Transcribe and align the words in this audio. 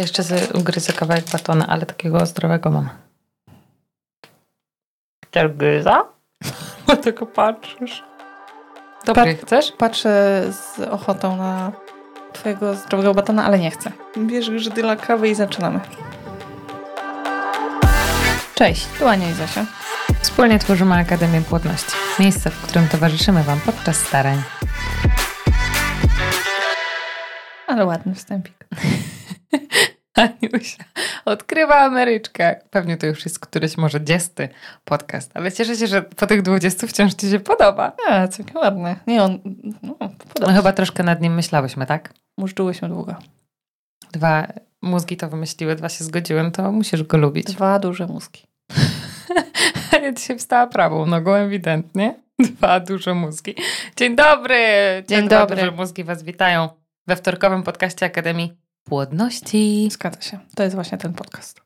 Jeszcze 0.00 0.22
ugryzę 0.54 0.92
kawałek 0.92 1.24
batona, 1.32 1.66
ale 1.66 1.86
takiego 1.86 2.26
zdrowego 2.26 2.70
mam. 2.70 2.88
Chcesz 5.24 5.52
gryza? 5.52 6.04
Bo 6.86 6.96
tylko 6.96 7.26
patrzysz. 7.26 8.04
Dobry, 9.04 9.34
Pat- 9.34 9.46
chcesz? 9.46 9.72
Patrzę 9.72 10.42
z 10.52 10.80
ochotą 10.80 11.36
na 11.36 11.72
twojego 12.32 12.74
zdrowego 12.74 13.14
batona, 13.14 13.44
ale 13.44 13.58
nie 13.58 13.70
chcę. 13.70 13.92
Bierz 14.18 14.50
grzydyla 14.50 14.96
kawy 14.96 15.28
i 15.28 15.34
zaczynamy. 15.34 15.80
Cześć, 18.54 18.86
tu 18.98 19.08
Ania 19.08 19.30
i 19.30 19.34
Zosia. 19.34 19.66
Wspólnie 20.20 20.58
tworzymy 20.58 20.94
Akademię 20.94 21.40
Płodności. 21.40 21.92
Miejsce, 22.18 22.50
w 22.50 22.62
którym 22.62 22.88
towarzyszymy 22.88 23.42
Wam 23.42 23.60
podczas 23.60 23.96
starań. 23.96 24.42
Ale 27.66 27.86
ładny 27.86 28.14
wstępik. 28.14 28.54
Aniusia 30.14 30.84
odkrywa 31.24 31.78
Ameryczkę. 31.78 32.60
Pewnie 32.70 32.96
to 32.96 33.06
już 33.06 33.24
jest 33.24 33.38
któryś 33.38 33.76
może 33.76 34.04
dziesty 34.04 34.48
podcast, 34.84 35.30
ale 35.34 35.52
cieszę 35.52 35.76
się, 35.76 35.86
że 35.86 36.02
po 36.02 36.26
tych 36.26 36.42
20 36.42 36.86
wciąż 36.86 37.14
Ci 37.14 37.30
się 37.30 37.40
podoba. 37.40 37.92
A, 38.08 38.28
całkiem 38.28 38.56
ładny. 38.56 38.96
Nie, 39.06 39.22
on... 39.22 39.38
No, 39.82 39.96
No 40.40 40.48
chyba 40.52 40.72
troszkę 40.72 41.02
nad 41.02 41.20
nim 41.20 41.34
myślałyśmy, 41.34 41.86
tak? 41.86 42.14
Mużdżyłyśmy 42.38 42.88
długo. 42.88 43.14
Dwa 44.12 44.46
mózgi 44.82 45.16
to 45.16 45.28
wymyśliły, 45.28 45.74
dwa 45.74 45.88
się 45.88 46.04
zgodziły, 46.04 46.50
to 46.50 46.72
musisz 46.72 47.02
go 47.02 47.18
lubić. 47.18 47.46
Dwa 47.46 47.78
duże 47.78 48.06
mózgi. 48.06 48.42
Ja 50.02 50.12
dzisiaj 50.12 50.38
wstała 50.38 50.66
prawą 50.66 51.06
nogą, 51.06 51.34
ewidentnie. 51.34 52.14
Dwa 52.38 52.80
duże 52.80 53.14
mózgi. 53.14 53.54
Dzień 53.96 54.16
dobry! 54.16 54.56
Dzień 55.08 55.26
Dwa 55.28 55.38
dobry. 55.40 55.56
duże 55.56 55.70
mózgi 55.70 56.04
Was 56.04 56.22
witają 56.22 56.68
we 57.06 57.16
wtorkowym 57.16 57.62
podcaście 57.62 58.06
Akademii 58.06 58.59
Płodności. 58.84 59.88
Zgadza 59.92 60.20
się. 60.20 60.38
To 60.56 60.62
jest 60.62 60.74
właśnie 60.74 60.98
ten 60.98 61.12
podcast. 61.14 61.60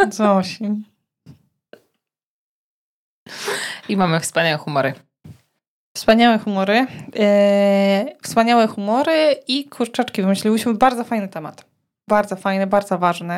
Zosi. 0.10 0.84
I 3.88 3.96
mamy 3.96 4.20
wspaniałe 4.20 4.58
humory. 4.58 4.94
Wspaniałe 5.96 6.38
humory. 6.38 6.86
E, 7.18 8.06
wspaniałe 8.22 8.66
humory 8.66 9.36
i 9.48 9.64
kurczaczki. 9.68 10.22
Wymyśliłyśmy 10.22 10.74
bardzo 10.74 11.04
fajny 11.04 11.28
temat. 11.28 11.64
Bardzo 12.08 12.36
fajny, 12.36 12.66
bardzo 12.66 12.98
ważny. 12.98 13.34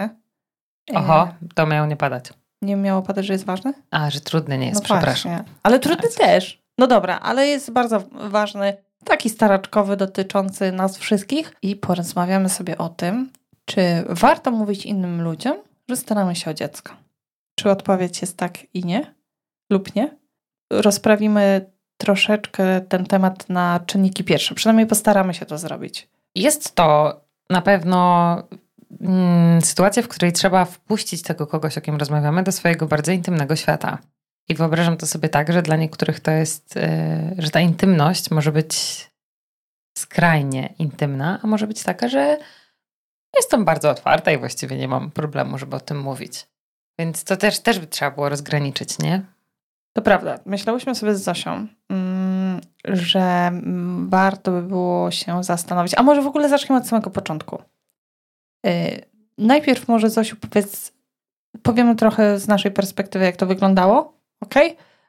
E, 0.91 0.95
Oho, 0.95 1.29
to 1.55 1.67
miało 1.67 1.87
nie 1.87 1.97
padać. 1.97 2.33
Nie 2.63 2.77
miało 2.77 3.03
padać, 3.03 3.27
że 3.27 3.33
jest 3.33 3.45
ważny? 3.45 3.73
A, 3.91 4.11
że 4.11 4.21
trudny 4.21 4.59
nie 4.59 4.67
jest, 4.67 4.81
no 4.81 4.85
przepraszam. 4.85 5.33
Właśnie. 5.33 5.55
Ale 5.63 5.79
trudny 5.79 6.03
Bardzo. 6.03 6.19
też. 6.19 6.63
No 6.79 6.87
dobra, 6.87 7.19
ale 7.21 7.47
jest 7.47 7.71
bardzo 7.71 8.01
ważny, 8.13 8.77
taki 9.05 9.31
staraczkowy, 9.31 9.97
dotyczący 9.97 10.73
nas 10.73 10.99
wszystkich 10.99 11.55
i 11.63 11.77
porozmawiamy 11.77 12.49
sobie 12.49 12.79
o 12.79 12.89
tym, 12.89 13.31
czy 13.65 13.83
warto 14.09 14.51
mówić 14.51 14.87
innym 14.87 15.23
ludziom, 15.23 15.57
że 15.89 15.97
staramy 15.97 16.37
się 16.37 16.51
o 16.51 16.55
dziecko. 16.55 16.93
Czy 17.55 17.71
odpowiedź 17.71 18.21
jest 18.21 18.37
tak 18.37 18.59
i 18.75 18.85
nie? 18.85 19.15
Lub 19.71 19.95
nie? 19.95 20.17
Rozprawimy 20.73 21.71
troszeczkę 21.97 22.81
ten 22.81 23.07
temat 23.07 23.49
na 23.49 23.81
czynniki 23.87 24.25
pierwsze. 24.25 24.55
Przynajmniej 24.55 24.87
postaramy 24.87 25.35
się 25.35 25.47
to 25.47 25.59
zrobić. 25.59 26.09
Jest 26.35 26.75
to 26.75 27.21
na 27.51 27.63
pewno 27.63 28.37
mm, 29.01 29.63
sytuacja, 29.63 30.03
w 30.03 30.09
której 30.09 30.33
trzeba 30.33 30.65
wpuścić 30.65 31.23
tego 31.23 31.47
kogoś, 31.47 31.79
o 31.79 31.81
kim 31.81 31.97
rozmawiamy, 31.97 32.43
do 32.43 32.53
swojego 32.53 32.87
bardzo 32.87 33.13
intymnego 33.13 33.57
świata. 33.57 33.99
I 34.49 34.55
wyobrażam 34.55 34.97
to 34.97 35.07
sobie 35.07 35.29
tak, 35.29 35.53
że 35.53 35.63
dla 35.63 35.77
niektórych 35.77 36.21
to 36.21 36.31
jest, 36.31 36.77
e, 36.77 37.35
że 37.39 37.51
ta 37.51 37.61
intymność 37.61 38.31
może 38.31 38.53
być 38.53 38.77
skrajnie 39.99 40.75
intymna, 40.79 41.41
a 41.43 41.47
może 41.47 41.67
być 41.67 41.83
taka, 41.83 42.09
że 42.09 42.39
jestem 43.37 43.65
bardzo 43.65 43.91
otwarta 43.91 44.33
i 44.33 44.39
właściwie 44.39 44.77
nie 44.77 44.89
mam 44.89 45.11
problemu, 45.11 45.59
żeby 45.59 45.77
o 45.77 45.81
tym 45.81 46.01
mówić. 46.01 46.47
Więc 46.99 47.25
to 47.25 47.37
też, 47.37 47.61
też 47.61 47.79
by 47.79 47.87
trzeba 47.87 48.11
było 48.11 48.29
rozgraniczyć, 48.29 48.99
nie? 48.99 49.23
To 49.97 50.03
prawda. 50.03 50.39
Myślałyśmy 50.47 50.95
sobie 50.95 51.15
z 51.15 51.23
Zosią, 51.23 51.67
mm, 51.89 52.61
że 52.85 53.53
warto 54.09 54.51
by 54.51 54.63
było 54.63 55.11
się 55.11 55.45
zastanowić. 55.45 55.95
A 55.97 56.03
może 56.03 56.23
w 56.23 56.27
ogóle 56.27 56.49
zaczniemy 56.49 56.81
od 56.81 56.89
samego 56.89 57.11
początku. 57.11 57.63
Yy, 58.65 58.73
najpierw 59.39 59.89
może 59.89 60.11
Zosiu 60.11 60.37
powiedz, 60.37 60.93
powiemy 61.63 61.97
trochę 61.97 62.39
z 62.39 62.49
naszej 62.49 62.71
perspektywy, 62.71 63.25
jak 63.25 63.37
to 63.37 63.47
wyglądało, 63.47 64.22
ok? 64.43 64.55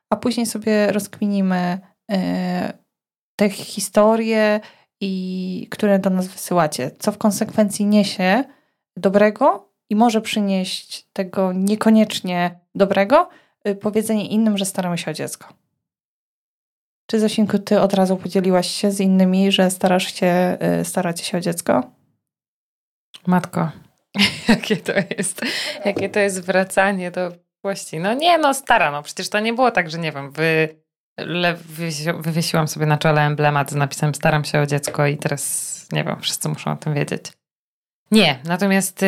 A 0.10 0.16
później 0.16 0.46
sobie 0.46 0.92
rozkminimy 0.92 1.80
yy, 2.10 2.18
te 3.36 3.50
historie, 3.50 4.60
i, 5.04 5.68
które 5.72 6.00
do 6.00 6.10
nas 6.10 6.28
wysyłacie. 6.28 6.92
Co 7.00 7.12
w 7.12 7.18
konsekwencji 7.18 7.86
niesie 7.86 8.44
dobrego 8.98 9.70
i 9.90 9.96
może 9.96 10.22
przynieść 10.22 11.08
tego 11.14 11.54
niekoniecznie 11.54 12.60
dobrego, 12.76 13.30
y, 13.68 13.76
powiedzenie 13.76 14.28
innym, 14.28 14.58
że 14.58 14.66
staramy 14.66 14.98
się 14.98 15.12
o 15.12 15.14
dziecko. 15.14 15.48
Czy 17.08 17.20
Zosinku, 17.20 17.60
ty 17.60 17.82
od 17.82 17.94
razu 17.94 18.18
podzieliłaś 18.18 18.68
się 18.68 18.92
z 18.92 19.00
innymi, 19.00 19.52
że 19.52 19.72
starasz 19.72 20.14
się, 20.14 20.58
y, 20.82 20.86
staracie 20.86 21.26
się 21.26 21.38
o 21.38 21.42
dziecko? 21.42 21.92
Matko, 23.28 23.72
jakie 24.50 24.78
to 24.78 24.94
jest, 25.18 25.42
jakie 25.86 26.10
to 26.10 26.20
jest 26.20 26.42
wracanie 26.42 27.12
do 27.12 27.32
przeszłości. 27.64 28.00
No 28.00 28.14
nie, 28.14 28.38
no 28.38 28.54
stara, 28.54 28.92
no 28.92 29.04
przecież 29.04 29.30
to 29.30 29.40
nie 29.40 29.54
było 29.54 29.72
tak, 29.72 29.90
że 29.90 29.98
nie 29.98 30.12
wiem, 30.12 30.32
wy, 30.32 30.70
le, 31.18 31.56
wywiesi- 31.56 32.22
wywiesiłam 32.22 32.68
sobie 32.68 32.86
na 32.86 32.98
czole 32.98 33.22
emblemat 33.22 33.72
z 33.72 33.76
napisem 33.76 34.16
staram 34.16 34.44
się 34.44 34.60
o 34.60 34.66
dziecko 34.66 35.08
i 35.08 35.18
teraz, 35.18 35.88
nie 35.92 36.04
wiem, 36.04 36.22
wszyscy 36.22 36.50
muszą 36.50 36.72
o 36.72 36.76
tym 36.76 36.94
wiedzieć. 36.94 37.26
Nie, 38.12 38.40
natomiast 38.46 39.04
y, 39.04 39.08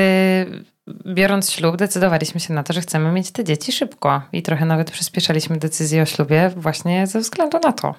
biorąc 1.06 1.52
ślub 1.52 1.78
decydowaliśmy 1.78 2.40
się 2.40 2.54
na 2.54 2.64
to, 2.64 2.74
że 2.74 2.82
chcemy 2.82 3.12
mieć 3.12 3.32
te 3.32 3.44
dzieci 3.44 3.72
szybko 3.72 4.22
i 4.34 4.42
trochę 4.42 4.66
nawet 4.66 4.92
przyspieszaliśmy 4.92 5.58
decyzję 5.58 6.02
o 6.02 6.06
ślubie 6.06 6.50
właśnie 6.56 7.08
ze 7.08 7.20
względu 7.20 7.60
na 7.64 7.74
to, 7.74 7.96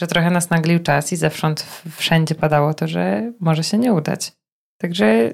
że 0.00 0.06
trochę 0.06 0.30
nas 0.30 0.50
naglił 0.50 0.78
czas 0.78 1.12
i 1.12 1.16
zewsząd 1.16 1.66
wszędzie 1.96 2.34
padało 2.34 2.74
to, 2.74 2.88
że 2.88 3.32
może 3.40 3.64
się 3.64 3.78
nie 3.78 3.92
udać. 3.92 4.32
Także 4.78 5.32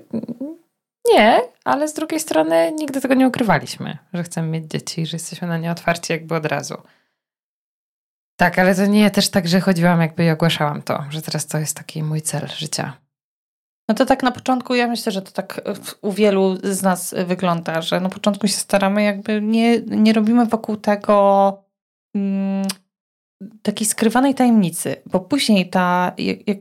nie, 1.12 1.40
ale 1.64 1.88
z 1.88 1.94
drugiej 1.94 2.20
strony 2.20 2.72
nigdy 2.72 3.00
tego 3.00 3.14
nie 3.14 3.28
ukrywaliśmy, 3.28 3.98
że 4.12 4.22
chcemy 4.22 4.48
mieć 4.48 4.64
dzieci 4.70 5.00
i 5.00 5.06
że 5.06 5.16
jesteśmy 5.16 5.48
na 5.48 5.58
nie 5.58 5.70
otwarci 5.70 6.12
jakby 6.12 6.34
od 6.34 6.46
razu. 6.46 6.74
Tak, 8.36 8.58
ale 8.58 8.74
to 8.74 8.86
nie 8.86 9.10
też 9.10 9.28
tak, 9.28 9.48
że 9.48 9.60
chodziłam 9.60 10.00
jakby 10.00 10.24
i 10.24 10.30
ogłaszałam 10.30 10.82
to, 10.82 11.04
że 11.10 11.22
teraz 11.22 11.46
to 11.46 11.58
jest 11.58 11.76
taki 11.76 12.02
mój 12.02 12.22
cel 12.22 12.48
życia. 12.48 12.96
No 13.88 13.94
to 13.94 14.06
tak 14.06 14.22
na 14.22 14.30
początku, 14.30 14.74
ja 14.74 14.86
myślę, 14.86 15.12
że 15.12 15.22
to 15.22 15.32
tak 15.32 15.60
u 16.02 16.12
wielu 16.12 16.56
z 16.62 16.82
nas 16.82 17.14
wygląda, 17.26 17.82
że 17.82 18.00
na 18.00 18.08
początku 18.08 18.48
się 18.48 18.54
staramy, 18.54 19.02
jakby 19.02 19.42
nie, 19.42 19.80
nie 19.80 20.12
robimy 20.12 20.46
wokół 20.46 20.76
tego 20.76 21.58
mm, 22.14 22.66
takiej 23.62 23.86
skrywanej 23.86 24.34
tajemnicy, 24.34 24.96
bo 25.06 25.20
później 25.20 25.70
ta, 25.70 26.12
jak, 26.18 26.48
jak 26.48 26.58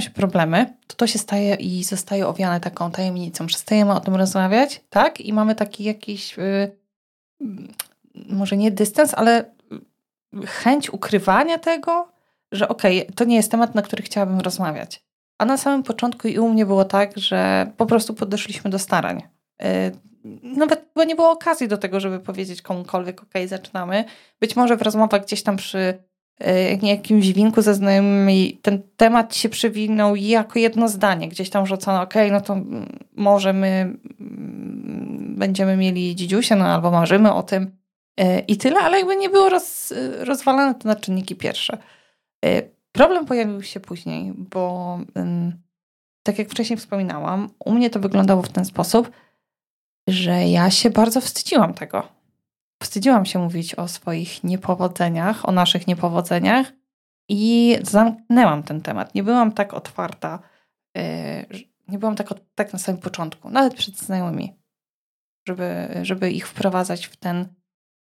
się 0.00 0.10
problemy, 0.10 0.74
to 0.86 0.96
to 0.96 1.06
się 1.06 1.18
staje 1.18 1.54
i 1.54 1.84
zostaje 1.84 2.26
owiane 2.26 2.60
taką 2.60 2.90
tajemnicą. 2.90 3.46
Przestajemy 3.46 3.92
o 3.92 4.00
tym 4.00 4.14
rozmawiać, 4.14 4.80
tak? 4.90 5.20
I 5.20 5.32
mamy 5.32 5.54
taki 5.54 5.84
jakiś, 5.84 6.38
y, 6.38 6.76
mm, 7.40 7.68
może 8.28 8.56
nie 8.56 8.70
dystans, 8.70 9.14
ale 9.14 9.44
chęć 10.46 10.90
ukrywania 10.90 11.58
tego, 11.58 12.08
że 12.52 12.68
okej, 12.68 13.06
to 13.14 13.24
nie 13.24 13.36
jest 13.36 13.50
temat, 13.50 13.74
na 13.74 13.82
który 13.82 14.02
chciałabym 14.02 14.40
rozmawiać. 14.40 15.04
A 15.38 15.44
na 15.44 15.56
samym 15.56 15.82
początku 15.82 16.28
i 16.28 16.38
u 16.38 16.48
mnie 16.48 16.66
było 16.66 16.84
tak, 16.84 17.18
że 17.18 17.70
po 17.76 17.86
prostu 17.86 18.14
podeszliśmy 18.14 18.70
do 18.70 18.78
starań. 18.78 19.22
Yy, 19.60 19.68
Nawet 20.42 20.86
nie 21.06 21.16
było 21.16 21.30
okazji 21.30 21.68
do 21.68 21.78
tego, 21.78 22.00
żeby 22.00 22.20
powiedzieć 22.20 22.62
komukolwiek, 22.62 23.22
ok, 23.22 23.32
zaczynamy. 23.46 24.04
Być 24.40 24.56
może 24.56 24.76
w 24.76 24.82
rozmowach 24.82 25.24
gdzieś 25.24 25.42
tam 25.42 25.56
przy 25.56 26.04
yy, 26.40 26.88
jakimś 26.88 27.32
winku 27.32 27.62
ze 27.62 27.74
znajomymi 27.74 28.58
ten 28.62 28.82
temat 28.96 29.36
się 29.36 29.48
przewinął 29.48 30.16
jako 30.16 30.58
jedno 30.58 30.88
zdanie. 30.88 31.28
Gdzieś 31.28 31.50
tam 31.50 31.66
rzucono, 31.66 32.02
ok, 32.02 32.14
no 32.32 32.40
to 32.40 32.52
mm, 32.52 32.98
może 33.12 33.52
my 33.52 33.96
mm, 34.20 35.34
będziemy 35.38 35.76
mieli 35.76 36.16
dzidziusia, 36.16 36.56
no 36.56 36.66
albo 36.66 36.90
marzymy 36.90 37.32
o 37.32 37.42
tym 37.42 37.76
yy, 38.18 38.38
i 38.38 38.56
tyle, 38.56 38.80
ale 38.80 38.98
jakby 38.98 39.16
nie 39.16 39.30
było 39.30 39.48
roz, 39.48 39.92
rozwalane 40.20 40.74
to 40.74 40.88
na 40.88 40.96
czynniki 40.96 41.36
pierwsze. 41.36 41.78
Yy, 42.44 42.74
Problem 42.94 43.26
pojawił 43.26 43.62
się 43.62 43.80
później, 43.80 44.32
bo 44.36 44.98
ym, 45.18 45.62
tak 46.22 46.38
jak 46.38 46.48
wcześniej 46.48 46.76
wspominałam, 46.76 47.48
u 47.64 47.72
mnie 47.72 47.90
to 47.90 48.00
wyglądało 48.00 48.42
w 48.42 48.48
ten 48.48 48.64
sposób, 48.64 49.10
że 50.08 50.46
ja 50.46 50.70
się 50.70 50.90
bardzo 50.90 51.20
wstydziłam 51.20 51.74
tego. 51.74 52.08
Wstydziłam 52.82 53.26
się 53.26 53.38
mówić 53.38 53.74
o 53.74 53.88
swoich 53.88 54.44
niepowodzeniach, 54.44 55.48
o 55.48 55.52
naszych 55.52 55.86
niepowodzeniach 55.86 56.72
i 57.28 57.76
zamknęłam 57.82 58.62
ten 58.62 58.80
temat. 58.80 59.14
Nie 59.14 59.22
byłam 59.22 59.52
tak 59.52 59.74
otwarta, 59.74 60.38
yy, 60.96 61.02
nie 61.88 61.98
byłam 61.98 62.16
tak, 62.16 62.28
tak 62.54 62.72
na 62.72 62.78
samym 62.78 63.00
początku, 63.00 63.50
nawet 63.50 63.74
przed 63.74 63.98
znajomymi, 63.98 64.56
żeby, 65.48 65.88
żeby 66.02 66.30
ich 66.30 66.48
wprowadzać 66.48 67.06
w 67.06 67.16
ten, 67.16 67.48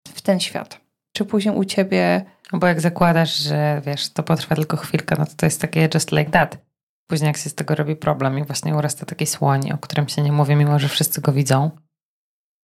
w 0.09 0.23
ten 0.23 0.41
świat. 0.41 0.81
Czy 1.17 1.25
później 1.25 1.55
u 1.55 1.65
ciebie 1.65 2.25
No 2.53 2.59
bo 2.59 2.67
jak 2.67 2.81
zakładasz, 2.81 3.37
że 3.37 3.83
wiesz, 3.87 4.13
to 4.13 4.23
potrwa 4.23 4.55
tylko 4.57 4.77
chwilkę, 4.77 5.17
no 5.19 5.27
to 5.27 5.33
to 5.37 5.47
jest 5.47 5.61
takie 5.61 5.89
just 5.95 6.13
like 6.13 6.31
that. 6.31 6.59
później 7.07 7.27
jak 7.27 7.37
się 7.37 7.51
z 7.51 7.55
tego 7.55 7.75
robi 7.75 7.97
problem 7.97 8.39
i 8.39 8.45
właśnie 8.45 8.75
urasta 8.75 9.07
taki 9.07 9.27
słoń, 9.27 9.73
o 9.73 9.79
którym 9.79 10.09
się 10.09 10.23
nie 10.23 10.33
mówi, 10.33 10.57
mimo 10.57 10.79
że 10.79 10.89
wszyscy 10.89 11.21
go 11.21 11.33
widzą. 11.33 11.71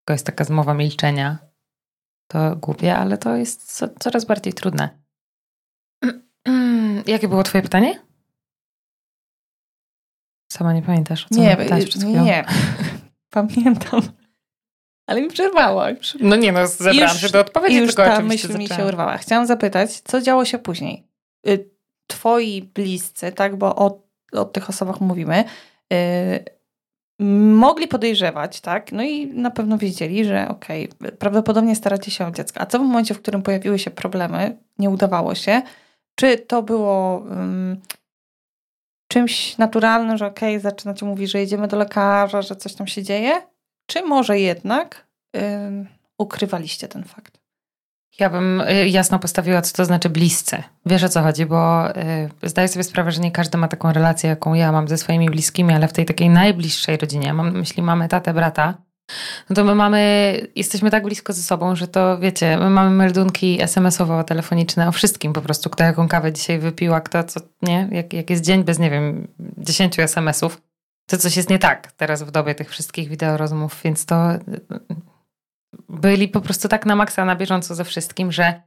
To 0.09 0.13
jest 0.13 0.27
taka 0.27 0.45
zmowa 0.45 0.75
milczenia. 0.75 1.39
To 2.29 2.57
głupie, 2.57 2.97
ale 2.97 3.19
to 3.19 3.37
jest 3.37 3.77
co, 3.77 3.89
coraz 3.99 4.25
bardziej 4.25 4.53
trudne. 4.53 4.99
Jakie 7.07 7.29
było 7.29 7.43
twoje 7.43 7.63
pytanie? 7.63 8.03
Sama 10.53 10.73
nie 10.73 10.83
pamiętasz, 10.83 11.27
co 11.33 11.41
nie, 11.41 11.57
przed 11.57 12.03
chwilą? 12.03 12.25
Nie, 12.25 12.45
pamiętam. 13.31 14.03
Ale 15.07 15.23
mi 15.23 15.29
przerwałaś. 15.29 16.17
No 16.21 16.37
nie, 16.37 16.53
no 16.53 16.67
zebrałam 16.67 17.17
się 17.17 17.29
do 17.29 17.41
odpowiedzi, 17.41 17.77
już 17.77 17.95
tylko 17.95 18.05
ta 18.05 18.21
myśl 18.21 18.59
mi 18.59 18.69
się 18.69 18.87
urwała. 18.87 19.17
Chciałam 19.17 19.47
zapytać, 19.47 20.01
co 20.01 20.21
działo 20.21 20.45
się 20.45 20.59
później? 20.59 21.07
Y, 21.49 21.71
twoi 22.07 22.63
bliscy, 22.63 23.33
tak, 23.33 23.57
bo 23.57 23.77
o, 23.77 24.03
o 24.33 24.45
tych 24.45 24.71
osobach 24.71 25.01
mówimy, 25.01 25.45
yy, 25.91 26.58
mogli 27.21 27.89
podejrzewać, 27.89 28.61
tak, 28.61 28.93
no 28.93 29.03
i 29.03 29.27
na 29.27 29.51
pewno 29.51 29.79
wiedzieli, 29.79 30.25
że 30.25 30.49
okej, 30.49 30.91
okay, 30.91 31.13
prawdopodobnie 31.13 31.77
staracie 31.77 32.11
się 32.11 32.27
o 32.27 32.31
dziecko. 32.31 32.61
A 32.61 32.67
co 32.67 32.79
w 32.79 32.83
momencie, 32.83 33.15
w 33.15 33.23
którym 33.23 33.43
pojawiły 33.43 33.79
się 33.79 33.91
problemy, 33.91 34.57
nie 34.79 34.91
udawało 34.91 35.35
się, 35.35 35.63
czy 36.15 36.39
to 36.39 36.63
było 36.63 37.27
czymś 39.13 39.59
naturalnym, 39.59 40.17
że 40.17 40.27
okej, 40.27 40.57
okay, 40.57 40.61
zaczynacie 40.61 41.07
mówić, 41.07 41.31
że 41.31 41.39
jedziemy 41.39 41.69
do 41.69 41.77
lekarza, 41.77 42.43
że 42.43 42.57
coś 42.57 42.75
tam 42.75 42.87
się 42.87 43.03
dzieje? 43.03 43.43
Czy 43.87 44.03
może 44.03 44.39
jednak 44.41 45.07
ukrywaliście 46.19 46.89
ten 46.89 47.05
fakt? 47.05 47.38
Ja 48.21 48.31
bym 48.31 48.61
y, 48.61 48.89
jasno 48.89 49.19
postawiła, 49.19 49.63
co 49.63 49.77
to 49.77 49.85
znaczy 49.85 50.11
bliscy. 50.11 50.63
Wiesz 50.87 51.05
o 51.05 51.09
co 51.09 51.23
chodzi, 51.23 51.47
bo 51.47 51.91
y, 51.97 52.29
zdaję 52.43 52.69
sobie 52.69 52.85
sprawę, 52.85 53.13
że 53.13 53.21
nie 53.21 53.33
każdy 53.33 53.59
ma 53.59 53.69
taką 53.69 53.93
relację, 53.93 54.31
jaką 54.31 54.55
ja 54.55 54.73
mam 54.73 54.89
ze 54.89 54.99
swoimi 54.99 55.31
bliskimi, 55.31 55.75
ale 55.75 55.89
w 55.89 55.93
tej 55.93 56.07
takiej 56.07 56.31
najbliższej 56.31 56.97
rodzinie, 56.97 57.33
mam 57.33 57.53
na 57.53 57.59
myśli 57.59 57.83
mamy, 57.83 58.09
tatę, 58.09 58.35
brata, 58.35 58.75
no 59.51 59.57
to 59.57 59.65
my 59.65 59.75
mamy, 59.75 60.33
jesteśmy 60.57 60.91
tak 60.91 61.05
blisko 61.05 61.33
ze 61.33 61.43
sobą, 61.43 61.77
że 61.77 61.89
to 61.89 62.19
wiecie, 62.19 62.59
my 62.59 62.71
mamy 62.71 62.91
meldunki 62.91 63.63
SMS-owo-telefoniczne 63.63 64.89
o 64.89 64.93
wszystkim 64.93 65.33
po 65.33 65.41
prostu, 65.41 65.71
kto 65.71 65.85
jaką 65.85 66.09
kawę 66.09 66.33
dzisiaj 66.33 66.59
wypiła, 66.59 67.01
kto 67.01 67.25
co, 67.25 67.41
nie, 67.63 67.89
jak, 67.93 68.13
jak 68.13 68.31
jest 68.31 68.45
dzień 68.45 68.65
bez, 68.65 68.79
nie 68.79 68.91
wiem, 68.91 69.29
dziesięciu 69.59 70.03
SMS-ów, 70.03 70.63
to 71.07 71.19
coś 71.19 71.37
jest 71.37 71.51
nie 71.51 71.59
tak 71.59 71.93
teraz 71.93 72.23
w 72.23 72.31
dobie 72.31 72.55
tych 72.55 72.71
wszystkich 72.71 73.09
wideorozmów, 73.09 73.81
więc 73.85 74.07
to 74.07 74.29
byli 75.89 76.29
po 76.29 76.41
prostu 76.41 76.69
tak 76.69 76.87
na 76.87 76.97
maksa 76.97 77.25
na 77.25 77.37
bieżąco 77.37 77.75
ze 77.75 77.85
wszystkim, 77.85 78.33
że, 78.33 78.63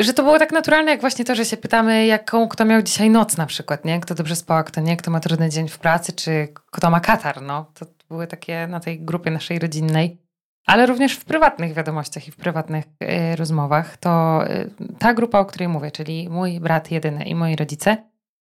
że 0.00 0.14
to 0.14 0.22
było 0.22 0.38
tak 0.38 0.52
naturalne, 0.52 0.90
jak 0.90 1.00
właśnie 1.00 1.24
to, 1.24 1.34
że 1.34 1.44
się 1.44 1.56
pytamy, 1.56 2.06
jaką 2.06 2.48
kto 2.48 2.64
miał 2.64 2.82
dzisiaj 2.82 3.10
noc 3.10 3.36
na 3.36 3.46
przykład, 3.46 3.84
nie? 3.84 4.00
Kto 4.00 4.14
dobrze 4.14 4.36
spał, 4.36 4.64
kto 4.64 4.80
nie, 4.80 4.96
kto 4.96 5.10
ma 5.10 5.20
trudny 5.20 5.50
dzień 5.50 5.68
w 5.68 5.78
pracy, 5.78 6.12
czy 6.12 6.48
kto 6.70 6.90
ma 6.90 7.00
katar, 7.00 7.42
no. 7.42 7.66
To 7.74 7.86
były 8.08 8.26
takie 8.26 8.66
na 8.66 8.80
tej 8.80 9.00
grupie 9.00 9.30
naszej 9.30 9.58
rodzinnej. 9.58 10.18
Ale 10.66 10.86
również 10.86 11.12
w 11.12 11.24
prywatnych 11.24 11.72
wiadomościach 11.74 12.28
i 12.28 12.30
w 12.30 12.36
prywatnych 12.36 12.84
y, 12.84 13.36
rozmowach, 13.36 13.96
to 13.96 14.40
y, 14.50 14.70
ta 14.98 15.14
grupa, 15.14 15.38
o 15.38 15.44
której 15.44 15.68
mówię, 15.68 15.90
czyli 15.90 16.28
mój 16.28 16.60
brat 16.60 16.90
jedyny 16.90 17.24
i 17.24 17.34
moi 17.34 17.56
rodzice, 17.56 17.96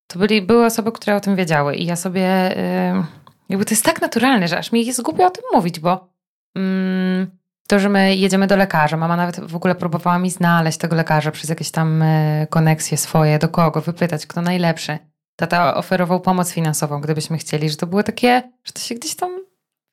to 0.08 0.20
byli, 0.20 0.42
były 0.42 0.66
osoby, 0.66 0.92
które 0.92 1.16
o 1.16 1.20
tym 1.20 1.36
wiedziały. 1.36 1.76
I 1.76 1.86
ja 1.86 1.96
sobie, 1.96 2.58
y, 2.58 3.04
jakby 3.50 3.66
to 3.66 3.72
jest 3.72 3.86
tak 3.86 4.02
naturalne, 4.02 4.48
że 4.48 4.58
aż 4.58 4.72
mi 4.72 4.86
jest 4.86 5.02
głupio 5.02 5.26
o 5.26 5.30
tym 5.30 5.44
mówić, 5.54 5.80
bo 5.80 6.10
mm, 6.56 7.39
to, 7.70 7.80
że 7.80 7.90
my 7.90 8.16
jedziemy 8.16 8.48
do 8.48 8.56
lekarza. 8.56 8.98
Mama 8.98 9.16
nawet 9.16 9.40
w 9.40 9.56
ogóle 9.56 9.76
próbowała 9.76 10.20
mi 10.20 10.30
znaleźć 10.30 10.78
tego 10.78 10.96
lekarza 10.96 11.32
przez 11.32 11.50
jakieś 11.50 11.72
tam 11.72 12.02
e, 12.02 12.48
koneksje 12.50 12.98
swoje, 12.98 13.40
do 13.40 13.50
kogo, 13.50 13.82
wypytać, 13.82 14.28
kto 14.28 14.42
najlepszy. 14.42 14.98
Tata 15.36 15.76
oferował 15.76 16.20
pomoc 16.20 16.52
finansową, 16.52 17.02
gdybyśmy 17.02 17.38
chcieli, 17.38 17.70
że 17.70 17.78
to 17.78 17.88
było 17.88 18.04
takie, 18.04 18.52
że 18.64 18.74
to 18.74 18.80
się 18.80 18.96
gdzieś 18.96 19.16
tam, 19.16 19.46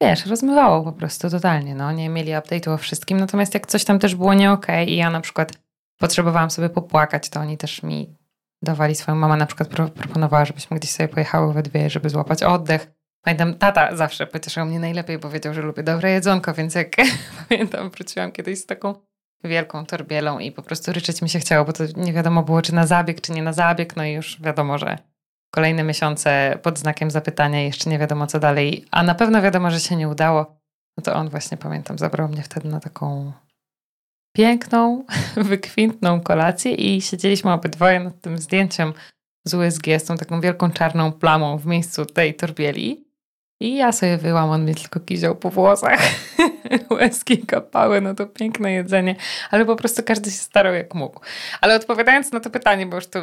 wiesz, 0.02 0.26
rozmywało 0.26 0.82
po 0.84 0.93
prostu 0.93 1.31
totalnie, 1.31 1.75
no. 1.75 1.93
Nie 1.93 2.08
mieli 2.08 2.32
update'u 2.32 2.70
o 2.70 2.78
wszystkim, 2.78 3.20
natomiast 3.20 3.55
jak 3.55 3.67
coś 3.67 3.84
tam 3.84 3.99
też 3.99 4.14
było 4.14 4.34
nie 4.34 4.52
okej 4.52 4.82
okay 4.82 4.94
i 4.94 4.96
ja 4.96 5.11
na 5.11 5.20
przykład 5.20 5.52
potrzebowałam 5.99 6.50
sobie 6.50 6.69
popłakać, 6.69 7.28
to 7.28 7.40
oni 7.40 7.56
też 7.56 7.82
mi 7.82 8.17
dawali 8.62 8.94
swoją 8.94 9.17
mama 9.17 9.37
na 9.37 9.46
przykład 9.46 9.69
proponowała, 9.69 10.44
żebyśmy 10.44 10.76
gdzieś 10.76 10.90
sobie 10.90 11.08
pojechały 11.08 11.52
we 11.52 11.62
dwie, 11.62 11.90
żeby 11.90 12.11
złapać 12.11 12.43
oddech. 12.43 12.95
Pamiętam, 13.26 13.55
tata 13.55 13.96
zawsze 13.96 14.26
pocieszał 14.26 14.67
mnie 14.67 14.81
najlepiej, 14.81 15.19
powiedział, 15.19 15.55
że 15.55 15.62
lubię 15.62 15.82
dobre 15.82 16.11
jedzonko, 16.11 16.55
więc 16.55 16.75
jak 16.75 16.96
pamiętam, 17.49 17.90
wróciłam 17.90 18.32
kiedyś 18.32 18.58
z 18.58 18.67
taką 18.67 18.94
wielką 19.44 19.87
torbielą 19.87 20.38
i 20.38 20.52
po 20.52 20.62
prostu 20.62 20.93
ryczeć 20.93 21.23
mi 21.23 21.28
się 21.28 21.38
chciało, 21.38 21.64
bo 21.64 21.73
to 21.73 21.84
nie 21.96 22.12
wiadomo 22.12 22.43
było, 22.43 22.62
czy 22.62 22.75
na 22.75 22.87
zabieg, 22.87 23.20
czy 23.20 23.32
nie 23.32 23.43
na 23.43 23.52
zabieg, 23.52 23.96
no 23.96 24.05
i 24.05 24.12
już 24.12 24.40
wiadomo, 24.40 24.78
że 24.78 24.99
kolejne 25.55 25.82
miesiące 25.82 26.58
pod 26.62 26.78
znakiem 26.78 27.11
zapytania 27.11 27.62
jeszcze 27.62 27.90
nie 27.90 27.99
wiadomo 27.99 28.26
co 28.26 28.38
dalej, 28.38 28.84
a 28.90 29.02
na 29.02 29.14
pewno 29.14 29.43
wiadomo, 29.43 29.70
że 29.70 29.81
się 29.81 29.96
nie 29.96 30.08
udało. 30.08 30.56
No 30.96 31.02
to 31.02 31.14
on 31.14 31.28
właśnie, 31.28 31.56
pamiętam, 31.56 31.99
zabrał 31.99 32.28
mnie 32.28 32.43
wtedy 32.43 32.69
na 32.69 32.81
taką 32.81 33.32
piękną, 34.37 35.05
wykwintną 35.37 36.20
kolację 36.20 36.73
i 36.73 37.00
siedzieliśmy 37.00 37.52
obydwoje 37.52 38.00
nad 38.00 38.20
tym 38.20 38.38
zdjęciem 38.38 38.93
z 39.46 39.55
USG 39.55 39.87
z 39.99 40.05
tą 40.05 40.17
taką 40.17 40.40
wielką 40.40 40.70
czarną 40.70 41.12
plamą 41.12 41.58
w 41.58 41.67
miejscu 41.67 42.06
tej 42.06 42.34
torbieli. 42.34 43.06
I 43.61 43.76
ja 43.76 43.93
sobie 43.93 44.17
wyłam, 44.17 44.50
on 44.50 44.62
mnie 44.62 44.75
tylko 44.75 45.00
kiział 45.00 45.37
po 45.37 45.50
włosach. 45.50 46.00
Łezki 46.91 47.38
kapały, 47.38 48.00
no 48.00 48.14
to 48.14 48.26
piękne 48.26 48.73
jedzenie. 48.73 49.17
Ale 49.50 49.64
po 49.64 49.76
prostu 49.76 50.03
każdy 50.03 50.31
się 50.31 50.37
starał 50.37 50.75
jak 50.75 50.94
mógł. 50.94 51.20
Ale 51.61 51.76
odpowiadając 51.76 52.32
na 52.32 52.41
to 52.41 52.50
pytanie, 52.50 52.87
bo 52.87 52.97
już 52.97 53.06
tu 53.06 53.19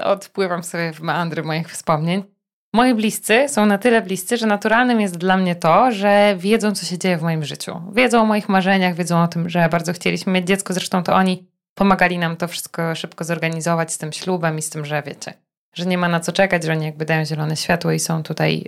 odpływam 0.00 0.62
sobie 0.62 0.92
w 0.92 1.00
meandry 1.00 1.42
moich 1.42 1.70
wspomnień. 1.70 2.24
Moi 2.72 2.94
bliscy 2.94 3.48
są 3.48 3.66
na 3.66 3.78
tyle 3.78 4.02
bliscy, 4.02 4.36
że 4.36 4.46
naturalnym 4.46 5.00
jest 5.00 5.18
dla 5.18 5.36
mnie 5.36 5.56
to, 5.56 5.92
że 5.92 6.34
wiedzą, 6.38 6.74
co 6.74 6.86
się 6.86 6.98
dzieje 6.98 7.18
w 7.18 7.22
moim 7.22 7.44
życiu. 7.44 7.80
Wiedzą 7.92 8.22
o 8.22 8.24
moich 8.24 8.48
marzeniach, 8.48 8.94
wiedzą 8.94 9.22
o 9.22 9.28
tym, 9.28 9.48
że 9.48 9.68
bardzo 9.68 9.92
chcieliśmy 9.92 10.32
mieć 10.32 10.46
dziecko. 10.46 10.74
Zresztą 10.74 11.02
to 11.02 11.14
oni 11.14 11.46
pomagali 11.74 12.18
nam 12.18 12.36
to 12.36 12.48
wszystko 12.48 12.94
szybko 12.94 13.24
zorganizować 13.24 13.92
z 13.92 13.98
tym 13.98 14.12
ślubem 14.12 14.58
i 14.58 14.62
z 14.62 14.70
tym, 14.70 14.84
że 14.84 15.02
wiecie, 15.06 15.34
że 15.74 15.86
nie 15.86 15.98
ma 15.98 16.08
na 16.08 16.20
co 16.20 16.32
czekać, 16.32 16.64
że 16.64 16.72
oni 16.72 16.84
jakby 16.84 17.04
dają 17.04 17.24
zielone 17.24 17.56
światło 17.56 17.92
i 17.92 17.98
są 17.98 18.22
tutaj 18.22 18.64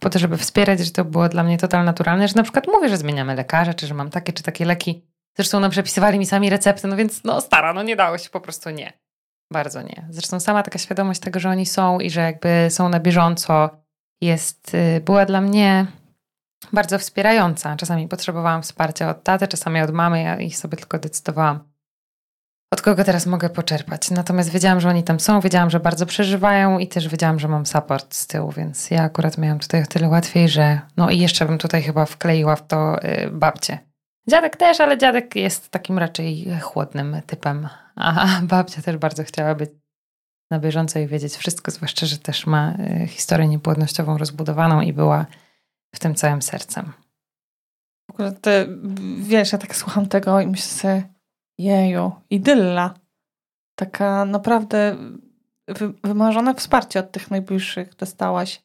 po 0.00 0.10
to, 0.10 0.18
żeby 0.18 0.36
wspierać, 0.36 0.80
że 0.80 0.90
to 0.90 1.04
było 1.04 1.28
dla 1.28 1.42
mnie 1.42 1.58
totalnie 1.58 1.86
naturalne, 1.86 2.28
że 2.28 2.34
na 2.36 2.42
przykład 2.42 2.66
mówię, 2.66 2.88
że 2.88 2.96
zmieniamy 2.96 3.34
lekarza, 3.34 3.74
czy 3.74 3.86
że 3.86 3.94
mam 3.94 4.10
takie, 4.10 4.32
czy 4.32 4.42
takie 4.42 4.64
leki. 4.64 5.06
Zresztą 5.36 5.60
no, 5.60 5.70
przepisywali 5.70 6.18
mi 6.18 6.26
sami 6.26 6.50
recepty, 6.50 6.88
no 6.88 6.96
więc 6.96 7.24
no 7.24 7.40
stara, 7.40 7.72
no 7.72 7.82
nie 7.82 7.96
dało 7.96 8.18
się, 8.18 8.30
po 8.30 8.40
prostu 8.40 8.70
nie. 8.70 8.92
Bardzo 9.52 9.82
nie. 9.82 10.06
Zresztą 10.10 10.40
sama 10.40 10.62
taka 10.62 10.78
świadomość 10.78 11.20
tego, 11.20 11.40
że 11.40 11.48
oni 11.48 11.66
są 11.66 12.00
i 12.00 12.10
że 12.10 12.20
jakby 12.20 12.66
są 12.70 12.88
na 12.88 13.00
bieżąco 13.00 13.70
jest, 14.20 14.74
y, 14.74 15.00
była 15.00 15.26
dla 15.26 15.40
mnie 15.40 15.86
bardzo 16.72 16.98
wspierająca. 16.98 17.76
Czasami 17.76 18.08
potrzebowałam 18.08 18.62
wsparcia 18.62 19.10
od 19.10 19.22
taty, 19.22 19.48
czasami 19.48 19.80
od 19.80 19.90
mamy, 19.90 20.22
ja 20.22 20.36
ich 20.36 20.56
sobie 20.56 20.76
tylko 20.76 20.98
decydowałam 20.98 21.73
od 22.74 22.82
kogo 22.82 23.04
teraz 23.04 23.26
mogę 23.26 23.50
poczerpać. 23.50 24.10
Natomiast 24.10 24.50
wiedziałam, 24.50 24.80
że 24.80 24.88
oni 24.88 25.02
tam 25.02 25.20
są, 25.20 25.40
wiedziałam, 25.40 25.70
że 25.70 25.80
bardzo 25.80 26.06
przeżywają 26.06 26.78
i 26.78 26.88
też 26.88 27.08
wiedziałam, 27.08 27.38
że 27.38 27.48
mam 27.48 27.66
support 27.66 28.14
z 28.14 28.26
tyłu, 28.26 28.52
więc 28.52 28.90
ja 28.90 29.02
akurat 29.02 29.38
miałam 29.38 29.58
tutaj 29.58 29.82
o 29.82 29.86
tyle 29.86 30.08
łatwiej, 30.08 30.48
że 30.48 30.80
no 30.96 31.10
i 31.10 31.18
jeszcze 31.18 31.46
bym 31.46 31.58
tutaj 31.58 31.82
chyba 31.82 32.06
wkleiła 32.06 32.56
w 32.56 32.66
to 32.66 33.04
y, 33.04 33.30
babcię. 33.30 33.78
Dziadek 34.28 34.56
też, 34.56 34.80
ale 34.80 34.98
dziadek 34.98 35.36
jest 35.36 35.68
takim 35.68 35.98
raczej 35.98 36.46
chłodnym 36.60 37.16
typem, 37.26 37.68
a 37.96 38.26
babcia 38.42 38.82
też 38.82 38.96
bardzo 38.96 39.24
chciała 39.24 39.54
być 39.54 39.70
na 40.50 40.58
bieżąco 40.58 40.98
i 40.98 41.06
wiedzieć 41.06 41.36
wszystko, 41.36 41.70
zwłaszcza, 41.70 42.06
że 42.06 42.18
też 42.18 42.46
ma 42.46 42.74
y, 43.02 43.06
historię 43.06 43.48
niepłodnościową 43.48 44.18
rozbudowaną 44.18 44.80
i 44.80 44.92
była 44.92 45.26
w 45.94 45.98
tym 45.98 46.14
całym 46.14 46.42
sercem. 46.42 46.92
W 48.10 48.14
ogóle 48.14 48.32
wiesz, 49.18 49.52
ja 49.52 49.58
tak 49.58 49.76
słucham 49.76 50.06
tego 50.06 50.40
i 50.40 50.46
myślę 50.46 50.66
sobie, 50.66 51.13
Jeju, 51.58 52.12
idylla. 52.30 52.94
Taka 53.78 54.24
naprawdę 54.24 54.96
wy, 55.68 55.92
wymarzone 56.04 56.54
wsparcie 56.54 57.00
od 57.00 57.12
tych 57.12 57.30
najbliższych 57.30 57.94
dostałaś. 57.94 58.62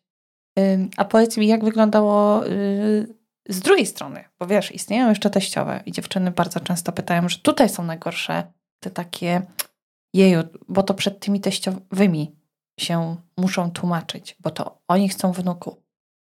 A 0.97 1.05
powiedz 1.05 1.37
mi, 1.37 1.47
jak 1.47 1.63
wyglądało 1.63 2.47
y, 2.47 3.15
z 3.49 3.59
drugiej 3.59 3.85
strony? 3.85 4.23
Bo 4.39 4.47
wiesz, 4.47 4.71
istnieją 4.71 5.09
jeszcze 5.09 5.29
teściowe 5.29 5.83
i 5.85 5.91
dziewczyny 5.91 6.31
bardzo 6.31 6.59
często 6.59 6.91
pytają, 6.91 7.29
że 7.29 7.37
tutaj 7.37 7.69
są 7.69 7.83
najgorsze 7.83 8.43
te 8.79 8.91
takie 8.91 9.41
jeju, 10.13 10.43
bo 10.67 10.83
to 10.83 10.93
przed 10.93 11.19
tymi 11.19 11.41
teściowymi 11.41 12.35
się 12.79 13.15
muszą 13.37 13.71
tłumaczyć, 13.71 14.35
bo 14.39 14.51
to 14.51 14.81
oni 14.87 15.09
chcą 15.09 15.31
wnuku. 15.31 15.83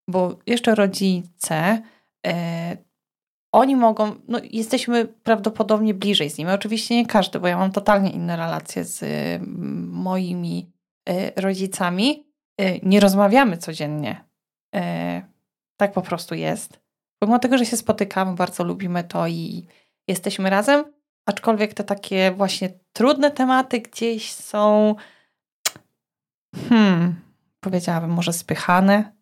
Bo 0.07 0.39
jeszcze 0.45 0.75
rodzice 0.75 1.81
e, 2.27 2.77
oni 3.51 3.75
mogą, 3.75 4.15
no 4.27 4.39
jesteśmy 4.51 5.05
prawdopodobnie 5.05 5.93
bliżej 5.93 6.29
z 6.29 6.37
nimi. 6.37 6.51
Oczywiście 6.51 6.95
nie 6.95 7.05
każdy, 7.05 7.39
bo 7.39 7.47
ja 7.47 7.57
mam 7.57 7.71
totalnie 7.71 8.09
inne 8.09 8.37
relacje 8.37 8.85
z 8.85 9.03
mm, 9.03 9.89
moimi 9.89 10.71
y, 11.09 11.31
rodzicami. 11.35 12.27
Y, 12.61 12.79
nie 12.83 12.99
rozmawiamy 12.99 13.57
codziennie. 13.57 14.25
Y, 14.75 14.79
tak 15.77 15.93
po 15.93 16.01
prostu 16.01 16.35
jest. 16.35 16.81
Pomimo 17.19 17.39
tego, 17.39 17.57
że 17.57 17.65
się 17.65 17.77
spotykamy, 17.77 18.35
bardzo 18.35 18.63
lubimy 18.63 19.03
to 19.03 19.27
i 19.27 19.67
jesteśmy 20.07 20.49
razem, 20.49 20.83
aczkolwiek 21.25 21.73
te 21.73 21.83
takie 21.83 22.31
właśnie 22.31 22.69
trudne 22.93 23.31
tematy 23.31 23.79
gdzieś 23.79 24.31
są. 24.31 24.95
Hmm, 26.69 27.15
powiedziałabym 27.59 28.09
może 28.09 28.33
spychane. 28.33 29.13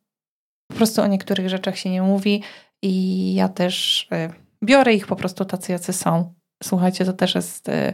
Po 0.68 0.76
prostu 0.76 1.02
o 1.02 1.08
niektórych 1.08 1.50
rzeczach 1.50 1.78
się 1.78 1.90
nie 1.90 2.02
mówi 2.02 2.44
i 2.82 3.34
ja 3.34 3.50
też 3.50 4.08
y, 4.14 4.34
biorę 4.64 4.94
ich 4.94 5.08
po 5.08 5.16
prostu 5.16 5.46
tacy, 5.46 5.72
jacy 5.72 5.94
są. 5.94 6.34
Słuchajcie, 6.64 7.06
to 7.06 7.14
też 7.14 7.36
jest... 7.36 7.70
Y, 7.70 7.94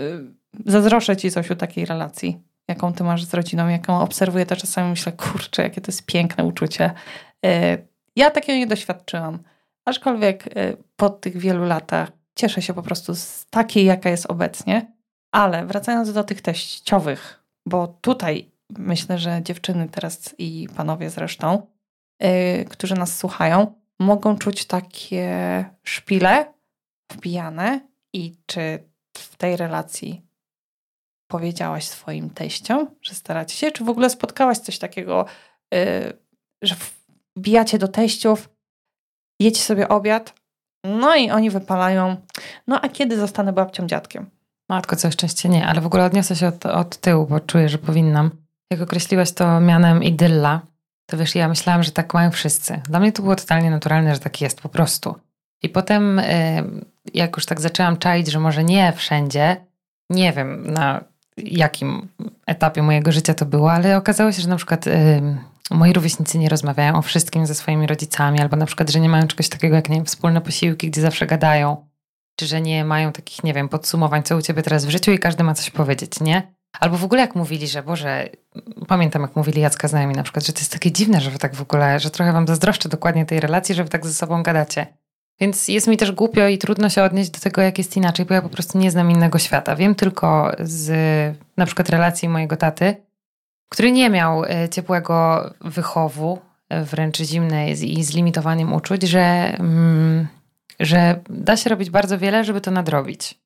y, 0.00 0.34
zazdroszczę 0.66 1.16
ci 1.16 1.28
o 1.50 1.56
takiej 1.56 1.86
relacji, 1.86 2.40
jaką 2.68 2.92
ty 2.92 3.04
masz 3.04 3.24
z 3.24 3.34
rodziną, 3.34 3.68
jaką 3.68 4.00
obserwuję, 4.00 4.46
to 4.46 4.56
czasami 4.56 4.90
myślę, 4.90 5.12
kurczę, 5.12 5.62
jakie 5.62 5.80
to 5.80 5.88
jest 5.88 6.06
piękne 6.06 6.44
uczucie. 6.44 6.92
Ja 8.16 8.30
takiego 8.30 8.58
nie 8.58 8.66
doświadczyłam. 8.66 9.38
Aczkolwiek 9.84 10.44
po 10.96 11.10
tych 11.10 11.36
wielu 11.36 11.64
latach 11.64 12.12
cieszę 12.34 12.62
się 12.62 12.74
po 12.74 12.82
prostu 12.82 13.14
z 13.14 13.46
takiej, 13.50 13.84
jaka 13.84 14.10
jest 14.10 14.26
obecnie. 14.26 14.92
Ale 15.32 15.66
wracając 15.66 16.12
do 16.12 16.24
tych 16.24 16.42
teściowych, 16.42 17.44
bo 17.66 17.86
tutaj 18.00 18.50
myślę, 18.78 19.18
że 19.18 19.40
dziewczyny 19.42 19.88
teraz 19.88 20.34
i 20.38 20.68
panowie 20.76 21.10
zresztą, 21.10 21.66
którzy 22.70 22.94
nas 22.94 23.18
słuchają, 23.18 23.79
mogą 24.00 24.38
czuć 24.38 24.64
takie 24.64 25.64
szpile 25.82 26.54
wbijane 27.12 27.80
i 28.12 28.36
czy 28.46 28.90
w 29.16 29.36
tej 29.36 29.56
relacji 29.56 30.26
powiedziałaś 31.30 31.84
swoim 31.84 32.30
teściom, 32.30 32.86
że 33.02 33.14
staracie 33.14 33.56
się, 33.56 33.72
czy 33.72 33.84
w 33.84 33.88
ogóle 33.88 34.10
spotkałaś 34.10 34.58
coś 34.58 34.78
takiego, 34.78 35.26
yy, 35.72 35.78
że 36.62 36.76
wbijacie 37.36 37.78
do 37.78 37.88
teściów, 37.88 38.48
jecie 39.40 39.60
sobie 39.60 39.88
obiad, 39.88 40.34
no 40.84 41.16
i 41.16 41.30
oni 41.30 41.50
wypalają, 41.50 42.16
no 42.66 42.80
a 42.80 42.88
kiedy 42.88 43.16
zostanę 43.16 43.52
babcią, 43.52 43.86
dziadkiem? 43.86 44.30
Matko, 44.68 44.96
co 44.96 45.10
szczęście 45.10 45.48
nie, 45.48 45.66
ale 45.66 45.80
w 45.80 45.86
ogóle 45.86 46.04
odniosę 46.04 46.36
się 46.36 46.48
od, 46.48 46.66
od 46.66 46.96
tyłu, 46.96 47.26
bo 47.26 47.40
czuję, 47.40 47.68
że 47.68 47.78
powinnam. 47.78 48.30
Jak 48.72 48.80
określiłaś 48.80 49.32
to 49.32 49.60
mianem 49.60 50.02
idylla, 50.02 50.60
to 51.10 51.16
wiesz, 51.16 51.34
ja 51.34 51.48
myślałam, 51.48 51.82
że 51.82 51.92
tak 51.92 52.14
mają 52.14 52.30
wszyscy. 52.30 52.80
Dla 52.88 53.00
mnie 53.00 53.12
to 53.12 53.22
było 53.22 53.36
totalnie 53.36 53.70
naturalne, 53.70 54.14
że 54.14 54.20
tak 54.20 54.40
jest 54.40 54.60
po 54.60 54.68
prostu. 54.68 55.14
I 55.62 55.68
potem, 55.68 56.18
y, 56.18 56.62
jak 57.14 57.36
już 57.36 57.46
tak 57.46 57.60
zaczęłam 57.60 57.96
czaić, 57.96 58.30
że 58.30 58.40
może 58.40 58.64
nie 58.64 58.92
wszędzie, 58.92 59.56
nie 60.10 60.32
wiem 60.32 60.72
na 60.72 61.04
jakim 61.36 62.08
etapie 62.46 62.82
mojego 62.82 63.12
życia 63.12 63.34
to 63.34 63.46
było, 63.46 63.72
ale 63.72 63.96
okazało 63.96 64.32
się, 64.32 64.42
że 64.42 64.48
na 64.48 64.56
przykład 64.56 64.86
y, 64.86 64.90
moi 65.70 65.92
rówieśnicy 65.92 66.38
nie 66.38 66.48
rozmawiają 66.48 66.96
o 66.96 67.02
wszystkim 67.02 67.46
ze 67.46 67.54
swoimi 67.54 67.86
rodzicami, 67.86 68.40
albo 68.40 68.56
na 68.56 68.66
przykład, 68.66 68.90
że 68.90 69.00
nie 69.00 69.08
mają 69.08 69.26
czegoś 69.26 69.48
takiego 69.48 69.76
jak, 69.76 69.88
nie 69.88 69.96
wiem, 69.96 70.04
wspólne 70.04 70.40
posiłki, 70.40 70.90
gdzie 70.90 71.00
zawsze 71.00 71.26
gadają, 71.26 71.86
czy 72.36 72.46
że 72.46 72.60
nie 72.60 72.84
mają 72.84 73.12
takich, 73.12 73.44
nie 73.44 73.54
wiem, 73.54 73.68
podsumowań, 73.68 74.22
co 74.22 74.36
u 74.36 74.42
ciebie 74.42 74.62
teraz 74.62 74.86
w 74.86 74.90
życiu 74.90 75.12
i 75.12 75.18
każdy 75.18 75.44
ma 75.44 75.54
coś 75.54 75.70
powiedzieć, 75.70 76.20
nie? 76.20 76.59
Albo 76.80 76.96
w 76.96 77.04
ogóle 77.04 77.20
jak 77.20 77.34
mówili, 77.34 77.68
że 77.68 77.82
Boże, 77.82 78.28
pamiętam 78.88 79.22
jak 79.22 79.36
mówili 79.36 79.60
Jacka 79.60 79.88
znajomi 79.88 80.14
na 80.14 80.22
przykład, 80.22 80.46
że 80.46 80.52
to 80.52 80.58
jest 80.58 80.72
takie 80.72 80.92
dziwne, 80.92 81.20
że 81.20 81.30
wy 81.30 81.38
tak 81.38 81.54
w 81.54 81.62
ogóle, 81.62 82.00
że 82.00 82.10
trochę 82.10 82.32
wam 82.32 82.46
zazdroszczę 82.46 82.88
dokładnie 82.88 83.26
tej 83.26 83.40
relacji, 83.40 83.74
że 83.74 83.84
wy 83.84 83.90
tak 83.90 84.06
ze 84.06 84.12
sobą 84.12 84.42
gadacie. 84.42 84.86
Więc 85.40 85.68
jest 85.68 85.86
mi 85.86 85.96
też 85.96 86.12
głupio 86.12 86.48
i 86.48 86.58
trudno 86.58 86.88
się 86.88 87.02
odnieść 87.02 87.30
do 87.30 87.40
tego, 87.40 87.62
jak 87.62 87.78
jest 87.78 87.96
inaczej, 87.96 88.26
bo 88.26 88.34
ja 88.34 88.42
po 88.42 88.48
prostu 88.48 88.78
nie 88.78 88.90
znam 88.90 89.10
innego 89.10 89.38
świata. 89.38 89.76
Wiem 89.76 89.94
tylko 89.94 90.52
z 90.60 90.90
na 91.56 91.66
przykład 91.66 91.88
relacji 91.88 92.28
mojego 92.28 92.56
taty, 92.56 92.96
który 93.68 93.92
nie 93.92 94.10
miał 94.10 94.44
e, 94.44 94.68
ciepłego 94.68 95.50
wychowu, 95.60 96.38
e, 96.68 96.84
wręcz 96.84 97.18
zimnej 97.18 97.98
i 97.98 98.04
z 98.04 98.14
limitowaniem 98.14 98.72
uczuć, 98.72 99.02
że, 99.02 99.56
mm, 99.58 100.26
że 100.80 101.20
da 101.30 101.56
się 101.56 101.70
robić 101.70 101.90
bardzo 101.90 102.18
wiele, 102.18 102.44
żeby 102.44 102.60
to 102.60 102.70
nadrobić. 102.70 103.39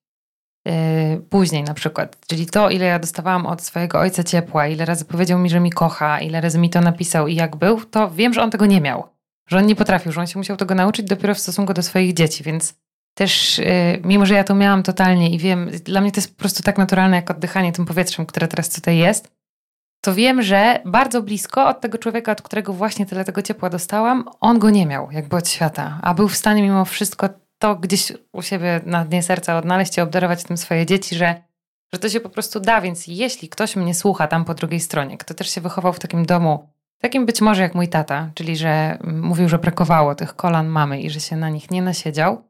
E, 0.68 1.16
później 1.30 1.62
na 1.62 1.74
przykład, 1.74 2.26
czyli 2.26 2.46
to, 2.46 2.70
ile 2.70 2.84
ja 2.84 2.98
dostawałam 2.98 3.46
od 3.46 3.62
swojego 3.62 3.98
ojca 4.00 4.24
ciepła, 4.24 4.66
ile 4.66 4.84
razy 4.84 5.04
powiedział 5.04 5.38
mi, 5.38 5.50
że 5.50 5.60
mi 5.60 5.70
kocha, 5.70 6.20
ile 6.20 6.40
razy 6.40 6.58
mi 6.58 6.70
to 6.70 6.80
napisał 6.80 7.28
i 7.28 7.34
jak 7.34 7.56
był, 7.56 7.84
to 7.84 8.10
wiem, 8.10 8.34
że 8.34 8.42
on 8.42 8.50
tego 8.50 8.66
nie 8.66 8.80
miał. 8.80 9.08
Że 9.48 9.58
on 9.58 9.66
nie 9.66 9.76
potrafił, 9.76 10.12
że 10.12 10.20
on 10.20 10.26
się 10.26 10.38
musiał 10.38 10.56
tego 10.56 10.74
nauczyć 10.74 11.06
dopiero 11.06 11.34
w 11.34 11.38
stosunku 11.38 11.74
do 11.74 11.82
swoich 11.82 12.14
dzieci, 12.14 12.44
więc 12.44 12.74
też, 13.14 13.60
mimo 14.04 14.26
że 14.26 14.34
ja 14.34 14.44
to 14.44 14.54
miałam 14.54 14.82
totalnie 14.82 15.30
i 15.30 15.38
wiem, 15.38 15.70
dla 15.70 16.00
mnie 16.00 16.12
to 16.12 16.18
jest 16.20 16.34
po 16.34 16.38
prostu 16.38 16.62
tak 16.62 16.78
naturalne 16.78 17.16
jak 17.16 17.30
oddychanie 17.30 17.72
tym 17.72 17.84
powietrzem, 17.86 18.26
które 18.26 18.48
teraz 18.48 18.70
tutaj 18.70 18.98
jest, 18.98 19.32
to 20.04 20.14
wiem, 20.14 20.42
że 20.42 20.80
bardzo 20.84 21.22
blisko 21.22 21.68
od 21.68 21.80
tego 21.80 21.98
człowieka, 21.98 22.32
od 22.32 22.42
którego 22.42 22.72
właśnie 22.72 23.06
tyle 23.06 23.24
tego 23.24 23.42
ciepła 23.42 23.70
dostałam, 23.70 24.24
on 24.40 24.58
go 24.58 24.70
nie 24.70 24.86
miał, 24.86 25.10
jakby 25.10 25.36
od 25.36 25.48
świata, 25.48 25.98
a 26.02 26.14
był 26.14 26.28
w 26.28 26.36
stanie 26.36 26.62
mimo 26.62 26.84
wszystko 26.84 27.28
to 27.64 27.76
gdzieś 27.76 28.12
u 28.32 28.42
siebie 28.42 28.80
na 28.86 29.04
dnie 29.04 29.22
serca 29.22 29.58
odnaleźć 29.58 29.98
i 29.98 30.00
obdarować 30.00 30.44
tym 30.44 30.56
swoje 30.56 30.86
dzieci, 30.86 31.16
że, 31.16 31.42
że 31.92 32.00
to 32.00 32.08
się 32.08 32.20
po 32.20 32.28
prostu 32.28 32.60
da. 32.60 32.80
Więc 32.80 33.06
jeśli 33.06 33.48
ktoś 33.48 33.76
mnie 33.76 33.94
słucha 33.94 34.26
tam 34.26 34.44
po 34.44 34.54
drugiej 34.54 34.80
stronie, 34.80 35.18
kto 35.18 35.34
też 35.34 35.50
się 35.50 35.60
wychował 35.60 35.92
w 35.92 35.98
takim 35.98 36.26
domu, 36.26 36.68
takim 36.98 37.26
być 37.26 37.40
może 37.40 37.62
jak 37.62 37.74
mój 37.74 37.88
tata, 37.88 38.30
czyli 38.34 38.56
że 38.56 38.98
mówił, 39.04 39.48
że 39.48 39.58
brakowało 39.58 40.14
tych 40.14 40.36
kolan 40.36 40.66
mamy 40.66 41.00
i 41.00 41.10
że 41.10 41.20
się 41.20 41.36
na 41.36 41.48
nich 41.48 41.70
nie 41.70 41.82
nasiedział, 41.82 42.42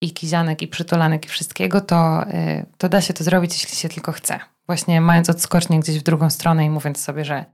i 0.00 0.12
kizianek, 0.12 0.62
i 0.62 0.68
przytulanek, 0.68 1.24
i 1.24 1.28
wszystkiego, 1.28 1.80
to, 1.80 2.28
y, 2.28 2.66
to 2.78 2.88
da 2.88 3.00
się 3.00 3.14
to 3.14 3.24
zrobić, 3.24 3.52
jeśli 3.52 3.76
się 3.76 3.88
tylko 3.88 4.12
chce 4.12 4.40
właśnie 4.66 5.00
mając 5.00 5.30
odskocznie 5.30 5.80
gdzieś 5.80 5.98
w 5.98 6.02
drugą 6.02 6.30
stronę 6.30 6.64
i 6.64 6.70
mówiąc 6.70 7.00
sobie, 7.00 7.24
że 7.24 7.44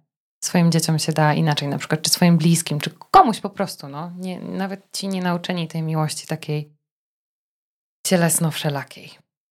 swoim 0.45 0.73
dzieciom 0.73 0.99
się 0.99 1.13
da 1.13 1.35
inaczej, 1.35 1.69
na 1.69 1.79
przykład, 1.79 2.03
czy 2.03 2.11
swoim 2.11 2.37
bliskim, 2.37 2.81
czy 2.81 2.91
komuś 2.91 3.41
po 3.41 3.51
prostu, 3.51 3.89
no. 3.89 4.13
Nie, 4.19 4.41
nawet 4.41 4.89
ci 4.93 5.09
nie 5.09 5.23
nauczeni 5.23 5.69
tej 5.69 5.83
miłości 5.83 6.27
takiej 6.27 6.76
cielesno-wszelakiej. 8.07 9.11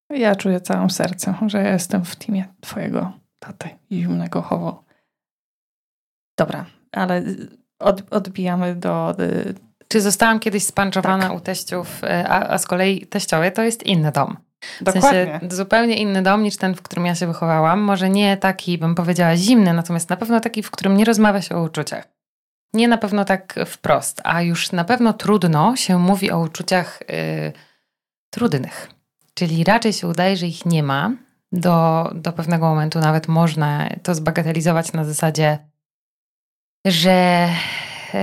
Ja 0.10 0.36
czuję 0.36 0.62
całym 0.62 0.90
sercem, 0.90 1.36
że 1.48 1.64
ja 1.64 1.72
jestem 1.72 2.06
w 2.06 2.16
teamie 2.16 2.46
twojego 2.62 3.12
taty 3.40 3.70
zimnego 3.92 4.42
chowo. 4.42 4.84
Dobra, 6.38 6.66
ale 6.92 7.24
od, 7.80 8.14
odbijamy 8.14 8.76
do... 8.76 9.16
Czy 9.88 10.02
zostałam 10.02 10.40
kiedyś 10.40 10.64
spanczowana 10.64 11.28
tak. 11.28 11.38
u 11.38 11.40
teściów, 11.40 12.04
e, 12.04 12.28
a, 12.30 12.50
a 12.50 12.58
z 12.58 12.66
kolei 12.66 13.08
teściowie 13.08 13.52
to 13.52 13.64
jest 13.64 13.84
inny 13.84 14.12
dom. 14.12 14.38
Dokładnie. 14.82 15.02
W 15.02 15.40
sensie 15.40 15.56
zupełnie 15.56 15.96
inny 15.98 16.22
dom 16.22 16.44
niż 16.44 16.58
ten, 16.58 16.76
w 16.76 16.82
którym 16.82 17.06
ja 17.06 17.16
się 17.16 17.28
wychowałam. 17.28 17.80
Może 17.80 18.10
nie 18.10 18.38
taki, 18.38 18.78
bym 18.78 18.96
powiedziała, 18.96 19.36
zimny, 19.38 19.74
natomiast 19.74 20.10
na 20.10 20.18
pewno 20.18 20.40
taki, 20.40 20.64
w 20.64 20.72
którym 20.72 20.98
nie 20.98 21.06
rozmawia 21.06 21.42
się 21.42 21.56
o 21.56 21.64
uczuciach. 21.64 22.08
Nie 22.74 22.88
na 22.88 22.98
pewno 22.98 23.26
tak 23.26 23.56
wprost, 23.66 24.22
a 24.24 24.42
już 24.42 24.72
na 24.72 24.84
pewno 24.84 25.14
trudno 25.14 25.76
się 25.76 26.00
mówi 26.00 26.32
o 26.32 26.40
uczuciach 26.40 27.00
yy, 27.10 27.54
trudnych. 28.36 28.90
Czyli 29.34 29.64
raczej 29.64 29.94
się 29.94 30.08
udaje, 30.08 30.38
że 30.38 30.48
ich 30.48 30.66
nie 30.66 30.84
ma. 30.84 31.12
Do, 31.52 32.12
do 32.16 32.32
pewnego 32.34 32.70
momentu 32.70 33.00
nawet 33.00 33.28
można 33.28 33.90
to 34.04 34.16
zbagatelizować 34.16 34.94
na 34.94 35.06
zasadzie, 35.06 35.60
że 36.86 37.50
yy, 38.14 38.20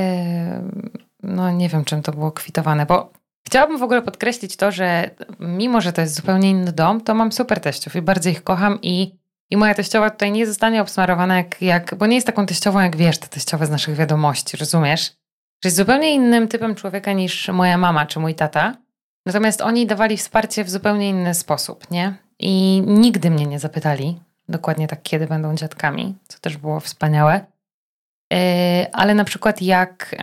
no 1.22 1.50
nie 1.50 1.68
wiem, 1.68 1.84
czym 1.84 2.02
to 2.02 2.12
było 2.12 2.32
kwitowane, 2.32 2.86
bo 2.86 3.12
Chciałabym 3.46 3.78
w 3.78 3.82
ogóle 3.82 4.02
podkreślić 4.02 4.56
to, 4.56 4.72
że 4.72 5.10
mimo, 5.40 5.80
że 5.80 5.92
to 5.92 6.00
jest 6.00 6.14
zupełnie 6.14 6.50
inny 6.50 6.72
dom, 6.72 7.00
to 7.00 7.14
mam 7.14 7.32
super 7.32 7.60
teściów 7.60 7.96
i 7.96 8.02
bardzo 8.02 8.28
ich 8.28 8.44
kocham 8.44 8.78
i, 8.82 9.18
i 9.50 9.56
moja 9.56 9.74
teściowa 9.74 10.10
tutaj 10.10 10.32
nie 10.32 10.46
zostanie 10.46 10.82
obsmarowana 10.82 11.36
jak, 11.36 11.62
jak, 11.62 11.94
bo 11.94 12.06
nie 12.06 12.14
jest 12.14 12.26
taką 12.26 12.46
teściową 12.46 12.80
jak 12.80 12.96
wiesz, 12.96 13.18
te 13.18 13.28
teściowe 13.28 13.66
z 13.66 13.70
naszych 13.70 13.96
wiadomości, 13.96 14.56
rozumiesz? 14.56 15.02
Że 15.62 15.66
jest 15.66 15.76
zupełnie 15.76 16.14
innym 16.14 16.48
typem 16.48 16.74
człowieka 16.74 17.12
niż 17.12 17.48
moja 17.48 17.78
mama 17.78 18.06
czy 18.06 18.20
mój 18.20 18.34
tata. 18.34 18.76
Natomiast 19.26 19.60
oni 19.60 19.86
dawali 19.86 20.16
wsparcie 20.16 20.64
w 20.64 20.70
zupełnie 20.70 21.08
inny 21.08 21.34
sposób, 21.34 21.90
nie? 21.90 22.14
I 22.38 22.82
nigdy 22.86 23.30
mnie 23.30 23.46
nie 23.46 23.58
zapytali 23.58 24.20
dokładnie 24.48 24.88
tak, 24.88 25.02
kiedy 25.02 25.26
będą 25.26 25.54
dziadkami, 25.54 26.14
co 26.28 26.38
też 26.38 26.56
było 26.56 26.80
wspaniałe. 26.80 27.46
E, 28.32 28.88
ale 28.92 29.14
na 29.14 29.24
przykład 29.24 29.62
jak 29.62 30.16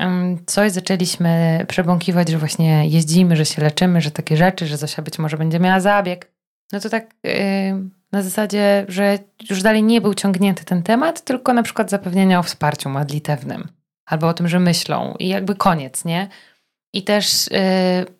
coś 0.46 0.72
zaczęliśmy 0.72 1.66
przebąkiwać, 1.68 2.30
że 2.30 2.38
właśnie 2.38 2.90
jeździmy, 2.90 3.36
że 3.36 3.46
się 3.46 3.62
leczymy, 3.62 4.02
że 4.02 4.12
takie 4.12 4.38
rzeczy, 4.38 4.68
że 4.68 4.78
Zosia 4.78 5.02
być 5.02 5.20
może 5.20 5.38
będzie 5.38 5.60
miała 5.60 5.80
zabieg, 5.80 6.32
no 6.72 6.80
to 6.80 6.90
tak 6.90 7.16
e, 7.26 7.74
na 8.12 8.22
zasadzie, 8.22 8.86
że 8.88 9.20
już 9.50 9.62
dalej 9.62 9.84
nie 9.84 10.02
był 10.02 10.14
ciągnięty 10.14 10.66
ten 10.66 10.84
temat, 10.84 11.24
tylko 11.24 11.54
na 11.54 11.64
przykład 11.64 11.90
zapewnienia 11.90 12.40
o 12.40 12.44
wsparciu 12.44 12.90
modlitewnym 12.90 13.68
albo 14.06 14.28
o 14.28 14.34
tym, 14.34 14.48
że 14.48 14.60
myślą 14.60 15.16
i 15.20 15.28
jakby 15.28 15.56
koniec, 15.56 16.06
nie? 16.06 16.28
I 16.94 17.04
też 17.04 17.52
yy, 17.52 17.60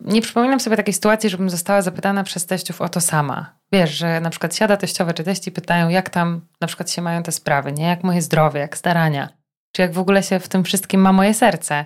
nie 0.00 0.22
przypominam 0.22 0.60
sobie 0.60 0.76
takiej 0.76 0.94
sytuacji, 0.94 1.30
żebym 1.30 1.50
została 1.50 1.82
zapytana 1.82 2.24
przez 2.24 2.46
teściów 2.46 2.80
o 2.80 2.88
to 2.88 3.00
sama. 3.00 3.54
Wiesz, 3.72 3.90
że 3.90 4.20
na 4.20 4.30
przykład 4.30 4.56
siada 4.56 4.76
teściowe 4.76 5.14
czy 5.14 5.24
teści 5.24 5.52
pytają, 5.52 5.88
jak 5.88 6.10
tam 6.10 6.40
na 6.60 6.66
przykład 6.66 6.90
się 6.90 7.02
mają 7.02 7.22
te 7.22 7.32
sprawy, 7.32 7.72
nie? 7.72 7.84
Jak 7.84 8.04
moje 8.04 8.22
zdrowie, 8.22 8.60
jak 8.60 8.76
starania 8.76 9.40
czy 9.72 9.82
jak 9.82 9.92
w 9.92 9.98
ogóle 9.98 10.22
się 10.22 10.40
w 10.40 10.48
tym 10.48 10.64
wszystkim 10.64 11.00
ma 11.00 11.12
moje 11.12 11.34
serce. 11.34 11.84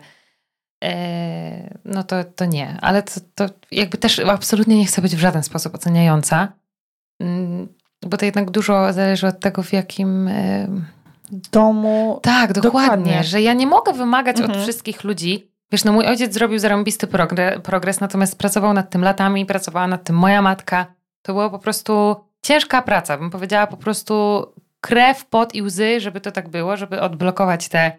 E, 0.84 1.78
no 1.84 2.04
to, 2.04 2.24
to 2.24 2.44
nie, 2.44 2.78
ale 2.80 3.02
to, 3.02 3.20
to 3.34 3.46
jakby 3.70 3.98
też 3.98 4.18
absolutnie 4.18 4.78
nie 4.78 4.86
chcę 4.86 5.02
być 5.02 5.16
w 5.16 5.18
żaden 5.18 5.42
sposób 5.42 5.74
oceniająca, 5.74 6.52
mm, 7.20 7.68
bo 8.02 8.16
to 8.16 8.24
jednak 8.24 8.50
dużo 8.50 8.92
zależy 8.92 9.26
od 9.26 9.40
tego, 9.40 9.62
w 9.62 9.72
jakim 9.72 10.28
e, 10.28 10.68
domu. 11.52 12.20
Tak, 12.22 12.52
dokładnie, 12.52 12.80
dokładnie. 12.80 13.24
że 13.24 13.42
ja 13.42 13.52
nie 13.52 13.66
mogę 13.66 13.92
wymagać 13.92 14.40
mhm. 14.40 14.58
od 14.58 14.64
wszystkich 14.64 15.04
ludzi. 15.04 15.53
Wiesz, 15.72 15.84
no 15.84 15.92
mój 15.92 16.06
ojciec 16.06 16.34
zrobił 16.34 16.58
zarąbisty 16.58 17.06
progres, 17.06 17.60
progres, 17.60 18.00
natomiast 18.00 18.38
pracował 18.38 18.72
nad 18.72 18.90
tym 18.90 19.02
latami, 19.02 19.46
pracowała 19.46 19.86
nad 19.86 20.04
tym 20.04 20.16
moja 20.16 20.42
matka. 20.42 20.86
To 21.22 21.32
była 21.32 21.50
po 21.50 21.58
prostu 21.58 22.16
ciężka 22.42 22.82
praca, 22.82 23.18
bym 23.18 23.30
powiedziała 23.30 23.66
po 23.66 23.76
prostu 23.76 24.46
krew, 24.80 25.26
pot 25.26 25.54
i 25.54 25.62
łzy, 25.62 26.00
żeby 26.00 26.20
to 26.20 26.32
tak 26.32 26.48
było, 26.48 26.76
żeby 26.76 27.00
odblokować 27.00 27.68
te 27.68 27.92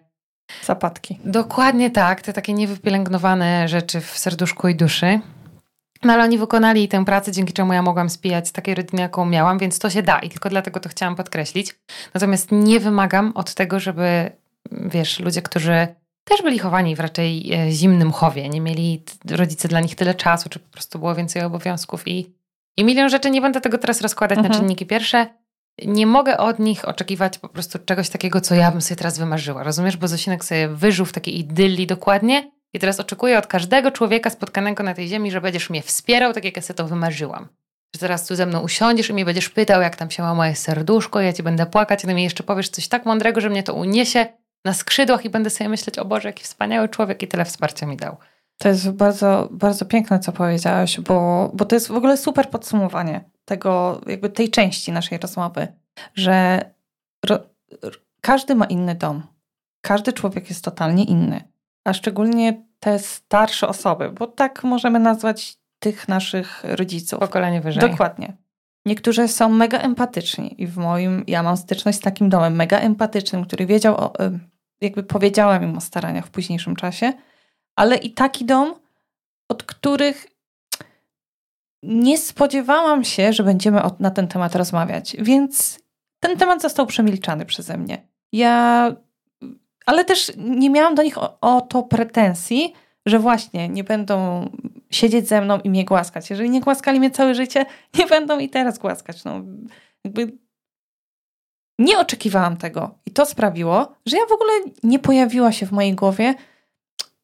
zapadki. 0.64 1.20
Dokładnie 1.26 1.92
tak, 1.92 2.22
te 2.22 2.34
takie 2.34 2.54
niewypielęgnowane 2.54 3.68
rzeczy 3.68 4.02
w 4.02 4.18
serduszku 4.18 4.68
i 4.68 4.76
duszy. 4.76 5.20
No 6.04 6.14
ale 6.14 6.24
oni 6.24 6.38
wykonali 6.38 6.88
tę 6.88 7.06
pracę, 7.06 7.32
dzięki 7.32 7.54
czemu 7.54 7.74
ja 7.74 7.82
mogłam 7.82 8.10
spijać 8.10 8.48
z 8.48 8.52
takiej 8.52 8.76
rodziny, 8.76 9.02
jaką 9.02 9.26
miałam, 9.26 9.58
więc 9.58 9.80
to 9.80 9.90
się 9.90 10.04
da 10.04 10.20
i 10.20 10.30
tylko 10.30 10.50
dlatego 10.50 10.80
to 10.80 10.90
chciałam 10.90 11.16
podkreślić. 11.16 11.76
Natomiast 12.14 12.52
nie 12.52 12.80
wymagam 12.80 13.32
od 13.36 13.54
tego, 13.54 13.80
żeby, 13.80 14.32
wiesz, 14.72 15.20
ludzie, 15.20 15.42
którzy 15.42 15.88
też 16.26 16.42
byli 16.42 16.60
chowani 16.60 16.96
w 16.96 17.00
raczej 17.00 17.54
e, 17.54 17.72
zimnym 17.72 18.12
chowie, 18.12 18.50
nie 18.50 18.62
mieli 18.62 19.04
rodzice 19.32 19.68
dla 19.68 19.80
nich 19.80 19.96
tyle 19.96 20.16
czasu, 20.16 20.50
czy 20.50 20.60
po 20.60 20.72
prostu 20.72 21.00
było 21.00 21.16
więcej 21.16 21.42
obowiązków 21.42 22.08
i, 22.08 22.34
i 22.78 22.84
milion 22.84 23.10
rzeczy, 23.10 23.30
nie 23.30 23.42
będę 23.42 23.62
tego 23.62 23.78
teraz 23.78 24.02
rozkładać 24.02 24.38
mhm. 24.38 24.54
na 24.54 24.60
czynniki 24.60 24.86
pierwsze. 24.86 25.28
Nie 25.86 26.08
mogę 26.08 26.38
od 26.38 26.60
nich 26.60 26.88
oczekiwać 26.88 27.38
po 27.38 27.50
prostu 27.50 27.80
czegoś 27.86 28.10
takiego, 28.10 28.42
co 28.42 28.56
ja 28.56 28.72
bym 28.72 28.82
sobie 28.82 28.96
teraz 28.96 29.20
wymarzyła. 29.20 29.64
Rozumiesz? 29.64 29.98
Bo 29.98 30.08
Zosinek 30.08 30.46
sobie 30.46 30.68
wyżył 30.68 31.06
w 31.06 31.14
takiej 31.14 31.40
idylli 31.40 31.88
dokładnie 31.88 32.52
i 32.74 32.80
teraz 32.80 33.00
oczekuję 33.00 33.38
od 33.38 33.48
każdego 33.48 33.92
człowieka 33.92 34.30
spotkanego 34.30 34.84
na 34.84 34.94
tej 34.94 35.08
ziemi, 35.08 35.32
że 35.32 35.42
będziesz 35.42 35.70
mnie 35.70 35.82
wspierał, 35.82 36.34
tak 36.34 36.46
jak 36.46 36.56
ja 36.56 36.62
sobie 36.62 36.78
to 36.78 36.88
wymarzyłam. 36.88 37.48
Że 37.96 38.00
teraz 38.00 38.28
tu 38.28 38.36
ze 38.36 38.46
mną 38.46 38.62
usiądziesz 38.62 39.10
i 39.10 39.14
mnie 39.14 39.26
będziesz 39.26 39.50
pytał, 39.50 39.82
jak 39.82 39.96
tam 39.96 40.12
się 40.12 40.24
ma 40.24 40.36
moje 40.36 40.56
serduszko, 40.56 41.22
ja 41.22 41.34
ci 41.34 41.44
będę 41.44 41.66
płakać, 41.66 42.04
i 42.04 42.08
ty 42.08 42.14
mi 42.14 42.24
jeszcze 42.24 42.44
powiesz 42.44 42.70
coś 42.70 42.88
tak 42.88 43.06
mądrego, 43.06 43.42
że 43.42 43.50
mnie 43.50 43.64
to 43.64 43.74
uniesie 43.74 44.26
na 44.66 44.74
skrzydłach 44.74 45.26
i 45.26 45.30
będę 45.30 45.50
sobie 45.50 45.70
myśleć, 45.70 46.00
o 46.00 46.06
Boże, 46.06 46.30
jaki 46.30 46.44
wspaniały 46.44 46.90
człowiek 46.90 47.24
i 47.24 47.28
tyle 47.28 47.46
wsparcia 47.46 47.86
mi 47.86 47.98
dał. 47.98 48.18
To 48.58 48.70
jest 48.70 48.92
bardzo, 48.92 49.48
bardzo 49.52 49.86
piękne, 49.86 50.20
co 50.20 50.32
powiedziałaś, 50.32 51.00
bo, 51.00 51.50
bo 51.54 51.66
to 51.66 51.76
jest 51.76 51.88
w 51.88 51.96
ogóle 51.96 52.18
super 52.18 52.50
podsumowanie 52.50 53.24
tego, 53.46 54.02
jakby 54.08 54.30
tej 54.30 54.50
części 54.50 54.92
naszej 54.92 55.18
rozmowy, 55.18 55.68
że 56.14 56.62
ro, 57.26 57.40
każdy 58.22 58.56
ma 58.56 58.66
inny 58.66 58.96
dom. 58.96 59.24
Każdy 59.82 60.14
człowiek 60.14 60.50
jest 60.50 60.64
totalnie 60.64 61.04
inny 61.04 61.56
a 61.86 61.94
szczególnie 61.94 62.64
te 62.80 63.00
starsze 63.00 63.68
osoby, 63.68 64.10
bo 64.10 64.28
tak 64.28 64.64
możemy 64.64 65.00
nazwać 65.00 65.58
tych 65.80 66.08
naszych 66.08 66.64
rodziców. 66.64 67.20
Pokolenie 67.20 67.62
wyżej. 67.62 67.90
Dokładnie. 67.90 68.34
Niektórzy 68.86 69.28
są 69.28 69.50
mega 69.50 69.80
empatyczni 69.80 70.62
i 70.62 70.68
w 70.68 70.78
moim, 70.78 71.24
ja 71.28 71.44
mam 71.44 71.58
styczność 71.58 71.98
z 71.98 72.02
takim 72.02 72.30
domem 72.30 72.56
mega 72.56 72.80
empatycznym, 72.80 73.46
który 73.46 73.66
wiedział, 73.66 73.96
o, 73.96 74.14
jakby 74.82 75.04
powiedziałam 75.04 75.64
im 75.64 75.78
o 75.78 75.82
staraniach 75.82 76.26
w 76.26 76.32
późniejszym 76.32 76.76
czasie, 76.76 77.14
ale 77.76 77.98
i 77.98 78.14
taki 78.14 78.46
dom, 78.46 78.74
od 79.50 79.64
których 79.64 80.28
nie 81.84 82.18
spodziewałam 82.18 83.04
się, 83.04 83.34
że 83.34 83.44
będziemy 83.44 83.82
na 84.00 84.12
ten 84.12 84.28
temat 84.28 84.56
rozmawiać, 84.56 85.16
więc 85.20 85.80
ten 86.20 86.38
temat 86.38 86.62
został 86.62 86.86
przemilczany 86.86 87.46
przeze 87.46 87.78
mnie. 87.78 88.08
Ja 88.32 88.92
ale 89.86 90.06
też 90.06 90.32
nie 90.38 90.70
miałam 90.70 90.96
do 90.96 91.04
nich 91.04 91.18
o, 91.18 91.38
o, 91.42 91.62
to 91.62 91.84
pretensji, 91.84 92.74
że 93.06 93.20
właśnie 93.20 93.70
nie 93.70 93.84
będą 93.84 94.50
siedzieć 94.92 95.28
ze 95.28 95.42
mną 95.42 95.60
i 95.60 95.70
mnie 95.70 95.86
głaskać. 95.86 96.30
Jeżeli 96.30 96.50
nie 96.50 96.62
głaskali 96.62 97.00
mnie 97.00 97.12
całe 97.12 97.36
życie, 97.36 97.66
nie 98.00 98.06
będą 98.06 98.40
i 98.40 98.50
teraz 98.50 98.78
głaskać. 98.78 99.24
No, 99.24 99.42
jakby 100.04 100.38
nie 101.80 102.00
oczekiwałam 102.00 102.58
tego. 102.58 102.96
I 103.06 103.12
to 103.12 103.26
sprawiło, 103.26 103.96
że 104.06 104.18
ja 104.18 104.26
w 104.26 104.32
ogóle 104.32 104.52
nie 104.84 105.00
pojawiła 105.00 105.52
się 105.52 105.66
w 105.66 105.72
mojej 105.72 105.94
głowie 105.94 106.36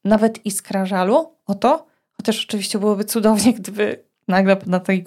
nawet 0.04 0.46
iskra 0.46 0.86
żalu 0.86 1.34
o 1.46 1.54
to, 1.54 1.86
chociaż 2.12 2.44
oczywiście 2.44 2.78
byłoby 2.78 3.04
cudownie, 3.04 3.52
gdyby 3.60 4.04
nagle 4.28 4.56
na 4.66 4.80
tej 4.80 5.06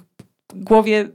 głowie 0.55 1.09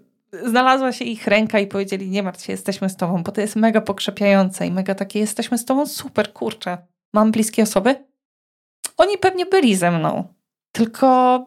znalazła 0.44 0.92
się 0.92 1.04
ich 1.04 1.26
ręka 1.26 1.58
i 1.58 1.66
powiedzieli, 1.66 2.10
nie 2.10 2.22
martw 2.22 2.44
się, 2.44 2.52
jesteśmy 2.52 2.88
z 2.88 2.96
tobą, 2.96 3.22
bo 3.22 3.32
to 3.32 3.40
jest 3.40 3.56
mega 3.56 3.80
pokrzepiające 3.80 4.66
i 4.66 4.70
mega 4.70 4.94
takie, 4.94 5.18
jesteśmy 5.18 5.58
z 5.58 5.64
tobą, 5.64 5.86
super, 5.86 6.32
kurczę, 6.32 6.78
mam 7.12 7.30
bliskie 7.32 7.62
osoby. 7.62 8.04
Oni 8.96 9.18
pewnie 9.18 9.46
byli 9.46 9.76
ze 9.76 9.90
mną, 9.90 10.24
tylko 10.72 11.46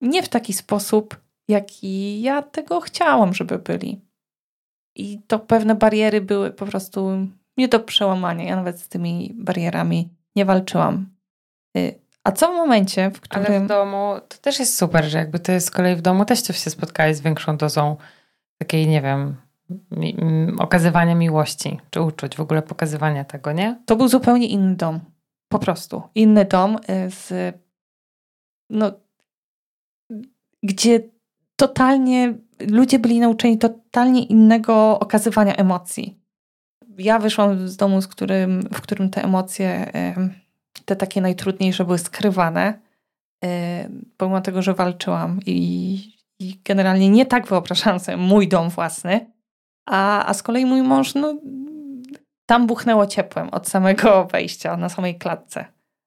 nie 0.00 0.22
w 0.22 0.28
taki 0.28 0.52
sposób, 0.52 1.16
jaki 1.48 2.22
ja 2.22 2.42
tego 2.42 2.80
chciałam, 2.80 3.34
żeby 3.34 3.58
byli. 3.58 4.00
I 5.00 5.22
to 5.26 5.38
pewne 5.38 5.74
bariery 5.74 6.20
były 6.20 6.50
po 6.50 6.66
prostu 6.66 7.26
nie 7.56 7.68
do 7.68 7.80
przełamania. 7.80 8.44
Ja 8.44 8.56
nawet 8.56 8.80
z 8.80 8.88
tymi 8.88 9.32
barierami 9.34 10.08
nie 10.36 10.44
walczyłam. 10.44 11.06
Y, 11.76 12.00
a 12.24 12.32
co 12.32 12.52
w 12.52 12.56
momencie, 12.56 13.10
w 13.10 13.20
którym... 13.20 13.46
Ale 13.46 13.60
w 13.60 13.66
domu 13.66 14.14
to 14.28 14.36
też 14.38 14.58
jest 14.58 14.78
super, 14.78 15.04
że 15.04 15.18
jakby 15.18 15.38
ty 15.38 15.60
z 15.60 15.70
kolei 15.70 15.96
w 15.96 16.02
domu 16.02 16.24
też 16.24 16.42
się 16.42 16.70
spotkałeś 16.70 17.16
z 17.16 17.20
większą 17.20 17.56
dozą 17.56 17.96
takiej, 18.58 18.88
nie 18.88 19.02
wiem, 19.02 19.36
mi, 19.90 20.16
okazywania 20.58 21.14
miłości, 21.14 21.80
czy 21.90 22.00
uczuć, 22.00 22.36
w 22.36 22.40
ogóle 22.40 22.62
pokazywania 22.62 23.24
tego, 23.24 23.52
nie? 23.52 23.82
To 23.86 23.96
był 23.96 24.08
zupełnie 24.08 24.46
inny 24.46 24.76
dom. 24.76 25.00
Po 25.48 25.58
prostu. 25.58 26.02
Inny 26.14 26.44
dom 26.44 26.76
y, 26.76 27.10
z. 27.10 27.54
No. 28.70 28.92
Gdzie 30.62 31.00
totalnie 31.60 32.34
ludzie 32.68 32.98
byli 32.98 33.20
nauczeni 33.20 33.58
totalnie 33.58 34.22
innego 34.22 35.00
okazywania 35.00 35.56
emocji. 35.56 36.18
Ja 36.98 37.18
wyszłam 37.18 37.68
z 37.68 37.76
domu, 37.76 38.00
z 38.00 38.08
którym, 38.08 38.62
w 38.62 38.80
którym 38.80 39.10
te 39.10 39.24
emocje, 39.24 39.92
te 40.84 40.96
takie 40.96 41.20
najtrudniejsze, 41.20 41.84
były 41.84 41.98
skrywane, 41.98 42.80
pomimo 44.16 44.40
tego, 44.40 44.62
że 44.62 44.74
walczyłam 44.74 45.40
i 45.46 46.20
i 46.40 46.58
generalnie 46.64 47.08
nie 47.08 47.26
tak 47.26 47.46
wyobrażałam 47.46 48.00
sobie 48.00 48.16
mój 48.16 48.48
dom 48.48 48.68
własny, 48.68 49.30
a, 49.86 50.26
a 50.26 50.34
z 50.34 50.42
kolei 50.42 50.66
mój 50.66 50.82
mąż, 50.82 51.14
no 51.14 51.34
tam 52.46 52.66
buchnęło 52.66 53.06
ciepłem 53.06 53.48
od 53.50 53.68
samego 53.68 54.24
wejścia, 54.24 54.76
na 54.76 54.88
samej 54.88 55.18
klatce, 55.18 55.64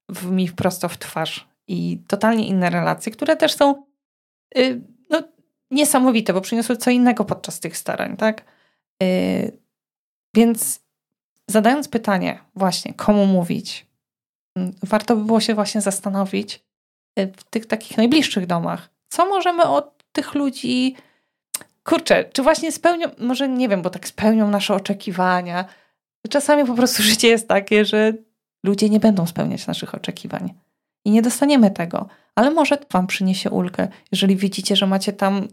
w 0.10 0.32
mi 0.32 0.50
prosto 0.50 0.89
w 0.89 0.98
twarz. 0.98 1.48
I 1.68 2.00
totalnie 2.08 2.48
inne 2.48 2.70
relacje, 2.70 3.12
które 3.12 3.36
też 3.36 3.54
są 3.54 3.84
y, 4.58 4.82
niesamowite, 5.74 6.34
bo 6.34 6.42
przyniosły 6.42 6.78
co 6.78 6.92
innego 6.92 7.26
podczas 7.26 7.60
tych 7.60 7.78
starań, 7.78 8.18
tak? 8.18 8.46
Y, 9.04 9.58
więc 10.36 10.84
zadając 11.48 11.88
pytanie 11.88 12.40
właśnie, 12.56 12.94
komu 12.94 13.26
mówić, 13.26 13.88
mm, 14.56 14.74
warto 14.84 15.16
by 15.16 15.26
było 15.26 15.40
się 15.40 15.56
właśnie 15.56 15.82
zastanowić 15.82 16.64
y, 17.20 17.34
w 17.38 17.44
tych 17.44 17.66
takich 17.66 17.98
najbliższych 17.98 18.46
domach, 18.46 18.90
co 19.10 19.26
możemy 19.26 19.64
od 19.64 20.04
tych 20.12 20.34
ludzi, 20.34 20.96
kurczę, 21.84 22.26
czy 22.34 22.44
właśnie 22.44 22.72
spełnią, 22.72 23.08
może 23.18 23.50
nie 23.50 23.70
wiem, 23.70 23.82
bo 23.82 23.90
tak 23.90 24.08
spełnią 24.08 24.50
nasze 24.50 24.76
oczekiwania. 24.76 25.66
Czasami 26.30 26.66
po 26.66 26.74
prostu 26.74 27.04
życie 27.12 27.28
jest 27.28 27.48
takie, 27.48 27.86
że 27.86 28.14
ludzie 28.64 28.90
nie 28.90 29.00
będą 29.00 29.26
spełniać 29.26 29.68
naszych 29.68 29.96
oczekiwań 29.96 30.54
i 31.06 31.12
nie 31.12 31.22
dostaniemy 31.22 31.72
tego, 31.72 32.08
ale 32.36 32.52
może 32.52 32.78
Wam 32.92 33.08
przyniesie 33.08 33.50
ulgę, 33.50 33.88
jeżeli 34.12 34.36
widzicie, 34.36 34.76
że 34.76 34.88
macie 34.88 35.14
tam 35.14 35.48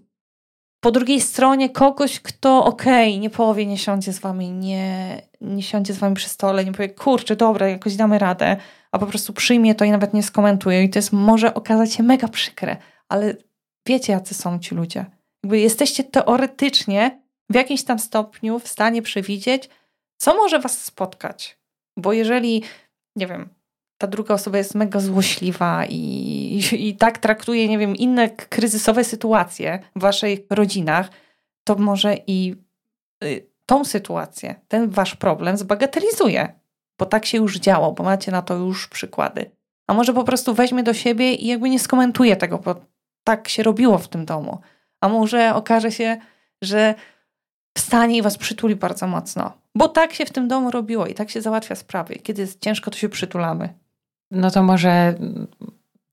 po 0.80 0.90
drugiej 0.90 1.20
stronie 1.20 1.70
kogoś, 1.70 2.20
kto 2.20 2.64
okej, 2.64 3.10
okay, 3.10 3.20
nie 3.20 3.30
powie, 3.30 3.66
nie 3.66 3.78
siądzie 3.78 4.12
z 4.12 4.18
Wami, 4.18 4.50
nie, 4.50 5.22
nie 5.40 5.62
siądzie 5.62 5.92
z 5.92 5.98
Wami 5.98 6.14
przy 6.14 6.28
stole, 6.28 6.64
nie 6.64 6.72
powie, 6.72 6.88
kurczę, 6.88 7.36
dobra, 7.36 7.68
jakoś 7.68 7.96
damy 7.96 8.18
radę, 8.18 8.56
a 8.92 8.98
po 8.98 9.06
prostu 9.06 9.32
przyjmie 9.32 9.74
to 9.74 9.84
i 9.84 9.90
nawet 9.90 10.14
nie 10.14 10.22
skomentuje 10.22 10.84
i 10.84 10.90
to 10.90 10.98
jest 10.98 11.12
może 11.12 11.54
okazać 11.54 11.92
się 11.92 12.02
mega 12.02 12.28
przykre, 12.28 12.76
ale 13.08 13.34
wiecie, 13.86 14.12
jacy 14.12 14.34
są 14.34 14.58
ci 14.58 14.74
ludzie. 14.74 15.06
Jakby 15.42 15.58
jesteście 15.58 16.04
teoretycznie 16.04 17.20
w 17.50 17.54
jakimś 17.54 17.84
tam 17.84 17.98
stopniu 17.98 18.58
w 18.58 18.68
stanie 18.68 19.02
przewidzieć, 19.02 19.68
co 20.16 20.34
może 20.34 20.58
was 20.58 20.84
spotkać. 20.84 21.58
Bo 21.96 22.12
jeżeli, 22.12 22.62
nie 23.16 23.26
wiem, 23.26 23.48
ta 24.00 24.06
druga 24.06 24.34
osoba 24.34 24.58
jest 24.58 24.74
mega 24.74 25.00
złośliwa 25.00 25.84
i, 25.86 25.94
i, 26.72 26.88
i 26.88 26.96
tak 26.96 27.18
traktuje, 27.18 27.68
nie 27.68 27.78
wiem, 27.78 27.96
inne 27.96 28.30
kryzysowe 28.30 29.04
sytuacje 29.04 29.78
w 29.96 30.00
waszych 30.00 30.40
rodzinach, 30.50 31.08
to 31.64 31.74
może 31.74 32.16
i 32.26 32.54
y, 33.24 33.46
tą 33.66 33.84
sytuację, 33.84 34.54
ten 34.68 34.90
wasz 34.90 35.16
problem 35.16 35.56
zbagatelizuje, 35.56 36.52
bo 36.98 37.06
tak 37.06 37.26
się 37.26 37.38
już 37.38 37.58
działo, 37.58 37.92
bo 37.92 38.04
macie 38.04 38.32
na 38.32 38.42
to 38.42 38.54
już 38.54 38.88
przykłady. 38.88 39.50
A 39.86 39.94
może 39.94 40.14
po 40.14 40.24
prostu 40.24 40.54
weźmie 40.54 40.82
do 40.82 40.94
siebie 40.94 41.34
i 41.34 41.46
jakby 41.46 41.70
nie 41.70 41.78
skomentuje 41.78 42.36
tego, 42.36 42.58
bo 42.58 42.74
tak 43.24 43.48
się 43.48 43.62
robiło 43.62 43.98
w 43.98 44.08
tym 44.08 44.24
domu. 44.24 44.60
A 45.00 45.08
może 45.08 45.54
okaże 45.54 45.92
się, 45.92 46.16
że 46.62 46.94
wstanie 47.78 48.16
i 48.16 48.22
was 48.22 48.38
przytuli 48.38 48.76
bardzo 48.76 49.06
mocno. 49.06 49.52
Bo 49.74 49.88
tak 49.88 50.12
się 50.12 50.24
w 50.24 50.32
tym 50.32 50.48
domu 50.48 50.70
robiło 50.70 51.06
i 51.06 51.14
tak 51.14 51.30
się 51.30 51.42
załatwia 51.42 51.74
sprawy. 51.74 52.14
Kiedy 52.14 52.42
jest 52.42 52.60
ciężko, 52.60 52.90
to 52.90 52.98
się 52.98 53.08
przytulamy. 53.08 53.79
No 54.30 54.50
to 54.50 54.62
może 54.62 55.14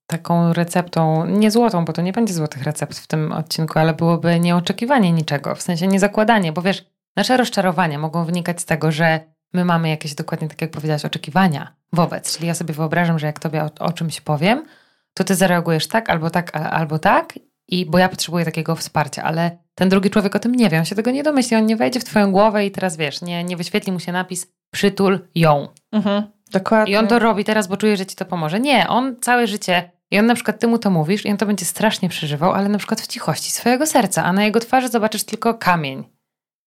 taką 0.08 0.54
receptą, 0.54 1.26
nie 1.26 1.52
złotą, 1.52 1.86
bo 1.86 1.94
to 1.94 2.02
nie 2.02 2.14
będzie 2.14 2.34
złotych 2.34 2.64
recept 2.64 3.00
w 3.00 3.08
tym 3.08 3.32
odcinku, 3.32 3.80
ale 3.80 3.94
byłoby 3.94 4.40
nieoczekiwanie 4.40 5.12
niczego, 5.12 5.56
w 5.56 5.62
sensie 5.62 5.88
nie 5.88 6.00
zakładanie, 6.00 6.52
bo 6.52 6.62
wiesz, 6.62 6.86
nasze 7.16 7.38
rozczarowania 7.38 8.00
mogą 8.00 8.26
wynikać 8.26 8.62
z 8.62 8.66
tego, 8.66 8.92
że 8.92 9.20
my 9.54 9.66
mamy 9.66 9.90
jakieś 9.90 10.16
dokładnie, 10.16 10.48
tak 10.48 10.62
jak 10.62 10.72
powiedziałaś, 10.72 11.06
oczekiwania 11.06 11.76
wobec. 11.94 12.38
Czyli 12.38 12.48
ja 12.48 12.54
sobie 12.54 12.74
wyobrażam, 12.74 13.20
że 13.20 13.28
jak 13.28 13.40
tobie 13.40 13.64
o, 13.64 13.70
o 13.80 13.94
czymś 13.94 14.22
powiem, 14.22 14.66
to 15.14 15.24
ty 15.24 15.36
zareagujesz 15.36 15.88
tak, 15.88 16.10
albo 16.10 16.30
tak, 16.30 16.56
albo 16.56 17.00
tak, 17.00 17.34
i 17.68 17.86
bo 17.86 17.98
ja 17.98 18.10
potrzebuję 18.10 18.46
takiego 18.46 18.76
wsparcia, 18.76 19.24
ale 19.24 19.58
ten 19.76 19.90
drugi 19.90 20.10
człowiek 20.10 20.36
o 20.36 20.40
tym 20.40 20.56
nie 20.56 20.70
wie, 20.70 20.80
on 20.80 20.86
się 20.86 20.96
tego 20.96 21.12
nie 21.12 21.24
domyśli, 21.24 21.58
on 21.58 21.66
nie 21.66 21.76
wejdzie 21.76 22.00
w 22.00 22.04
twoją 22.04 22.32
głowę 22.32 22.66
i 22.66 22.72
teraz 22.72 22.98
wiesz, 22.98 23.22
nie, 23.22 23.44
nie 23.44 23.58
wyświetli 23.58 23.92
mu 23.92 24.00
się 24.00 24.12
napis 24.12 24.54
przytul 24.72 25.20
ją. 25.36 25.68
Mhm, 25.92 26.24
dokładnie. 26.50 26.94
I 26.94 26.98
on 26.98 27.08
to 27.08 27.20
robi 27.20 27.44
teraz, 27.44 27.68
bo 27.68 27.78
czuje, 27.78 27.98
że 27.98 28.06
ci 28.06 28.16
to 28.16 28.26
pomoże. 28.26 28.60
Nie, 28.60 28.88
on 28.88 29.16
całe 29.22 29.48
życie 29.48 29.92
i 30.12 30.20
on 30.20 30.26
na 30.26 30.36
przykład 30.36 30.60
ty 30.60 30.68
mu 30.68 30.78
to 30.78 30.90
mówisz 30.90 31.26
i 31.26 31.32
on 31.32 31.38
to 31.38 31.46
będzie 31.46 31.66
strasznie 31.66 32.10
przeżywał, 32.10 32.52
ale 32.54 32.70
na 32.70 32.78
przykład 32.78 33.02
w 33.02 33.08
cichości 33.08 33.52
swojego 33.52 33.86
serca, 33.86 34.24
a 34.24 34.34
na 34.34 34.44
jego 34.44 34.60
twarzy 34.60 34.88
zobaczysz 34.88 35.24
tylko 35.24 35.54
kamień. 35.54 36.04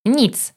Nic. 0.04 0.54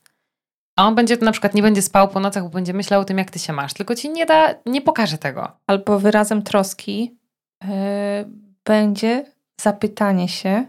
A 0.76 0.88
on 0.88 0.96
będzie 0.96 1.18
na 1.18 1.32
przykład 1.32 1.54
nie 1.54 1.62
będzie 1.62 1.82
spał 1.82 2.08
po 2.08 2.20
nocach, 2.20 2.44
bo 2.44 2.50
będzie 2.50 2.74
myślał 2.74 3.02
o 3.02 3.06
tym, 3.06 3.18
jak 3.18 3.32
ty 3.32 3.40
się 3.40 3.54
masz, 3.54 3.74
tylko 3.74 3.96
ci 3.96 4.10
nie 4.10 4.26
da, 4.26 4.56
nie 4.66 4.82
pokaże 4.82 5.18
tego. 5.18 5.52
Albo 5.68 6.00
wyrazem 6.00 6.42
troski 6.42 7.18
yy, 7.64 7.70
będzie 8.66 9.26
zapytanie 9.62 10.30
się, 10.30 10.66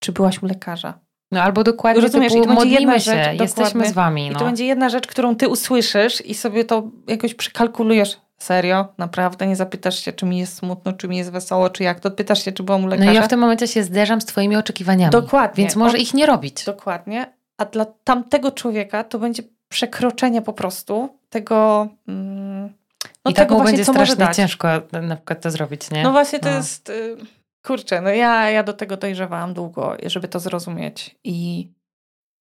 czy 0.00 0.12
byłaś 0.12 0.42
u 0.42 0.46
lekarza. 0.46 1.07
No 1.32 1.42
albo 1.42 1.64
dokładnie 1.64 2.02
Rozumiesz, 2.02 2.32
typu, 2.32 2.44
i 2.44 2.48
to 2.48 2.54
będzie 2.54 2.74
jedna 2.74 2.98
się, 2.98 3.10
rzecz, 3.10 3.40
jesteśmy 3.40 3.88
z 3.88 3.92
wami. 3.92 4.26
I 4.26 4.30
No. 4.30 4.38
to 4.38 4.44
będzie 4.44 4.66
jedna 4.66 4.88
rzecz, 4.88 5.06
którą 5.06 5.36
ty 5.36 5.48
usłyszysz 5.48 6.20
i 6.20 6.34
sobie 6.34 6.64
to 6.64 6.82
jakoś 7.06 7.34
przekalkulujesz. 7.34 8.16
Serio? 8.38 8.88
Naprawdę? 8.98 9.46
Nie 9.46 9.56
zapytasz 9.56 9.98
się, 10.04 10.12
czy 10.12 10.26
mi 10.26 10.38
jest 10.38 10.56
smutno, 10.56 10.92
czy 10.92 11.08
mi 11.08 11.16
jest 11.16 11.30
wesoło, 11.32 11.70
czy 11.70 11.82
jak? 11.82 12.00
To 12.00 12.10
pytasz 12.10 12.44
się, 12.44 12.52
czy 12.52 12.62
byłam 12.62 12.80
u 12.80 12.84
no 12.84 12.90
lekarza? 12.90 13.12
i 13.12 13.14
ja 13.14 13.22
w 13.22 13.28
tym 13.28 13.40
momencie 13.40 13.68
się 13.68 13.82
zderzam 13.82 14.20
z 14.20 14.24
twoimi 14.24 14.56
oczekiwaniami. 14.56 15.10
Dokładnie. 15.12 15.64
Więc 15.64 15.76
może 15.76 15.96
O- 15.96 16.00
ich 16.00 16.14
nie 16.14 16.26
robić. 16.26 16.64
Dokładnie. 16.64 17.32
A 17.58 17.64
dla 17.64 17.84
tamtego 17.84 18.50
człowieka 18.52 19.04
to 19.04 19.18
będzie 19.18 19.42
przekroczenie 19.68 20.42
po 20.42 20.52
prostu 20.52 21.08
tego, 21.30 21.88
mm, 22.08 22.62
no 23.24 23.30
I 23.30 23.34
tak 23.34 23.44
tego 23.44 23.54
mu 23.54 23.60
właśnie, 23.60 23.76
będzie 23.78 23.92
strasznie 23.92 24.34
ciężko 24.34 24.68
na 25.02 25.16
przykład 25.16 25.40
to 25.40 25.50
zrobić, 25.50 25.90
nie? 25.90 26.02
No 26.02 26.12
właśnie 26.12 26.38
to 26.38 26.50
No. 26.50 26.56
jest, 26.56 26.88
y, 26.90 27.16
kurczę, 27.62 28.00
no 28.00 28.10
ja, 28.10 28.50
ja 28.50 28.62
do 28.62 28.72
tego 28.72 28.96
dojrzewałam 28.96 29.54
długo, 29.54 29.96
żeby 30.06 30.28
to 30.28 30.40
zrozumieć 30.40 31.16
i, 31.24 31.68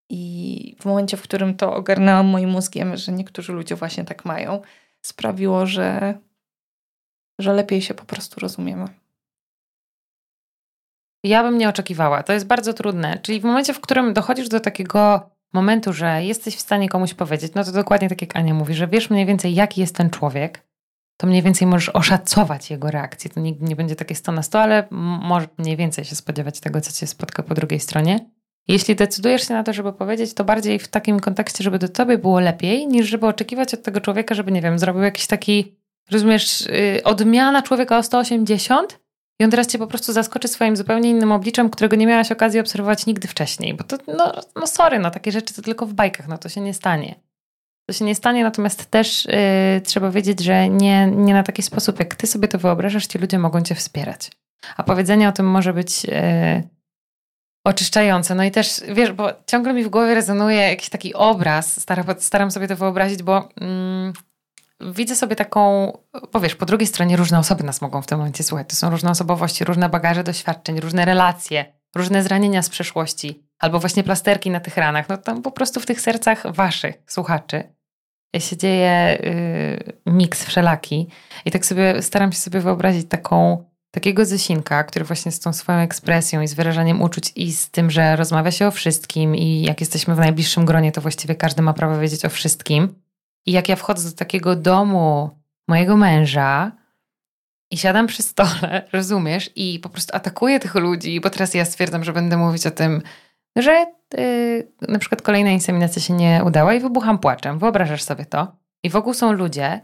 i 0.09 0.75
w 0.79 0.85
momencie, 0.85 1.17
w 1.17 1.21
którym 1.21 1.55
to 1.55 1.75
ogarnęłam 1.75 2.27
moim 2.27 2.49
mózgiem, 2.49 2.97
że 2.97 3.11
niektórzy 3.11 3.53
ludzie 3.53 3.75
właśnie 3.75 4.05
tak 4.05 4.25
mają, 4.25 4.61
sprawiło, 5.01 5.65
że, 5.65 6.19
że 7.39 7.53
lepiej 7.53 7.81
się 7.81 7.93
po 7.93 8.05
prostu 8.05 8.39
rozumiemy. 8.39 8.87
Ja 11.23 11.43
bym 11.43 11.57
nie 11.57 11.69
oczekiwała. 11.69 12.23
To 12.23 12.33
jest 12.33 12.47
bardzo 12.47 12.73
trudne. 12.73 13.19
Czyli 13.21 13.39
w 13.39 13.43
momencie, 13.43 13.73
w 13.73 13.81
którym 13.81 14.13
dochodzisz 14.13 14.49
do 14.49 14.59
takiego 14.59 15.29
momentu, 15.53 15.93
że 15.93 16.23
jesteś 16.23 16.55
w 16.55 16.61
stanie 16.61 16.89
komuś 16.89 17.13
powiedzieć, 17.13 17.53
no 17.55 17.63
to 17.63 17.71
dokładnie 17.71 18.09
tak 18.09 18.21
jak 18.21 18.35
Ania 18.35 18.53
mówi, 18.53 18.73
że 18.73 18.87
wiesz 18.87 19.09
mniej 19.09 19.25
więcej, 19.25 19.55
jaki 19.55 19.81
jest 19.81 19.95
ten 19.95 20.09
człowiek, 20.09 20.66
to 21.17 21.27
mniej 21.27 21.41
więcej 21.41 21.67
możesz 21.67 21.89
oszacować 21.89 22.69
jego 22.71 22.91
reakcję. 22.91 23.29
To 23.29 23.39
nigdy 23.39 23.65
nie 23.65 23.75
będzie 23.75 23.95
takie 23.95 24.15
100 24.15 24.31
na 24.31 24.43
100, 24.43 24.59
ale 24.59 24.77
m- 24.89 24.97
możesz 25.23 25.49
mniej 25.57 25.77
więcej 25.77 26.05
się 26.05 26.15
spodziewać 26.15 26.59
tego, 26.59 26.81
co 26.81 26.91
cię 26.91 27.07
spotka 27.07 27.43
po 27.43 27.53
drugiej 27.53 27.79
stronie. 27.79 28.29
Jeśli 28.67 28.95
decydujesz 28.95 29.47
się 29.47 29.53
na 29.53 29.63
to, 29.63 29.73
żeby 29.73 29.93
powiedzieć, 29.93 30.33
to 30.33 30.43
bardziej 30.43 30.79
w 30.79 30.87
takim 30.87 31.19
kontekście, 31.19 31.63
żeby 31.63 31.79
do 31.79 31.89
tobie 31.89 32.17
było 32.17 32.39
lepiej, 32.39 32.87
niż 32.87 33.07
żeby 33.07 33.27
oczekiwać 33.27 33.73
od 33.73 33.83
tego 33.83 34.01
człowieka, 34.01 34.35
żeby, 34.35 34.51
nie 34.51 34.61
wiem, 34.61 34.79
zrobił 34.79 35.01
jakiś 35.03 35.27
taki, 35.27 35.77
rozumiesz, 36.11 36.61
yy, 36.61 37.03
odmiana 37.03 37.61
człowieka 37.61 37.97
o 37.97 38.03
180 38.03 38.99
i 39.39 39.43
on 39.43 39.51
teraz 39.51 39.67
cię 39.67 39.77
po 39.77 39.87
prostu 39.87 40.13
zaskoczy 40.13 40.47
swoim 40.47 40.77
zupełnie 40.77 41.09
innym 41.09 41.31
obliczem, 41.31 41.69
którego 41.69 41.95
nie 41.95 42.07
miałaś 42.07 42.31
okazji 42.31 42.59
obserwować 42.59 43.05
nigdy 43.05 43.27
wcześniej. 43.27 43.73
Bo 43.73 43.83
to, 43.83 43.97
no, 44.17 44.33
no 44.55 44.67
sorry, 44.67 44.99
no 44.99 45.11
takie 45.11 45.31
rzeczy 45.31 45.53
to 45.53 45.61
tylko 45.61 45.85
w 45.85 45.93
bajkach, 45.93 46.27
no 46.27 46.37
to 46.37 46.49
się 46.49 46.61
nie 46.61 46.73
stanie. 46.73 47.15
To 47.89 47.93
się 47.93 48.05
nie 48.05 48.15
stanie, 48.15 48.43
natomiast 48.43 48.91
też 48.91 49.25
yy, 49.25 49.81
trzeba 49.81 50.11
wiedzieć, 50.11 50.43
że 50.43 50.69
nie, 50.69 51.07
nie 51.07 51.33
na 51.33 51.43
taki 51.43 51.63
sposób, 51.63 51.99
jak 51.99 52.15
ty 52.15 52.27
sobie 52.27 52.47
to 52.47 52.57
wyobrażasz, 52.57 53.07
ci 53.07 53.17
ludzie 53.17 53.39
mogą 53.39 53.61
cię 53.61 53.75
wspierać. 53.75 54.31
A 54.77 54.83
powiedzenie 54.83 55.29
o 55.29 55.31
tym 55.31 55.45
może 55.45 55.73
być 55.73 56.03
yy, 56.03 56.11
oczyszczające. 57.63 58.35
No 58.35 58.43
i 58.43 58.51
też, 58.51 58.81
wiesz, 58.93 59.11
bo 59.11 59.29
ciągle 59.45 59.73
mi 59.73 59.83
w 59.83 59.89
głowie 59.89 60.13
rezonuje 60.13 60.57
jakiś 60.57 60.89
taki 60.89 61.13
obraz, 61.13 61.81
staram, 61.81 62.05
staram 62.19 62.51
sobie 62.51 62.67
to 62.67 62.75
wyobrazić, 62.75 63.23
bo 63.23 63.49
mm, 63.61 64.13
widzę 64.81 65.15
sobie 65.15 65.35
taką, 65.35 65.91
bo 66.33 66.39
wiesz, 66.39 66.55
po 66.55 66.65
drugiej 66.65 66.87
stronie 66.87 67.17
różne 67.17 67.39
osoby 67.39 67.63
nas 67.63 67.81
mogą 67.81 68.01
w 68.01 68.07
tym 68.07 68.17
momencie 68.17 68.43
słuchać. 68.43 68.69
To 68.69 68.75
są 68.75 68.89
różne 68.89 69.11
osobowości, 69.11 69.63
różne 69.63 69.89
bagaże 69.89 70.23
doświadczeń, 70.23 70.79
różne 70.79 71.05
relacje, 71.05 71.65
różne 71.95 72.23
zranienia 72.23 72.61
z 72.61 72.69
przeszłości, 72.69 73.43
albo 73.59 73.79
właśnie 73.79 74.03
plasterki 74.03 74.49
na 74.49 74.59
tych 74.59 74.77
ranach. 74.77 75.09
No 75.09 75.17
tam 75.17 75.41
po 75.41 75.51
prostu 75.51 75.79
w 75.79 75.85
tych 75.85 76.01
sercach 76.01 76.55
waszych 76.55 76.95
słuchaczy 77.07 77.76
się 78.41 78.57
dzieje 78.57 79.17
yy, 80.05 80.13
miks 80.13 80.45
wszelaki. 80.45 81.07
I 81.45 81.51
tak 81.51 81.65
sobie 81.65 82.01
staram 82.01 82.31
się 82.31 82.39
sobie 82.39 82.59
wyobrazić 82.59 83.09
taką, 83.09 83.63
takiego 83.91 84.25
Zysinka, 84.25 84.83
który 84.83 85.05
właśnie 85.05 85.31
z 85.31 85.39
tą 85.39 85.53
swoją 85.53 85.77
ekspresją 85.77 86.41
i 86.41 86.47
z 86.47 86.53
wyrażaniem 86.53 87.01
uczuć 87.01 87.31
i 87.35 87.51
z 87.51 87.69
tym, 87.69 87.91
że 87.91 88.15
rozmawia 88.15 88.51
się 88.51 88.67
o 88.67 88.71
wszystkim 88.71 89.35
i 89.35 89.61
jak 89.61 89.79
jesteśmy 89.79 90.15
w 90.15 90.19
najbliższym 90.19 90.65
gronie, 90.65 90.91
to 90.91 91.01
właściwie 91.01 91.35
każdy 91.35 91.61
ma 91.61 91.73
prawo 91.73 91.99
wiedzieć 91.99 92.25
o 92.25 92.29
wszystkim. 92.29 92.95
I 93.45 93.51
jak 93.51 93.69
ja 93.69 93.75
wchodzę 93.75 94.09
do 94.09 94.15
takiego 94.15 94.55
domu 94.55 95.29
mojego 95.67 95.97
męża 95.97 96.71
i 97.71 97.77
siadam 97.77 98.07
przy 98.07 98.23
stole, 98.23 98.83
rozumiesz, 98.93 99.49
i 99.55 99.79
po 99.79 99.89
prostu 99.89 100.15
atakuję 100.15 100.59
tych 100.59 100.75
ludzi, 100.75 101.19
bo 101.19 101.29
teraz 101.29 101.53
ja 101.53 101.65
stwierdzam, 101.65 102.03
że 102.03 102.13
będę 102.13 102.37
mówić 102.37 102.67
o 102.67 102.71
tym, 102.71 103.01
że 103.57 103.85
yy, 104.17 104.71
na 104.87 104.99
przykład 104.99 105.21
kolejna 105.21 105.49
inseminacja 105.49 106.01
się 106.01 106.13
nie 106.13 106.41
udała 106.45 106.73
i 106.73 106.79
wybucham 106.79 107.19
płaczem. 107.19 107.59
Wyobrażasz 107.59 108.03
sobie 108.03 108.25
to? 108.25 108.55
I 108.83 108.89
wokół 108.89 109.13
są 109.13 109.31
ludzie, 109.31 109.81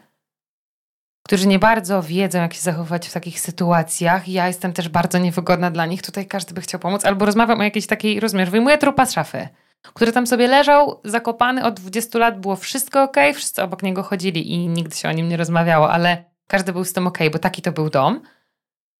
którzy 1.23 1.47
nie 1.47 1.59
bardzo 1.59 2.01
wiedzą, 2.01 2.39
jak 2.39 2.53
się 2.53 2.61
zachowywać 2.61 3.07
w 3.07 3.13
takich 3.13 3.39
sytuacjach. 3.39 4.27
Ja 4.27 4.47
jestem 4.47 4.73
też 4.73 4.89
bardzo 4.89 5.17
niewygodna 5.17 5.71
dla 5.71 5.85
nich. 5.85 6.01
Tutaj 6.01 6.27
każdy 6.27 6.53
by 6.53 6.61
chciał 6.61 6.79
pomóc. 6.79 7.05
Albo 7.05 7.25
rozmawiam 7.25 7.59
o 7.59 7.63
jakiejś 7.63 7.87
takiej, 7.87 8.19
rozumiesz, 8.19 8.49
wyjmuję 8.49 8.77
trupa 8.77 9.05
z 9.05 9.13
szafy, 9.13 9.47
który 9.93 10.11
tam 10.11 10.27
sobie 10.27 10.47
leżał, 10.47 10.99
zakopany 11.03 11.65
od 11.65 11.79
20 11.79 12.19
lat, 12.19 12.39
było 12.39 12.55
wszystko 12.55 13.03
ok, 13.03 13.17
wszyscy 13.35 13.63
obok 13.63 13.83
niego 13.83 14.03
chodzili 14.03 14.51
i 14.51 14.67
nigdy 14.67 14.95
się 14.95 15.09
o 15.09 15.11
nim 15.11 15.29
nie 15.29 15.37
rozmawiało, 15.37 15.91
ale 15.91 16.23
każdy 16.47 16.73
był 16.73 16.83
z 16.83 16.93
tym 16.93 17.07
ok, 17.07 17.17
bo 17.31 17.39
taki 17.39 17.61
to 17.61 17.71
był 17.71 17.89
dom. 17.89 18.21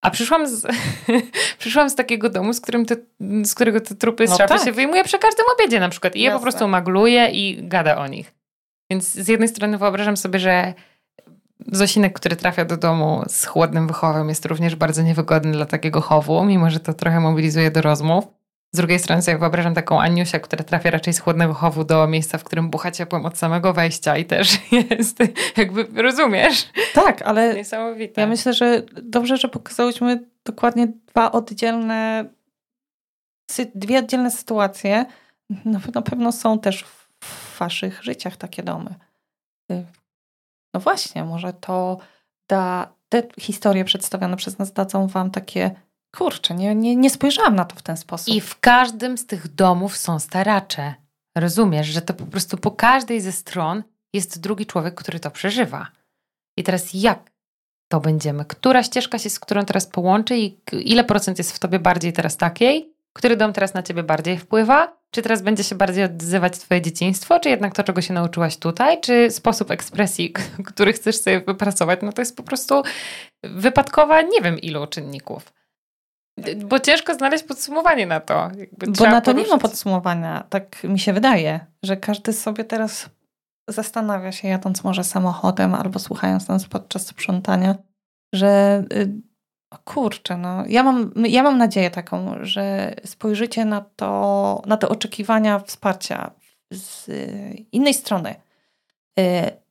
A 0.04 0.12
przyszłam 0.12 0.48
z, 0.48 0.68
przyszłam 1.60 1.90
z 1.90 1.96
takiego 1.96 2.30
domu, 2.30 2.54
z, 2.54 2.62
którym 2.62 2.86
te, 2.86 2.96
z 3.44 3.56
którego 3.56 3.82
te 3.82 3.96
trupy 3.96 4.28
z 4.28 4.30
No 4.30 4.38
szafy 4.38 4.54
tak. 4.54 4.64
się 4.64 4.72
wyjmuje 4.72 5.04
przy 5.04 5.20
każdym 5.20 5.46
obiedzie 5.56 5.80
na 5.80 5.90
przykład. 5.90 6.16
I 6.16 6.20
je 6.22 6.30
po 6.30 6.34
Jasne. 6.34 6.44
prostu 6.44 6.68
magluje 6.68 7.30
i 7.30 7.68
gada 7.68 7.98
o 7.98 8.08
nich. 8.08 8.34
Więc 8.90 9.12
z 9.12 9.28
jednej 9.28 9.50
strony 9.50 9.78
wyobrażam 9.78 10.18
sobie, 10.18 10.40
że 10.40 10.74
Zosinek, 11.72 12.14
który 12.14 12.36
trafia 12.36 12.66
do 12.66 12.78
domu 12.78 13.24
z 13.28 13.46
chłodnym 13.46 13.88
wychowem, 13.88 14.30
jest 14.30 14.46
również 14.46 14.76
bardzo 14.76 15.02
niewygodny 15.02 15.52
dla 15.52 15.66
takiego 15.66 16.02
chowu, 16.02 16.44
mimo 16.46 16.70
że 16.70 16.80
to 16.80 16.94
trochę 16.94 17.20
mobilizuje 17.20 17.72
do 17.72 17.82
rozmów. 17.82 18.28
Z 18.74 18.78
drugiej 18.78 19.00
strony 19.00 19.22
sobie 19.22 19.38
wyobrażam 19.38 19.74
taką 19.74 20.02
Aniusię, 20.02 20.40
która 20.40 20.64
trafia 20.64 20.92
raczej 20.92 21.14
z 21.14 21.20
chłodnego 21.20 21.54
chowu 21.54 21.84
do 21.84 22.08
miejsca, 22.08 22.38
w 22.38 22.44
którym 22.44 22.70
bucha 22.70 22.92
ciepłem 22.92 23.26
od 23.26 23.38
samego 23.38 23.74
wejścia 23.74 24.18
i 24.18 24.26
też 24.26 24.58
jest, 24.90 25.18
jakby, 25.58 26.02
rozumiesz? 26.02 26.70
Tak, 26.94 27.22
ale 27.22 27.56
Niesamowite. 27.56 28.22
ja 28.22 28.28
myślę, 28.28 28.54
że 28.54 28.82
dobrze, 29.04 29.38
że 29.38 29.48
pokazałyśmy 29.50 30.24
dokładnie 30.46 30.88
dwa 31.08 31.32
oddzielne, 31.32 32.26
dwie 33.76 34.00
oddzielne 34.00 34.32
sytuacje. 34.32 35.06
No, 35.66 35.80
na 35.96 36.02
pewno 36.02 36.32
są 36.32 36.60
też 36.60 36.84
w 37.24 37.60
waszych 37.60 38.04
życiach 38.04 38.38
takie 38.38 38.64
domy. 38.64 38.96
Y, 39.72 39.86
No 40.74 40.80
właśnie, 40.80 41.24
może 41.24 41.54
to 41.54 41.98
da, 42.50 42.94
te 43.10 43.24
historie 43.40 43.86
przedstawione 43.86 44.38
przez 44.38 44.58
nas 44.60 44.74
dadzą 44.74 45.08
wam 45.08 45.32
takie, 45.32 45.72
kurczę, 46.18 46.56
nie, 46.56 46.76
nie, 46.76 46.96
nie 46.96 47.10
spojrzałam 47.10 47.56
na 47.56 47.66
to 47.66 47.76
w 47.76 47.82
ten 47.82 47.98
sposób. 47.98 48.36
I 48.36 48.42
w 48.42 48.60
każdym 48.60 49.18
z 49.18 49.26
tych 49.26 49.56
domów 49.56 49.98
są 49.98 50.20
staracze. 50.20 50.94
Rozumiesz, 51.38 51.88
że 51.88 52.02
to 52.02 52.14
po 52.14 52.26
prostu 52.26 52.58
po 52.58 52.72
każdej 52.72 53.22
ze 53.22 53.32
stron 53.32 53.84
jest 54.14 54.42
drugi 54.42 54.66
człowiek, 54.66 54.96
który 54.96 55.20
to 55.20 55.32
przeżywa. 55.32 55.88
I 56.58 56.64
teraz 56.64 56.94
jak 56.94 57.32
to 57.92 58.00
będziemy? 58.00 58.46
Która 58.46 58.84
ścieżka 58.84 59.20
się 59.20 59.30
z 59.30 59.40
którą 59.40 59.66
teraz 59.66 59.88
połączy 59.88 60.38
i 60.38 60.58
ile 60.72 61.04
procent 61.04 61.38
jest 61.38 61.56
w 61.56 61.60
tobie 61.60 61.80
bardziej 61.80 62.14
teraz 62.14 62.38
takiej? 62.38 62.94
Który 63.14 63.38
dom 63.38 63.54
teraz 63.54 63.74
na 63.74 63.84
ciebie 63.84 64.04
bardziej 64.04 64.38
wpływa? 64.38 64.98
Czy 65.12 65.22
teraz 65.22 65.42
będzie 65.42 65.64
się 65.64 65.76
bardziej 65.76 66.04
odzywać 66.04 66.60
twoje 66.60 66.82
dzieciństwo? 66.82 67.40
Czy 67.40 67.50
jednak 67.50 67.76
to, 67.76 67.84
czego 67.84 68.02
się 68.02 68.14
nauczyłaś 68.14 68.58
tutaj? 68.58 69.02
Czy 69.02 69.32
sposób 69.32 69.72
ekspresji, 69.72 70.34
który 70.70 70.94
chcesz 70.94 71.18
sobie 71.18 71.42
wypracować? 71.42 72.00
No 72.02 72.14
to 72.14 72.22
jest 72.22 72.38
po 72.38 72.44
prostu 72.44 72.84
wypadkowa 73.44 74.22
nie 74.22 74.42
wiem 74.42 74.60
ilu 74.60 74.88
czynników. 74.88 75.54
Bo 76.66 76.80
ciężko 76.80 77.16
znaleźć 77.16 77.44
podsumowanie 77.44 78.06
na 78.06 78.20
to. 78.20 78.50
Jakby 78.58 78.92
Bo 78.92 79.06
na 79.06 79.22
to 79.22 79.32
nie 79.32 79.38
ma 79.38 79.44
poruszyć. 79.46 79.62
podsumowania, 79.62 80.44
tak 80.50 80.84
mi 80.84 81.00
się 81.00 81.14
wydaje, 81.14 81.66
że 81.84 81.98
każdy 81.98 82.34
sobie 82.34 82.64
teraz 82.64 83.10
zastanawia 83.70 84.32
się, 84.32 84.48
jadąc 84.48 84.84
może 84.84 85.04
samochodem 85.04 85.76
albo 85.76 86.00
słuchając 86.00 86.48
nas 86.48 86.66
podczas 86.66 87.08
sprzątania, 87.08 87.76
że 88.34 88.84
y, 88.94 89.22
kurczę, 89.86 90.38
no, 90.38 90.64
ja 90.68 90.84
mam, 90.84 91.14
ja 91.16 91.44
mam 91.44 91.58
nadzieję 91.58 91.92
taką, 91.92 92.36
że 92.42 92.96
spojrzycie 93.06 93.66
na 93.66 93.82
to, 93.96 94.62
na 94.66 94.78
te 94.78 94.90
oczekiwania 94.90 95.60
wsparcia 95.60 96.32
z 96.72 97.10
y, 97.10 97.66
innej 97.72 97.94
strony. 97.94 98.36
Y, 99.20 99.64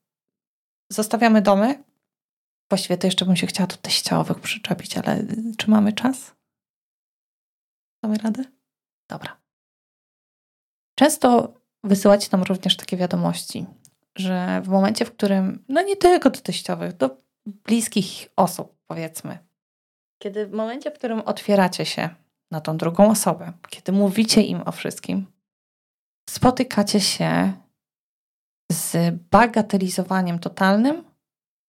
Zostawiamy 0.92 1.42
domy. 1.42 1.84
Właściwie 2.70 2.98
to 2.98 3.06
jeszcze 3.06 3.24
bym 3.24 3.36
się 3.36 3.46
chciała 3.46 3.66
do 3.66 3.76
teściowych 3.76 4.40
przyczepić, 4.40 4.98
ale 4.98 5.22
czy 5.56 5.70
mamy 5.70 5.92
czas? 5.92 6.34
Damy 8.02 8.18
radę? 8.18 8.44
Dobra. 9.08 9.36
często 10.94 11.54
wysyłacie 11.84 12.28
nam 12.32 12.42
również 12.42 12.76
takie 12.76 12.96
wiadomości, 12.96 13.66
że 14.16 14.62
w 14.64 14.68
momencie, 14.68 15.04
w 15.04 15.12
którym, 15.12 15.64
no 15.68 15.82
nie 15.82 15.96
tylko 15.96 16.30
do 16.30 16.40
teściowych, 16.40 16.96
do 16.96 17.16
bliskich 17.46 18.28
osób, 18.36 18.76
powiedzmy, 18.86 19.38
kiedy 20.18 20.46
w 20.46 20.52
momencie, 20.52 20.90
w 20.90 20.94
którym 20.94 21.20
otwieracie 21.20 21.86
się 21.86 22.10
na 22.50 22.60
tą 22.60 22.76
drugą 22.76 23.10
osobę, 23.10 23.52
kiedy 23.68 23.92
mówicie 23.92 24.42
im 24.42 24.62
o 24.66 24.72
wszystkim, 24.72 25.26
spotykacie 26.30 27.00
się 27.00 27.52
z 28.72 29.14
bagatelizowaniem 29.30 30.38
totalnym 30.38 31.04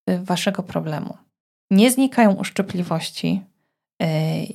waszego 0.07 0.63
problemu. 0.63 1.17
Nie 1.71 1.91
znikają 1.91 2.33
uszczypliwości, 2.33 3.41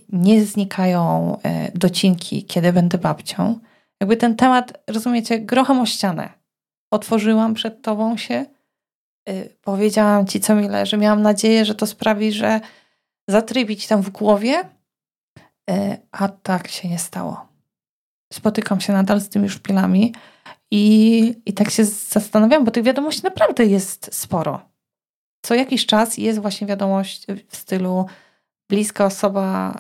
nie 0.09 0.45
znikają 0.45 1.37
e, 1.43 1.73
docinki, 1.75 2.45
kiedy 2.45 2.73
będę 2.73 2.99
babcią. 2.99 3.59
Jakby 4.01 4.17
ten 4.17 4.37
temat, 4.37 4.83
rozumiecie, 4.87 5.41
grochem 5.41 5.81
o 5.81 5.87
ścianę. 5.87 6.29
Otworzyłam 6.91 7.55
przed 7.55 7.83
tobą 7.83 8.17
się, 8.17 8.47
e, 9.29 9.45
powiedziałam 9.45 10.27
ci, 10.27 10.41
co 10.41 10.55
mi 10.55 10.69
leży. 10.69 10.97
Miałam 10.97 11.23
nadzieję, 11.23 11.65
że 11.65 11.75
to 11.75 11.87
sprawi, 11.87 12.33
że 12.33 12.61
zatrybić 13.29 13.87
tam 13.87 14.03
w 14.03 14.11
głowie, 14.11 14.65
a 16.13 16.29
tak 16.29 16.69
się 16.69 16.89
nie 16.89 16.99
stało. 16.99 17.49
Spotykam 18.33 18.81
się 18.81 18.93
nadal 18.93 19.21
z 19.21 19.29
tymi 19.29 19.49
szpilami 19.49 20.15
i, 20.71 21.35
i 21.47 21.53
tak 21.53 21.71
się 21.71 21.85
zastanawiam, 21.85 22.65
bo 22.65 22.71
tych 22.71 22.85
wiadomości 22.85 23.23
naprawdę 23.25 23.65
jest 23.65 24.15
sporo. 24.15 24.61
Co 25.43 25.55
jakiś 25.55 25.87
czas 25.87 26.19
jest 26.19 26.39
właśnie 26.39 26.67
wiadomość 26.67 27.27
w 27.49 27.57
stylu 27.57 28.07
bliska 28.69 29.05
osoba, 29.05 29.79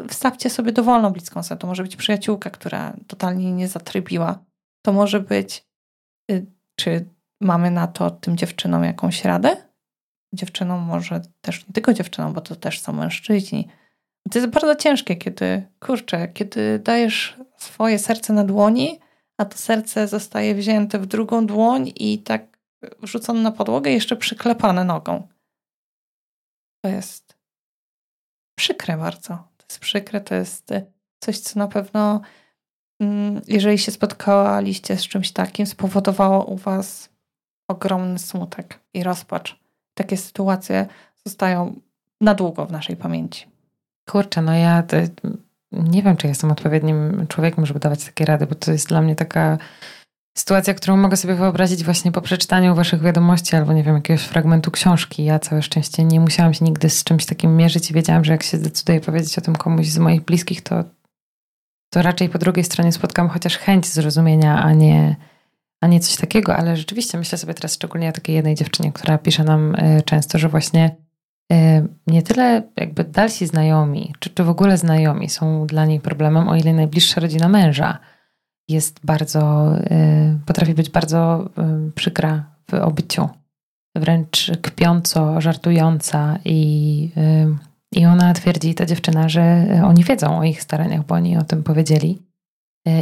y, 0.00 0.08
wstawcie 0.08 0.50
sobie 0.50 0.72
dowolną 0.72 1.10
bliską 1.10 1.40
osobę. 1.40 1.58
To 1.58 1.66
może 1.66 1.82
być 1.82 1.96
przyjaciółka, 1.96 2.50
która 2.50 2.96
totalnie 3.06 3.52
nie 3.52 3.68
zatrybiła. 3.68 4.38
To 4.82 4.92
może 4.92 5.20
być, 5.20 5.66
y, 6.30 6.46
czy 6.76 7.04
mamy 7.40 7.70
na 7.70 7.86
to 7.86 8.10
tym 8.10 8.36
dziewczynom 8.36 8.84
jakąś 8.84 9.24
radę? 9.24 9.56
Dziewczynom 10.32 10.80
może 10.80 11.20
też 11.40 11.66
nie 11.66 11.72
tylko 11.72 11.92
dziewczynom, 11.92 12.32
bo 12.32 12.40
to 12.40 12.56
też 12.56 12.80
są 12.80 12.92
mężczyźni. 12.92 13.68
To 14.30 14.38
jest 14.38 14.50
bardzo 14.50 14.74
ciężkie, 14.74 15.16
kiedy, 15.16 15.66
kurczę, 15.80 16.28
kiedy 16.28 16.78
dajesz 16.78 17.36
swoje 17.56 17.98
serce 17.98 18.32
na 18.32 18.44
dłoni, 18.44 19.00
a 19.38 19.44
to 19.44 19.58
serce 19.58 20.08
zostaje 20.08 20.54
wzięte 20.54 20.98
w 20.98 21.06
drugą 21.06 21.46
dłoń 21.46 21.92
i 21.94 22.18
tak 22.18 22.58
wrzucone 23.02 23.40
na 23.40 23.52
podłogę 23.52 23.90
jeszcze 23.90 24.16
przyklepane 24.16 24.84
nogą. 24.84 25.28
To 26.84 26.90
jest 26.90 27.35
przykre 28.56 28.96
bardzo. 28.96 29.28
To 29.56 29.64
jest 29.68 29.78
przykre, 29.78 30.20
to 30.20 30.34
jest 30.34 30.72
e, 30.72 30.82
coś, 31.20 31.38
co 31.38 31.58
na 31.58 31.68
pewno, 31.68 32.20
mm, 33.00 33.40
jeżeli 33.48 33.78
się 33.78 33.92
spotkaliście 33.92 34.96
z 34.96 35.02
czymś 35.02 35.32
takim, 35.32 35.66
spowodowało 35.66 36.44
u 36.44 36.56
Was 36.56 37.08
ogromny 37.68 38.18
smutek 38.18 38.80
i 38.94 39.02
rozpacz. 39.02 39.60
Takie 39.94 40.16
sytuacje 40.16 40.86
zostają 41.26 41.80
na 42.20 42.34
długo 42.34 42.66
w 42.66 42.72
naszej 42.72 42.96
pamięci. 42.96 43.46
Kurczę, 44.08 44.42
no 44.42 44.54
ja 44.54 44.82
nie 45.72 46.02
wiem, 46.02 46.16
czy 46.16 46.26
jestem 46.26 46.50
odpowiednim 46.50 47.26
człowiekiem, 47.28 47.66
żeby 47.66 47.80
dawać 47.80 48.04
takie 48.04 48.24
rady, 48.24 48.46
bo 48.46 48.54
to 48.54 48.72
jest 48.72 48.88
dla 48.88 49.02
mnie 49.02 49.16
taka 49.16 49.58
sytuacja, 50.36 50.74
którą 50.74 50.96
mogę 50.96 51.16
sobie 51.16 51.34
wyobrazić 51.34 51.84
właśnie 51.84 52.12
po 52.12 52.20
przeczytaniu 52.20 52.74
waszych 52.74 53.02
wiadomości 53.02 53.56
albo 53.56 53.72
nie 53.72 53.82
wiem, 53.82 53.94
jakiegoś 53.94 54.22
fragmentu 54.22 54.70
książki. 54.70 55.24
Ja 55.24 55.38
całe 55.38 55.62
szczęście 55.62 56.04
nie 56.04 56.20
musiałam 56.20 56.54
się 56.54 56.64
nigdy 56.64 56.90
z 56.90 57.04
czymś 57.04 57.26
takim 57.26 57.56
mierzyć 57.56 57.90
i 57.90 57.94
wiedziałam, 57.94 58.24
że 58.24 58.32
jak 58.32 58.42
się 58.42 58.56
zdecyduję 58.56 59.00
powiedzieć 59.00 59.38
o 59.38 59.40
tym 59.40 59.56
komuś 59.56 59.86
z 59.86 59.98
moich 59.98 60.24
bliskich, 60.24 60.62
to, 60.62 60.84
to 61.90 62.02
raczej 62.02 62.28
po 62.28 62.38
drugiej 62.38 62.64
stronie 62.64 62.92
spotkam 62.92 63.28
chociaż 63.28 63.58
chęć 63.58 63.86
zrozumienia, 63.86 64.62
a 64.62 64.72
nie, 64.72 65.16
a 65.80 65.86
nie 65.86 66.00
coś 66.00 66.16
takiego. 66.16 66.56
Ale 66.56 66.76
rzeczywiście 66.76 67.18
myślę 67.18 67.38
sobie 67.38 67.54
teraz 67.54 67.74
szczególnie 67.74 68.08
o 68.08 68.12
takiej 68.12 68.36
jednej 68.36 68.54
dziewczynie, 68.54 68.92
która 68.92 69.18
pisze 69.18 69.44
nam 69.44 69.74
e, 69.74 70.02
często, 70.02 70.38
że 70.38 70.48
właśnie 70.48 70.96
e, 71.52 71.86
nie 72.06 72.22
tyle 72.22 72.62
jakby 72.76 73.04
dalsi 73.04 73.46
znajomi, 73.46 74.14
czy, 74.18 74.30
czy 74.30 74.44
w 74.44 74.48
ogóle 74.48 74.78
znajomi 74.78 75.30
są 75.30 75.66
dla 75.66 75.86
niej 75.86 76.00
problemem, 76.00 76.48
o 76.48 76.56
ile 76.56 76.72
najbliższa 76.72 77.20
rodzina 77.20 77.48
męża 77.48 77.98
jest 78.68 79.00
bardzo, 79.04 79.72
y, 79.76 80.38
potrafi 80.46 80.74
być 80.74 80.90
bardzo 80.90 81.50
y, 81.88 81.92
przykra 81.92 82.44
w 82.70 82.74
obyciu, 82.74 83.28
wręcz 83.96 84.50
kpiąco, 84.62 85.40
żartująca 85.40 86.38
i, 86.44 87.10
y, 87.16 87.98
i 88.00 88.06
ona 88.06 88.34
twierdzi, 88.34 88.74
ta 88.74 88.86
dziewczyna, 88.86 89.28
że 89.28 89.66
oni 89.84 90.04
wiedzą 90.04 90.38
o 90.38 90.44
ich 90.44 90.62
staraniach, 90.62 91.06
bo 91.06 91.14
oni 91.14 91.36
o 91.36 91.42
tym 91.42 91.62
powiedzieli 91.62 92.22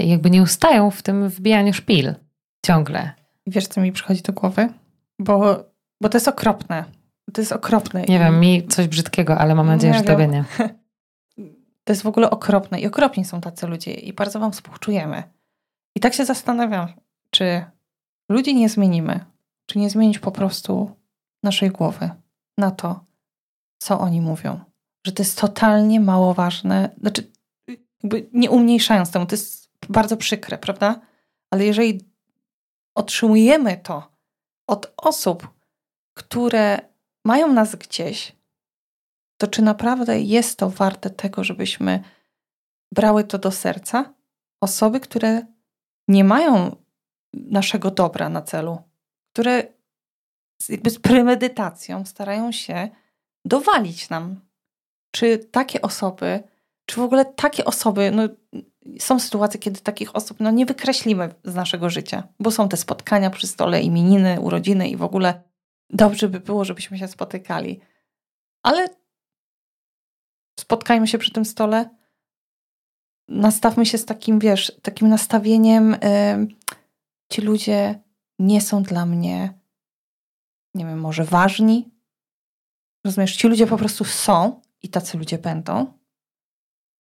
i 0.03 0.09
jakby 0.09 0.31
nie 0.31 0.43
ustają 0.43 0.91
w 0.91 1.03
tym 1.03 1.29
wbijaniu 1.29 1.73
szpil 1.73 2.15
ciągle. 2.67 3.11
Wiesz, 3.47 3.67
co 3.67 3.81
mi 3.81 3.93
przychodzi 3.93 4.23
do 4.23 4.33
głowy? 4.33 4.69
Bo, 5.19 5.65
bo 6.01 6.09
to 6.09 6.17
jest 6.17 6.29
okropne. 6.29 6.85
To 7.33 7.41
jest 7.41 7.53
okropne. 7.53 8.03
Nie 8.03 8.19
wiem, 8.19 8.41
mi 8.41 8.69
coś 8.69 8.89
brzydkiego, 8.89 9.39
ale 9.39 9.55
mam 9.55 9.67
nadzieję, 9.67 9.93
nie 9.93 9.99
że 9.99 10.05
tobie 10.05 10.29
nie. 10.29 10.45
To 11.85 11.93
jest 11.93 12.03
w 12.03 12.07
ogóle 12.07 12.31
okropne 12.31 12.81
i 12.81 12.87
okropni 12.87 13.25
są 13.25 13.41
tacy 13.41 13.67
ludzie 13.67 13.93
i 13.93 14.13
bardzo 14.13 14.41
wam 14.41 14.53
współczujemy. 14.53 15.23
I 15.95 16.01
tak 16.01 16.15
się 16.15 16.25
zastanawiam, 16.25 16.89
czy 17.31 17.65
ludzi 18.29 18.55
nie 18.55 18.69
zmienimy, 18.69 19.25
czy 19.67 19.79
nie 19.79 19.91
zmienić 19.91 20.19
po 20.19 20.33
prostu 20.33 20.97
naszej 21.43 21.71
głowy 21.71 22.11
na 22.59 22.71
to, 22.71 23.05
co 23.79 24.01
oni 24.01 24.21
mówią. 24.21 24.61
Że 25.07 25.13
to 25.13 25.23
jest 25.23 25.41
totalnie 25.41 26.01
mało 26.01 26.35
ważne. 26.35 26.91
Znaczy, 27.01 27.33
jakby 28.03 28.29
nie 28.33 28.51
umniejszając 28.51 29.11
temu, 29.11 29.27
to 29.27 29.35
jest 29.35 29.71
bardzo 29.89 30.17
przykre, 30.17 30.59
prawda? 30.59 31.01
Ale 31.51 31.65
jeżeli 31.65 32.01
otrzymujemy 32.95 33.77
to 33.77 34.13
od 34.67 34.93
osób, 34.97 35.49
które 36.15 36.79
mają 37.25 37.53
nas 37.53 37.77
gdzieś, 37.77 38.37
to 39.37 39.47
czy 39.47 39.63
naprawdę 39.63 40.21
jest 40.21 40.59
to 40.59 40.71
warte 40.71 41.11
tego, 41.11 41.45
żebyśmy 41.45 42.03
brały 42.93 43.25
to 43.25 43.39
do 43.39 43.51
serca? 43.51 44.15
Osoby, 44.61 45.01
które 45.01 45.47
nie 46.09 46.25
mają 46.25 46.77
naszego 47.33 47.91
dobra 47.91 48.29
na 48.29 48.43
celu, 48.43 48.79
które 49.33 49.63
jakby 50.69 50.91
z 50.91 50.99
premedytacją 50.99 52.05
starają 52.05 52.53
się 52.53 52.89
dowalić 53.45 54.11
nam. 54.11 54.41
Czy 55.11 55.39
takie 55.39 55.83
osoby, 55.83 56.43
czy 56.87 56.97
w 56.97 57.03
ogóle 57.05 57.25
takie 57.25 57.65
osoby, 57.65 58.11
no, 58.11 58.23
są 58.99 59.21
sytuacje, 59.21 59.61
kiedy 59.61 59.81
takich 59.81 60.17
osób 60.17 60.41
no, 60.41 60.51
nie 60.51 60.67
wykreślimy 60.67 61.35
z 61.45 61.55
naszego 61.55 61.91
życia, 61.91 62.29
bo 62.41 62.51
są 62.51 62.69
te 62.69 62.77
spotkania 62.77 63.31
przy 63.31 63.47
stole, 63.47 63.83
imieniny, 63.83 64.41
urodziny 64.41 64.89
i 64.89 64.97
w 64.97 65.03
ogóle 65.03 65.43
dobrze 65.91 66.29
by 66.29 66.41
było, 66.41 66.65
żebyśmy 66.65 66.99
się 66.99 67.09
spotykali. 67.09 67.81
Ale 68.63 68.89
spotkajmy 70.61 71.07
się 71.07 71.19
przy 71.19 71.33
tym 71.33 71.45
stole, 71.45 71.91
nastawmy 73.29 73.87
się 73.87 73.99
z 73.99 74.05
takim, 74.05 74.39
wiesz, 74.39 74.73
takim 74.83 75.09
nastawieniem, 75.09 75.97
ci 77.33 77.41
ludzie 77.41 78.01
nie 78.39 78.61
są 78.61 78.83
dla 78.83 79.07
mnie, 79.07 79.59
nie 80.75 80.85
wiem, 80.85 81.01
może 81.01 81.25
ważni. 81.25 81.91
Rozumiesz, 83.07 83.37
ci 83.37 83.49
ludzie 83.49 83.67
po 83.67 83.77
prostu 83.77 84.05
są 84.05 84.61
i 84.83 84.89
tacy 84.89 85.19
ludzie 85.19 85.39
będą. 85.39 85.99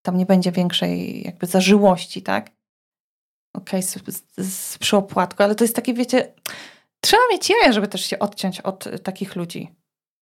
Tam 0.03 0.17
nie 0.17 0.27
będzie 0.27 0.53
większej 0.53 1.23
jakby 1.23 1.47
zażyłości, 1.47 2.23
tak? 2.23 2.51
Okej, 3.57 3.81
okay, 3.81 4.47
przy 4.81 4.97
opłatku, 4.97 5.43
ale 5.43 5.55
to 5.55 5.65
jest 5.65 5.77
takie, 5.77 5.95
wiecie, 5.95 6.35
trzeba 7.01 7.23
mieć 7.33 7.51
jaja, 7.51 7.73
żeby 7.73 7.89
też 7.89 8.05
się 8.07 8.19
odciąć 8.19 8.61
od 8.61 9.03
takich 9.03 9.37
ludzi. 9.37 9.75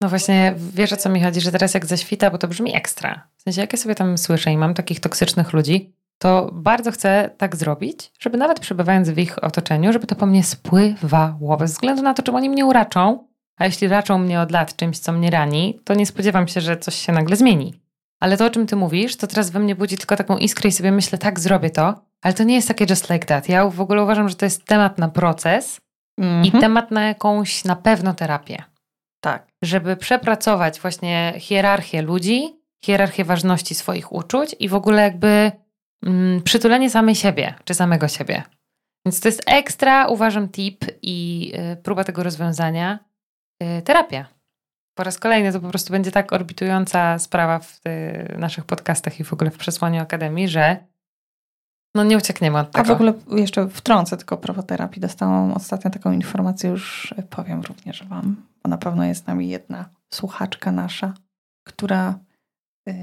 No 0.03 0.09
właśnie, 0.09 0.55
wiesz 0.75 0.93
o 0.93 0.97
co 0.97 1.09
mi 1.11 1.23
chodzi, 1.23 1.41
że 1.41 1.53
teraz 1.53 1.75
jak 1.75 1.87
zaświta, 1.87 2.31
bo 2.31 2.39
to 2.39 2.49
brzmi 2.49 2.77
ekstra. 2.77 3.29
W 3.37 3.43
sensie, 3.43 3.61
jak 3.61 3.73
ja 3.73 3.79
sobie 3.79 3.95
tam 3.95 4.19
słyszę 4.19 4.53
i 4.53 4.57
mam 4.57 4.75
takich 4.75 5.01
toksycznych 5.01 5.53
ludzi, 5.53 5.93
to 6.19 6.51
bardzo 6.53 6.91
chcę 6.91 7.31
tak 7.39 7.57
zrobić, 7.57 8.13
żeby 8.21 8.39
nawet 8.39 8.61
przebywając 8.61 9.11
w 9.11 9.19
ich 9.19 9.45
otoczeniu, 9.45 9.93
żeby 9.93 10.07
to 10.07 10.15
po 10.15 10.27
mnie 10.27 10.45
spływało, 10.45 11.57
bez 11.57 11.73
względu 11.73 12.03
na 12.03 12.15
to, 12.15 12.23
czym 12.23 12.35
oni 12.35 12.51
mnie 12.51 12.67
uraczą. 12.67 13.29
A 13.59 13.65
jeśli 13.65 13.89
raczą 13.89 14.19
mnie 14.19 14.41
od 14.41 14.51
lat 14.51 14.77
czymś, 14.77 14.99
co 14.99 15.13
mnie 15.13 15.31
rani, 15.31 15.81
to 15.85 15.95
nie 15.95 16.07
spodziewam 16.07 16.49
się, 16.49 16.61
że 16.61 16.77
coś 16.77 16.95
się 16.95 17.13
nagle 17.13 17.37
zmieni. 17.37 17.75
Ale 18.21 18.37
to, 18.37 18.47
o 18.47 18.51
czym 18.51 18.67
ty 18.67 18.77
mówisz, 18.77 19.17
to 19.17 19.27
teraz 19.27 19.51
we 19.51 19.61
mnie 19.61 19.75
budzi 19.75 19.99
tylko 19.99 20.17
taką 20.17 20.37
iskrę 20.37 20.69
i 20.69 20.73
sobie 20.73 20.93
myślę, 20.93 21.19
tak, 21.19 21.41
zrobię 21.41 21.71
to, 21.71 21.95
ale 22.23 22.35
to 22.35 22.43
nie 22.43 22.55
jest 22.55 22.69
takie 22.69 22.87
just 22.91 23.11
like 23.11 23.27
that. 23.27 23.49
Ja 23.49 23.69
w 23.69 23.81
ogóle 23.81 24.03
uważam, 24.03 24.29
że 24.29 24.35
to 24.35 24.47
jest 24.47 24.65
temat 24.65 24.99
na 24.99 25.09
proces 25.09 25.81
mm 26.19 26.31
-hmm. 26.31 26.45
i 26.45 26.47
mhm. 26.47 26.61
temat 26.61 26.91
na 26.91 27.09
jakąś 27.09 27.65
na 27.65 27.77
pewno 27.77 28.15
terapię. 28.15 28.72
Tak. 29.23 29.47
Żeby 29.63 29.97
przepracować 29.97 30.81
właśnie 30.81 31.35
hierarchię 31.39 32.03
ludzi, 32.03 32.61
hierarchię 32.85 33.25
ważności 33.25 33.75
swoich 33.75 34.13
uczuć 34.13 34.57
i 34.59 34.69
w 34.69 34.75
ogóle 34.75 35.03
jakby 35.03 35.53
mm, 36.07 36.43
przytulenie 36.43 36.91
samej 36.91 37.15
siebie, 37.15 37.55
czy 37.65 37.75
samego 37.75 38.09
siebie. 38.09 38.43
Więc 39.07 39.21
to 39.21 39.29
jest 39.29 39.43
ekstra, 39.47 40.07
uważam, 40.07 40.49
tip 40.49 40.85
i 41.03 41.53
y, 41.73 41.77
próba 41.77 42.05
tego 42.05 42.23
rozwiązania. 42.23 42.99
Y, 43.63 43.83
terapia. 43.83 44.27
Po 44.95 45.05
raz 45.05 45.19
kolejny 45.19 45.53
to 45.53 45.61
po 45.61 45.69
prostu 45.69 45.93
będzie 45.93 46.11
tak 46.11 46.33
orbitująca 46.33 47.19
sprawa 47.19 47.59
w 47.59 47.81
y, 47.87 48.39
naszych 48.39 48.65
podcastach 48.65 49.21
i 49.21 49.25
w 49.25 49.33
ogóle 49.33 49.51
w 49.51 49.59
przesłaniu 49.59 50.03
Akademii, 50.03 50.49
że 50.49 50.77
no 51.95 52.05
nie 52.05 52.17
uciekniemy 52.17 52.59
od 52.59 52.71
tego. 52.71 52.85
A 52.85 52.85
w 52.85 52.91
ogóle 52.91 53.13
jeszcze 53.37 53.69
wtrącę 53.69 54.17
tylko 54.17 54.37
propos 54.37 54.67
terapii. 54.67 55.03
Dostałam 55.03 55.53
ostatnio 55.53 55.91
taką 55.91 56.13
informację, 56.13 56.71
już 56.71 57.15
powiem 57.31 57.63
również 57.63 58.05
Wam, 58.05 58.37
bo 58.63 58.71
na 58.71 58.79
pewno 58.79 59.05
jest 59.05 59.25
z 59.25 59.27
nami 59.27 59.49
jedna 59.49 59.89
słuchaczka 60.15 60.73
nasza, 60.73 61.15
która 61.65 62.19
yy, 62.87 62.95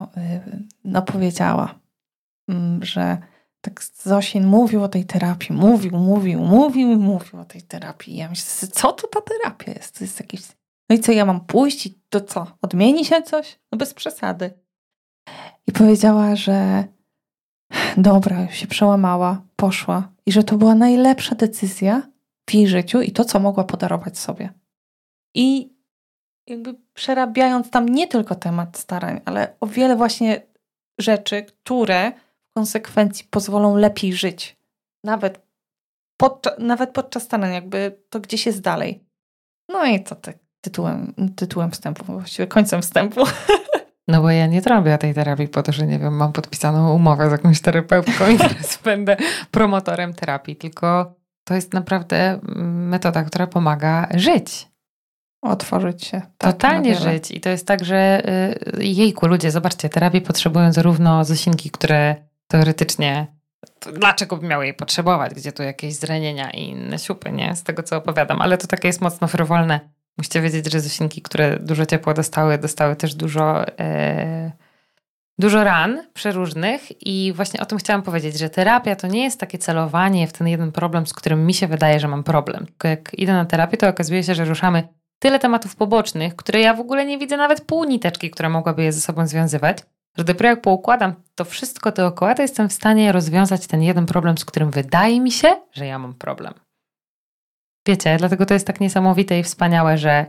yy, 0.00 0.66
no 0.84 1.02
powiedziała, 1.02 1.74
yy, 2.48 2.56
że 2.82 3.18
tak 3.60 3.84
Zosin 4.02 4.46
mówił 4.46 4.82
o 4.82 4.88
tej 4.88 5.04
terapii, 5.04 5.56
mówił, 5.56 5.98
mówił, 5.98 6.40
mówił, 6.40 6.88
mówił 6.88 7.40
o 7.40 7.44
tej 7.44 7.62
terapii. 7.62 8.14
I 8.14 8.16
ja 8.16 8.28
myślę, 8.28 8.68
co 8.68 8.92
to 8.92 9.08
ta 9.08 9.20
terapia 9.20 9.72
jest? 9.72 9.98
To 9.98 10.04
jest 10.04 10.20
jakiś... 10.20 10.40
No 10.90 10.96
i 10.96 11.00
co, 11.00 11.12
ja 11.12 11.24
mam 11.24 11.40
pójść 11.40 11.86
i 11.86 11.98
to 12.08 12.20
co? 12.20 12.46
Odmieni 12.62 13.04
się 13.04 13.22
coś? 13.22 13.58
No 13.72 13.78
bez 13.78 13.94
przesady. 13.94 14.50
I 15.66 15.72
powiedziała, 15.72 16.36
że 16.36 16.84
dobra, 17.96 18.48
się 18.48 18.66
przełamała, 18.66 19.42
poszła 19.56 20.08
i 20.26 20.32
że 20.32 20.44
to 20.44 20.58
była 20.58 20.74
najlepsza 20.74 21.34
decyzja 21.34 22.02
w 22.50 22.54
jej 22.54 22.68
życiu 22.68 23.00
i 23.00 23.12
to, 23.12 23.24
co 23.24 23.40
mogła 23.40 23.64
podarować 23.64 24.18
sobie. 24.18 24.52
I 25.34 25.74
jakby 26.46 26.74
przerabiając 26.94 27.70
tam 27.70 27.88
nie 27.88 28.08
tylko 28.08 28.34
temat 28.34 28.78
starań, 28.78 29.20
ale 29.24 29.56
o 29.60 29.66
wiele 29.66 29.96
właśnie 29.96 30.42
rzeczy, 30.98 31.42
które 31.42 32.12
w 32.50 32.54
konsekwencji 32.54 33.26
pozwolą 33.30 33.76
lepiej 33.76 34.12
żyć. 34.12 34.56
Nawet, 35.04 35.46
pod, 36.16 36.46
nawet 36.58 36.90
podczas 36.90 37.22
starań, 37.22 37.52
jakby 37.52 38.02
to 38.10 38.20
gdzieś 38.20 38.46
jest 38.46 38.60
dalej. 38.60 39.04
No 39.68 39.86
i 39.86 40.02
to 40.02 40.14
tak 40.14 40.36
tytułem, 40.60 41.14
tytułem 41.36 41.70
wstępu, 41.70 42.04
właściwie 42.04 42.46
końcem 42.46 42.82
wstępu. 42.82 43.24
No 44.08 44.22
bo 44.22 44.30
ja 44.30 44.46
nie 44.46 44.60
robię 44.60 44.98
tej 44.98 45.14
terapii 45.14 45.48
po 45.48 45.62
to, 45.62 45.72
że 45.72 45.86
nie 45.86 45.98
wiem, 45.98 46.16
mam 46.16 46.32
podpisaną 46.32 46.94
umowę 46.94 47.28
z 47.28 47.32
jakąś 47.32 47.60
terapeutką 47.60 48.30
i 48.30 48.38
teraz 48.48 48.78
będę 48.84 49.16
promotorem 49.50 50.14
terapii, 50.14 50.56
tylko 50.56 51.14
to 51.44 51.54
jest 51.54 51.72
naprawdę 51.72 52.40
metoda, 52.64 53.24
która 53.24 53.46
pomaga 53.46 54.08
żyć. 54.14 54.68
Otworzyć 55.42 56.04
się. 56.04 56.20
Tak, 56.38 56.52
Totalnie 56.52 56.94
żyć. 56.94 57.30
I 57.30 57.40
to 57.40 57.48
jest 57.48 57.66
tak, 57.66 57.84
że 57.84 58.22
y, 58.78 58.84
jejku, 58.84 59.26
ludzie, 59.26 59.50
zobaczcie, 59.50 59.88
terapii 59.88 60.20
potrzebują 60.20 60.72
zarówno 60.72 61.24
zosinki, 61.24 61.70
które 61.70 62.16
teoretycznie 62.46 63.26
dlaczego 63.92 64.36
by 64.36 64.46
miały 64.46 64.64
jej 64.64 64.74
potrzebować, 64.74 65.34
gdzie 65.34 65.52
tu 65.52 65.62
jakieś 65.62 65.94
zranienia 65.94 66.50
i 66.50 66.62
inne 66.62 66.98
siupy, 66.98 67.32
nie? 67.32 67.56
Z 67.56 67.62
tego, 67.62 67.82
co 67.82 67.96
opowiadam. 67.96 68.40
Ale 68.40 68.58
to 68.58 68.66
takie 68.66 68.88
jest 68.88 69.00
mocno 69.00 69.28
frywolne 69.28 69.80
Musicie 70.18 70.40
wiedzieć, 70.40 70.72
że 70.72 70.80
Zosinki, 70.80 71.22
które 71.22 71.58
dużo 71.60 71.86
ciepła 71.86 72.14
dostały, 72.14 72.58
dostały 72.58 72.96
też 72.96 73.14
dużo, 73.14 73.78
e, 73.78 74.52
dużo 75.38 75.64
ran 75.64 76.02
przeróżnych 76.14 77.06
i 77.06 77.32
właśnie 77.36 77.60
o 77.60 77.66
tym 77.66 77.78
chciałam 77.78 78.02
powiedzieć, 78.02 78.38
że 78.38 78.50
terapia 78.50 78.96
to 78.96 79.06
nie 79.06 79.24
jest 79.24 79.40
takie 79.40 79.58
celowanie 79.58 80.26
w 80.26 80.32
ten 80.32 80.48
jeden 80.48 80.72
problem, 80.72 81.06
z 81.06 81.12
którym 81.12 81.46
mi 81.46 81.54
się 81.54 81.66
wydaje, 81.66 82.00
że 82.00 82.08
mam 82.08 82.24
problem. 82.24 82.66
Tylko 82.66 82.88
jak 82.88 83.14
idę 83.14 83.32
na 83.32 83.44
terapię, 83.44 83.76
to 83.76 83.88
okazuje 83.88 84.22
się, 84.22 84.34
że 84.34 84.44
ruszamy 84.44 84.88
tyle 85.18 85.38
tematów 85.38 85.76
pobocznych, 85.76 86.36
które 86.36 86.60
ja 86.60 86.74
w 86.74 86.80
ogóle 86.80 87.06
nie 87.06 87.18
widzę 87.18 87.36
nawet 87.36 87.60
pół 87.60 87.84
niteczki, 87.84 88.30
która 88.30 88.48
mogłaby 88.48 88.82
je 88.82 88.92
ze 88.92 89.00
sobą 89.00 89.26
związywać, 89.26 89.78
że 90.18 90.24
dopiero 90.24 90.48
jak 90.48 90.60
poukładam 90.60 91.14
to 91.34 91.44
wszystko 91.44 91.92
dookoła, 91.92 92.34
to 92.34 92.42
jestem 92.42 92.68
w 92.68 92.72
stanie 92.72 93.12
rozwiązać 93.12 93.66
ten 93.66 93.82
jeden 93.82 94.06
problem, 94.06 94.38
z 94.38 94.44
którym 94.44 94.70
wydaje 94.70 95.20
mi 95.20 95.32
się, 95.32 95.48
że 95.72 95.86
ja 95.86 95.98
mam 95.98 96.14
problem. 96.14 96.54
Wiecie, 97.86 98.16
dlatego 98.16 98.46
to 98.46 98.54
jest 98.54 98.66
tak 98.66 98.80
niesamowite 98.80 99.38
i 99.38 99.42
wspaniałe, 99.42 99.98
że 99.98 100.26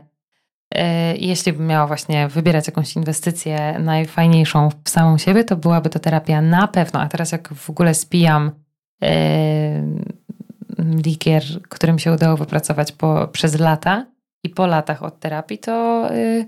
jeśli 1.18 1.54
bym 1.54 1.68
miała 1.68 1.88
właśnie 1.88 2.28
wybierać 2.28 2.68
jakąś 2.68 2.96
inwestycję 2.96 3.80
najfajniejszą 3.80 4.70
w 4.84 4.90
samą 4.90 5.18
siebie, 5.18 5.44
to 5.44 5.56
byłaby 5.56 5.90
to 5.90 6.00
terapia 6.00 6.42
na 6.42 6.68
pewno. 6.68 7.02
A 7.02 7.08
teraz 7.08 7.32
jak 7.32 7.54
w 7.54 7.70
ogóle 7.70 7.94
spijam 7.94 8.52
yy, 9.02 9.10
likier, 11.06 11.44
którym 11.70 12.00
się 12.00 12.14
udało 12.14 12.38
wypracować 12.38 12.92
po, 12.92 13.28
przez 13.28 13.60
lata 13.60 14.06
i 14.44 14.50
po 14.50 14.68
latach 14.68 15.04
od 15.04 15.20
terapii, 15.20 15.58
to 15.58 16.08
yy, 16.14 16.46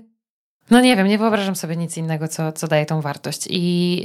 no 0.70 0.80
nie 0.80 0.96
wiem, 0.96 1.06
nie 1.06 1.18
wyobrażam 1.18 1.56
sobie 1.56 1.76
nic 1.76 1.96
innego, 1.96 2.28
co, 2.28 2.52
co 2.52 2.68
daje 2.68 2.86
tą 2.86 3.00
wartość. 3.00 3.48
I 3.50 4.04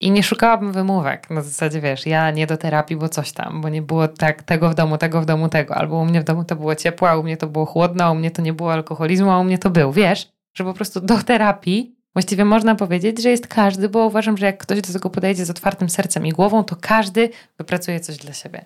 i 0.00 0.10
nie 0.10 0.22
szukałabym 0.22 0.72
wymówek. 0.72 1.30
Na 1.30 1.42
zasadzie, 1.42 1.80
wiesz, 1.80 2.06
ja 2.06 2.30
nie 2.30 2.46
do 2.46 2.56
terapii, 2.56 2.96
bo 2.96 3.08
coś 3.08 3.32
tam, 3.32 3.60
bo 3.60 3.68
nie 3.68 3.82
było 3.82 4.08
tak 4.08 4.42
tego 4.42 4.70
w 4.70 4.74
domu, 4.74 4.98
tego 4.98 5.20
w 5.22 5.26
domu, 5.26 5.48
tego. 5.48 5.74
Albo 5.74 5.96
u 5.96 6.04
mnie 6.04 6.20
w 6.20 6.24
domu 6.24 6.44
to 6.44 6.56
było 6.56 6.74
ciepło, 6.74 7.10
a 7.10 7.16
u 7.16 7.22
mnie 7.22 7.36
to 7.36 7.46
było 7.46 7.66
chłodno, 7.66 8.04
a 8.04 8.10
u 8.10 8.14
mnie 8.14 8.30
to 8.30 8.42
nie 8.42 8.52
było 8.52 8.72
alkoholizmu, 8.72 9.30
a 9.30 9.38
u 9.38 9.44
mnie 9.44 9.58
to 9.58 9.70
był. 9.70 9.92
Wiesz, 9.92 10.32
że 10.54 10.64
po 10.64 10.74
prostu 10.74 11.00
do 11.00 11.22
terapii 11.22 11.98
właściwie 12.12 12.44
można 12.44 12.74
powiedzieć, 12.74 13.22
że 13.22 13.30
jest 13.30 13.46
każdy, 13.46 13.88
bo 13.88 14.06
uważam, 14.06 14.36
że 14.36 14.46
jak 14.46 14.58
ktoś 14.58 14.80
do 14.80 14.92
tego 14.92 15.10
podejdzie 15.10 15.44
z 15.44 15.50
otwartym 15.50 15.88
sercem 15.88 16.26
i 16.26 16.30
głową, 16.30 16.64
to 16.64 16.76
każdy 16.80 17.30
wypracuje 17.58 18.00
coś 18.00 18.16
dla 18.16 18.32
siebie. 18.32 18.64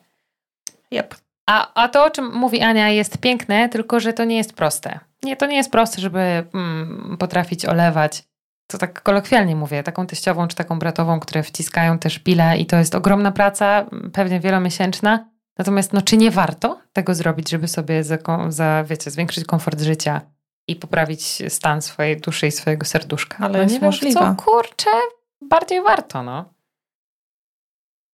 Yep. 0.94 1.14
A, 1.46 1.82
a 1.82 1.88
to, 1.88 2.04
o 2.04 2.10
czym 2.10 2.34
mówi 2.34 2.60
Ania, 2.60 2.88
jest 2.88 3.18
piękne, 3.18 3.68
tylko 3.68 4.00
że 4.00 4.12
to 4.12 4.24
nie 4.24 4.36
jest 4.36 4.52
proste. 4.52 5.00
Nie, 5.22 5.36
to 5.36 5.46
nie 5.46 5.56
jest 5.56 5.70
proste, 5.70 6.00
żeby 6.00 6.20
mm, 6.54 7.16
potrafić 7.18 7.66
olewać 7.66 8.24
to 8.72 8.78
tak 8.78 9.02
kolokwialnie 9.02 9.56
mówię, 9.56 9.82
taką 9.82 10.06
teściową 10.06 10.48
czy 10.48 10.56
taką 10.56 10.78
bratową, 10.78 11.20
które 11.20 11.42
wciskają 11.42 11.98
te 11.98 12.10
szpile 12.10 12.58
i 12.58 12.66
to 12.66 12.76
jest 12.76 12.94
ogromna 12.94 13.32
praca, 13.32 13.86
pewnie 14.12 14.40
wielomiesięczna. 14.40 15.28
Natomiast 15.58 15.92
no, 15.92 16.02
czy 16.02 16.16
nie 16.16 16.30
warto 16.30 16.80
tego 16.92 17.14
zrobić, 17.14 17.50
żeby 17.50 17.68
sobie 17.68 18.04
za, 18.04 18.18
za 18.48 18.84
wiecie, 18.84 19.10
zwiększyć 19.10 19.44
komfort 19.44 19.80
życia 19.80 20.20
i 20.68 20.76
poprawić 20.76 21.42
stan 21.48 21.82
swojej 21.82 22.16
duszy 22.16 22.46
i 22.46 22.50
swojego 22.50 22.84
serduszka? 22.84 23.36
Ale 23.40 23.66
no, 23.66 23.72
nie 23.72 23.80
możliwe. 23.80 24.20
Co, 24.20 24.34
kurczę, 24.44 24.90
bardziej 25.42 25.82
warto, 25.82 26.22
no. 26.22 26.54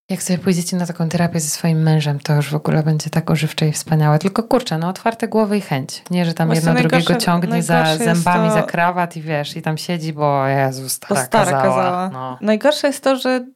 Jak 0.08 0.22
sobie 0.22 0.38
pójdziecie 0.38 0.76
na 0.76 0.86
taką 0.86 1.08
terapię 1.08 1.40
ze 1.40 1.48
swoim 1.48 1.82
mężem, 1.82 2.20
to 2.20 2.34
już 2.34 2.50
w 2.50 2.54
ogóle 2.54 2.82
będzie 2.82 3.10
tak 3.10 3.30
ożywcze 3.30 3.68
i 3.68 3.72
wspaniałe. 3.72 4.18
Tylko 4.18 4.42
kurczę, 4.42 4.78
no 4.78 4.88
otwarte 4.88 5.28
głowy 5.28 5.58
i 5.58 5.60
chęć. 5.60 6.02
Nie, 6.10 6.24
że 6.24 6.34
tam 6.34 6.54
jedno 6.54 6.74
drugiego 6.74 7.14
ciągnie 7.14 7.62
za 7.62 7.96
zębami, 7.96 8.48
to... 8.48 8.54
za 8.54 8.62
krawat 8.62 9.16
i 9.16 9.22
wiesz, 9.22 9.56
i 9.56 9.62
tam 9.62 9.78
siedzi, 9.78 10.12
bo 10.12 10.46
Jezus, 10.46 10.92
stara, 10.92 11.24
stara 11.24 11.52
kazała. 11.52 11.74
kazała. 11.74 12.08
No. 12.08 12.38
Najgorsze 12.40 12.86
jest 12.86 13.04
to, 13.04 13.16
że 13.16 13.46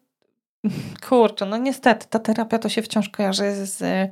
kurczę, 1.09 1.47
no 1.47 1.57
niestety, 1.57 2.07
ta 2.11 2.19
terapia 2.19 2.59
to 2.59 2.69
się 2.69 2.83
wciąż 2.83 3.09
kojarzy 3.09 3.67
z 3.67 4.11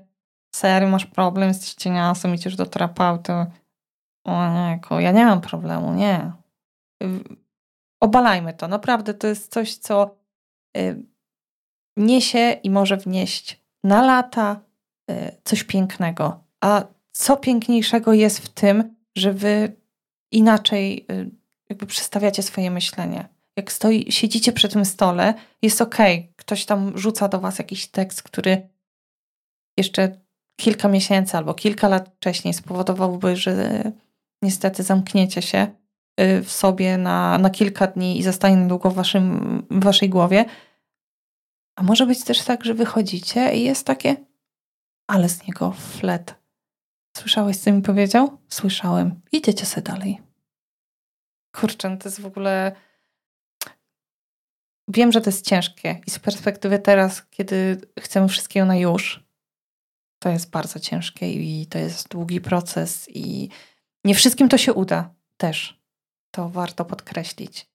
serio, 0.55 0.88
masz 0.88 1.07
problem, 1.07 1.48
jesteś 1.48 1.74
cieniasem, 1.74 2.35
idziesz 2.35 2.57
do 2.57 2.66
terapeuty. 2.66 3.33
O 4.24 4.48
nie, 4.53 4.81
ja 4.98 5.12
nie 5.12 5.24
mam 5.24 5.40
problemu, 5.40 5.94
nie. 5.94 6.33
Obalajmy 8.00 8.53
to. 8.53 8.68
Naprawdę 8.68 9.14
to 9.14 9.26
jest 9.26 9.53
coś, 9.53 9.76
co 9.76 10.16
y, 10.76 11.09
niesie 11.96 12.53
i 12.62 12.70
może 12.70 12.96
wnieść 12.96 13.61
na 13.85 14.03
lata 14.03 14.61
y, 15.11 15.14
coś 15.44 15.64
pięknego. 15.64 16.44
A 16.61 16.85
co 17.12 17.37
piękniejszego 17.37 18.12
jest 18.12 18.38
w 18.38 18.48
tym, 18.48 18.96
że 19.16 19.33
wy 19.33 19.76
inaczej 20.33 21.07
y, 21.12 21.31
jakby 21.70 21.87
przestawiacie 21.87 22.42
swoje 22.42 22.70
myślenie. 22.70 23.29
Jak 23.57 23.72
stoi, 23.72 24.12
siedzicie 24.12 24.53
przy 24.53 24.68
tym 24.68 24.85
stole, 24.85 25.35
jest 25.62 25.81
okej, 25.81 26.18
okay. 26.18 26.33
ktoś 26.37 26.64
tam 26.64 26.98
rzuca 26.98 27.29
do 27.29 27.40
was 27.40 27.59
jakiś 27.59 27.87
tekst, 27.87 28.22
który 28.22 28.68
jeszcze 29.76 30.20
kilka 30.61 30.88
miesięcy 30.88 31.37
albo 31.37 31.55
kilka 31.55 31.88
lat 31.88 32.11
wcześniej 32.16 32.55
spowodowałby, 32.55 33.37
że 33.37 33.83
niestety 34.42 34.83
zamkniecie 34.83 35.42
się 35.42 35.66
w 36.44 36.50
sobie 36.50 36.98
na, 36.98 37.38
na 37.38 37.50
kilka 37.50 37.87
dni 37.87 38.18
i 38.18 38.22
zostanie 38.22 38.68
długo 38.68 38.90
w, 38.90 38.94
waszym, 38.94 39.62
w 39.70 39.85
waszej 39.85 40.09
głowie, 40.09 40.44
a 41.80 41.82
może 41.82 42.06
być 42.06 42.24
też 42.24 42.44
tak, 42.44 42.64
że 42.64 42.74
wychodzicie 42.74 43.56
i 43.56 43.64
jest 43.64 43.86
takie, 43.86 44.16
ale 45.06 45.28
z 45.28 45.46
niego 45.46 45.72
flet. 45.72 46.34
Słyszałeś, 47.16 47.56
co 47.56 47.72
mi 47.72 47.82
powiedział? 47.82 48.38
Słyszałem. 48.48 49.20
Idziecie 49.32 49.66
sobie 49.66 49.82
dalej. 49.82 50.20
Kurczę, 51.56 51.90
no 51.90 51.96
to 51.96 52.08
jest 52.08 52.20
w 52.20 52.26
ogóle... 52.26 52.72
Wiem, 54.88 55.12
że 55.12 55.20
to 55.20 55.30
jest 55.30 55.46
ciężkie 55.46 56.00
i 56.06 56.10
z 56.10 56.18
perspektywy 56.18 56.78
teraz, 56.78 57.26
kiedy 57.30 57.80
chcemy 58.00 58.28
wszystkiego 58.28 58.66
na 58.66 58.76
już, 58.76 59.24
to 60.18 60.28
jest 60.28 60.50
bardzo 60.50 60.80
ciężkie 60.80 61.32
i 61.32 61.66
to 61.66 61.78
jest 61.78 62.09
długi 62.09 62.40
proces 62.40 63.09
i 63.09 63.48
nie 64.05 64.14
wszystkim 64.14 64.48
to 64.48 64.59
się 64.59 64.72
uda 64.72 65.14
też. 65.36 65.80
To 66.30 66.48
warto 66.48 66.84
podkreślić. 66.84 67.66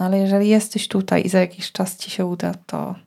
No 0.00 0.06
ale 0.06 0.18
jeżeli 0.18 0.48
jesteś 0.48 0.88
tutaj 0.88 1.26
i 1.26 1.28
za 1.28 1.40
jakiś 1.40 1.72
czas 1.72 1.96
ci 1.96 2.10
się 2.10 2.26
uda, 2.26 2.54
to 2.54 3.06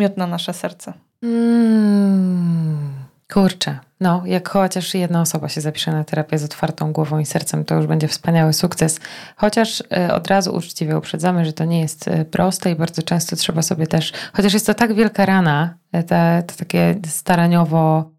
miód 0.00 0.16
na 0.16 0.26
nasze 0.26 0.52
serce. 0.52 0.92
Mm, 1.22 2.92
kurczę. 3.32 3.78
No, 4.00 4.22
jak 4.26 4.48
chociaż 4.48 4.94
jedna 4.94 5.20
osoba 5.20 5.48
się 5.48 5.60
zapisze 5.60 5.92
na 5.92 6.04
terapię 6.04 6.38
z 6.38 6.44
otwartą 6.44 6.92
głową 6.92 7.18
i 7.18 7.26
sercem, 7.26 7.64
to 7.64 7.74
już 7.74 7.86
będzie 7.86 8.08
wspaniały 8.08 8.52
sukces. 8.52 9.00
Chociaż 9.36 9.80
y, 9.80 10.12
od 10.12 10.26
razu 10.26 10.54
uczciwie 10.54 10.98
uprzedzamy, 10.98 11.44
że 11.44 11.52
to 11.52 11.64
nie 11.64 11.80
jest 11.80 12.08
y, 12.08 12.24
proste 12.24 12.70
i 12.70 12.76
bardzo 12.76 13.02
często 13.02 13.36
trzeba 13.36 13.62
sobie 13.62 13.86
też, 13.86 14.12
chociaż 14.32 14.54
jest 14.54 14.66
to 14.66 14.74
tak 14.74 14.94
wielka 14.94 15.26
rana, 15.26 15.74
te, 16.06 16.42
to 16.46 16.54
takie 16.56 16.94
staraniowo, 17.06 18.10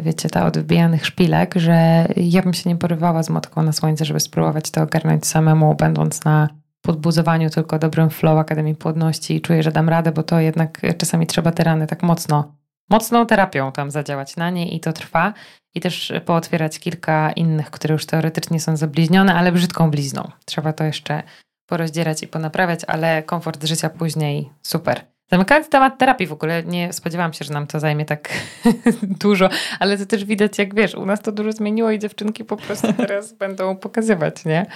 wiecie, 0.00 0.28
ta 0.28 0.46
od 0.46 0.58
wbijanych 0.58 1.06
szpilek, 1.06 1.54
że 1.56 2.06
ja 2.16 2.42
bym 2.42 2.54
się 2.54 2.70
nie 2.70 2.76
porywała 2.76 3.22
z 3.22 3.30
motką 3.30 3.62
na 3.62 3.72
słońce, 3.72 4.04
żeby 4.04 4.20
spróbować 4.20 4.70
to 4.70 4.82
ogarnąć 4.82 5.26
samemu, 5.26 5.74
będąc 5.74 6.24
na 6.24 6.48
podbuzowaniu 6.82 7.50
tylko 7.50 7.78
dobrym 7.78 8.10
flow 8.10 8.38
Akademii 8.38 8.74
Płodności 8.74 9.36
i 9.36 9.40
czuję, 9.40 9.62
że 9.62 9.72
dam 9.72 9.88
radę, 9.88 10.12
bo 10.12 10.22
to 10.22 10.40
jednak 10.40 10.80
czasami 10.98 11.26
trzeba 11.26 11.52
te 11.52 11.64
rany 11.64 11.86
tak 11.86 12.02
mocno, 12.02 12.54
mocną 12.90 13.26
terapią 13.26 13.72
tam 13.72 13.90
zadziałać 13.90 14.36
na 14.36 14.50
nie 14.50 14.74
i 14.76 14.80
to 14.80 14.92
trwa. 14.92 15.34
I 15.74 15.80
też 15.80 16.12
pootwierać 16.24 16.78
kilka 16.78 17.32
innych, 17.32 17.70
które 17.70 17.92
już 17.92 18.06
teoretycznie 18.06 18.60
są 18.60 18.76
zabliźnione, 18.76 19.34
ale 19.34 19.52
brzydką 19.52 19.90
blizną. 19.90 20.30
Trzeba 20.44 20.72
to 20.72 20.84
jeszcze 20.84 21.22
porozdzierać 21.66 22.22
i 22.22 22.28
ponaprawiać, 22.28 22.80
ale 22.86 23.22
komfort 23.22 23.64
życia 23.64 23.90
później 23.90 24.50
super. 24.62 25.11
Zamykając 25.32 25.68
temat 25.68 25.98
terapii 25.98 26.26
w 26.26 26.32
ogóle, 26.32 26.62
nie 26.62 26.92
spodziewałam 26.92 27.32
się, 27.32 27.44
że 27.44 27.54
nam 27.54 27.66
to 27.66 27.80
zajmie 27.80 28.04
tak 28.04 28.28
dużo, 29.22 29.48
ale 29.80 29.98
to 29.98 30.06
też 30.06 30.24
widać, 30.24 30.58
jak 30.58 30.74
wiesz, 30.74 30.94
u 30.94 31.06
nas 31.06 31.20
to 31.20 31.32
dużo 31.32 31.52
zmieniło 31.52 31.90
i 31.90 31.98
dziewczynki 31.98 32.44
po 32.44 32.56
prostu 32.56 32.92
teraz 33.06 33.32
będą 33.32 33.76
pokazywać, 33.76 34.44
nie? 34.44 34.66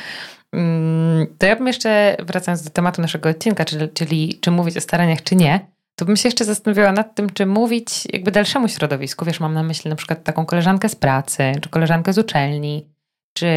Mm, 0.52 1.26
to 1.38 1.46
ja 1.46 1.56
bym 1.56 1.66
jeszcze, 1.66 2.16
wracając 2.26 2.62
do 2.62 2.70
tematu 2.70 3.02
naszego 3.02 3.28
odcinka, 3.28 3.64
czyli, 3.64 3.88
czyli 3.88 4.38
czy 4.40 4.50
mówić 4.50 4.76
o 4.76 4.80
staraniach, 4.80 5.22
czy 5.22 5.36
nie, 5.36 5.60
to 5.98 6.04
bym 6.04 6.16
się 6.16 6.28
jeszcze 6.28 6.44
zastanawiała 6.44 6.92
nad 6.92 7.14
tym, 7.14 7.30
czy 7.30 7.46
mówić 7.46 7.88
jakby 8.12 8.30
dalszemu 8.30 8.68
środowisku. 8.68 9.24
Wiesz, 9.24 9.40
mam 9.40 9.54
na 9.54 9.62
myśli 9.62 9.90
na 9.90 9.96
przykład 9.96 10.24
taką 10.24 10.46
koleżankę 10.46 10.88
z 10.88 10.96
pracy, 10.96 11.52
czy 11.60 11.68
koleżankę 11.68 12.12
z 12.12 12.18
uczelni, 12.18 12.86
czy 13.32 13.48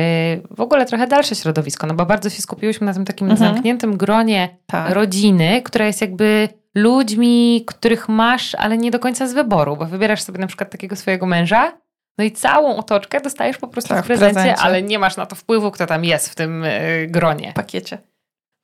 w 0.51 0.61
ogóle 0.61 0.85
trochę 0.85 1.07
dalsze 1.07 1.35
środowisko, 1.35 1.87
no 1.87 1.93
bo 1.93 2.05
bardzo 2.05 2.29
się 2.29 2.41
skupiłyśmy 2.41 2.85
na 2.85 2.93
tym 2.93 3.05
takim 3.05 3.31
mhm. 3.31 3.53
zamkniętym 3.53 3.97
gronie 3.97 4.57
tak. 4.65 4.93
rodziny, 4.93 5.61
która 5.61 5.85
jest 5.85 6.01
jakby 6.01 6.49
ludźmi, 6.75 7.63
których 7.67 8.09
masz, 8.09 8.55
ale 8.55 8.77
nie 8.77 8.91
do 8.91 8.99
końca 8.99 9.27
z 9.27 9.33
wyboru, 9.33 9.77
bo 9.77 9.85
wybierasz 9.85 10.21
sobie 10.21 10.39
na 10.39 10.47
przykład 10.47 10.71
takiego 10.71 10.95
swojego 10.95 11.25
męża, 11.25 11.77
no 12.17 12.23
i 12.23 12.31
całą 12.31 12.77
otoczkę 12.77 13.21
dostajesz 13.21 13.57
po 13.57 13.67
prostu 13.67 13.89
tak, 13.89 14.03
w, 14.03 14.07
prezencie, 14.07 14.31
w 14.31 14.33
prezencie, 14.33 14.61
ale 14.61 14.83
nie 14.83 14.99
masz 14.99 15.17
na 15.17 15.25
to 15.25 15.35
wpływu, 15.35 15.71
kto 15.71 15.85
tam 15.85 16.05
jest 16.05 16.29
w 16.29 16.35
tym 16.35 16.63
y, 16.63 17.07
gronie. 17.09 17.51
W 17.51 17.53
pakiecie. 17.53 17.97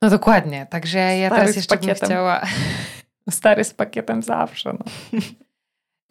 No 0.02 0.10
dokładnie, 0.10 0.68
także 0.70 1.00
ja 1.00 1.28
Stary 1.28 1.42
teraz 1.42 1.56
jeszcze 1.56 1.78
bym 1.78 1.96
chciała... 1.96 2.42
Stary 3.30 3.64
z 3.64 3.74
pakietem 3.74 4.24
zawsze. 4.24 4.74
No. 4.74 5.20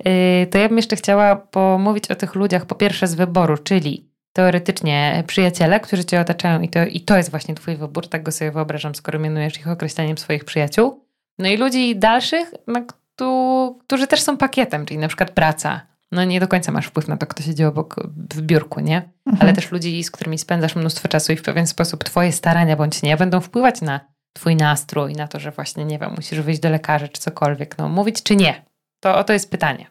Y, 0.07 0.47
to 0.47 0.59
ja 0.59 0.69
bym 0.69 0.77
jeszcze 0.77 0.97
chciała 0.97 1.37
pomówić 1.37 2.11
o 2.11 2.15
tych 2.15 2.35
ludziach 2.35 2.67
po 2.67 2.75
pierwsze 2.75 3.07
z 3.07 3.15
wyboru, 3.15 3.59
czyli 3.59 4.11
teoretycznie 4.33 5.25
przyjaciele, 5.27 5.81
którzy 5.81 6.05
cię 6.05 6.21
otaczają 6.21 6.61
i 6.61 6.69
to, 6.69 6.87
i 6.87 7.01
to 7.01 7.17
jest 7.17 7.31
właśnie 7.31 7.55
twój 7.55 7.77
wybór, 7.77 8.09
tak 8.09 8.23
go 8.23 8.33
sobie 8.33 8.51
wyobrażam, 8.51 8.95
skoro 8.95 9.19
mianujesz 9.19 9.59
ich 9.59 9.69
określeniem 9.69 10.19
swoich 10.19 10.45
przyjaciół. 10.45 11.04
No 11.39 11.49
i 11.49 11.57
ludzi 11.57 11.97
dalszych, 11.97 12.55
no, 12.67 12.81
którzy 13.87 14.07
też 14.07 14.23
są 14.23 14.37
pakietem, 14.37 14.87
czyli 14.87 14.99
na 14.99 15.09
przykład 15.09 15.31
praca. 15.31 15.81
No 16.13 16.25
nie 16.25 16.41
do 16.41 16.49
końca 16.49 16.73
masz 16.73 16.87
wpływ 16.87 17.09
na 17.09 17.17
to, 17.17 17.27
kto 17.27 17.43
siedzi 17.43 17.65
obok 17.65 17.97
w 18.35 18.41
biurku, 18.41 18.81
nie? 18.81 18.97
Mhm. 18.97 19.43
Ale 19.43 19.53
też 19.53 19.73
ludzi, 19.73 20.05
z 20.05 20.11
którymi 20.11 20.39
spędzasz 20.39 20.77
mnóstwo 20.77 21.09
czasu 21.09 21.33
i 21.33 21.37
w 21.37 21.43
pewien 21.43 21.67
sposób 21.67 22.05
twoje 22.05 22.33
starania 22.33 22.77
bądź 22.77 23.03
nie 23.03 23.17
będą 23.17 23.41
wpływać 23.41 23.81
na 23.81 24.01
twój 24.33 24.57
nastrój, 24.57 25.13
na 25.13 25.29
to, 25.29 25.41
że 25.41 25.51
właśnie, 25.51 25.85
nie 25.85 25.99
wiem, 25.99 26.13
musisz 26.17 26.41
wyjść 26.41 26.61
do 26.61 26.71
lekarza 26.71 27.09
czy 27.09 27.21
cokolwiek. 27.21 27.79
No 27.79 27.89
mówić 27.89 28.23
czy 28.23 28.37
nie? 28.37 28.65
To 29.01 29.19
o 29.19 29.25
to 29.25 29.33
jest 29.33 29.51
pytanie. 29.51 29.87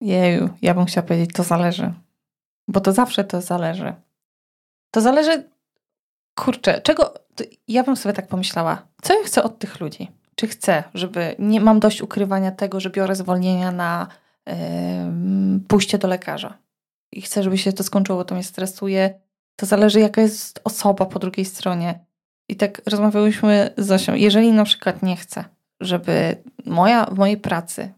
Jeju, 0.00 0.48
ja 0.62 0.74
bym 0.74 0.84
chciała 0.84 1.06
powiedzieć, 1.06 1.30
to 1.32 1.42
zależy. 1.42 1.92
Bo 2.68 2.80
to 2.80 2.92
zawsze 2.92 3.24
to 3.24 3.40
zależy. 3.40 3.94
To 4.90 5.00
zależy, 5.00 5.48
kurczę, 6.38 6.80
czego, 6.80 7.14
ja 7.68 7.82
bym 7.82 7.96
sobie 7.96 8.12
tak 8.12 8.28
pomyślała, 8.28 8.86
co 9.02 9.18
ja 9.18 9.24
chcę 9.24 9.42
od 9.42 9.58
tych 9.58 9.80
ludzi? 9.80 10.08
Czy 10.34 10.46
chcę, 10.46 10.84
żeby, 10.94 11.36
nie 11.38 11.60
mam 11.60 11.80
dość 11.80 12.02
ukrywania 12.02 12.50
tego, 12.50 12.80
że 12.80 12.90
biorę 12.90 13.14
zwolnienia 13.16 13.72
na 13.72 14.06
yy, 14.46 14.54
pójście 15.68 15.98
do 15.98 16.08
lekarza 16.08 16.58
i 17.12 17.22
chcę, 17.22 17.42
żeby 17.42 17.58
się 17.58 17.72
to 17.72 17.82
skończyło, 17.82 18.24
to 18.24 18.34
mnie 18.34 18.44
stresuje. 18.44 19.20
To 19.56 19.66
zależy, 19.66 20.00
jaka 20.00 20.20
jest 20.20 20.60
osoba 20.64 21.06
po 21.06 21.18
drugiej 21.18 21.44
stronie. 21.44 22.04
I 22.48 22.56
tak 22.56 22.82
rozmawiałyśmy 22.86 23.70
z 23.76 23.86
Zosią. 23.86 24.14
Jeżeli 24.14 24.52
na 24.52 24.64
przykład 24.64 25.02
nie 25.02 25.16
chcę, 25.16 25.44
żeby 25.80 26.36
moja, 26.66 27.04
w 27.04 27.18
mojej 27.18 27.36
pracy 27.36 27.92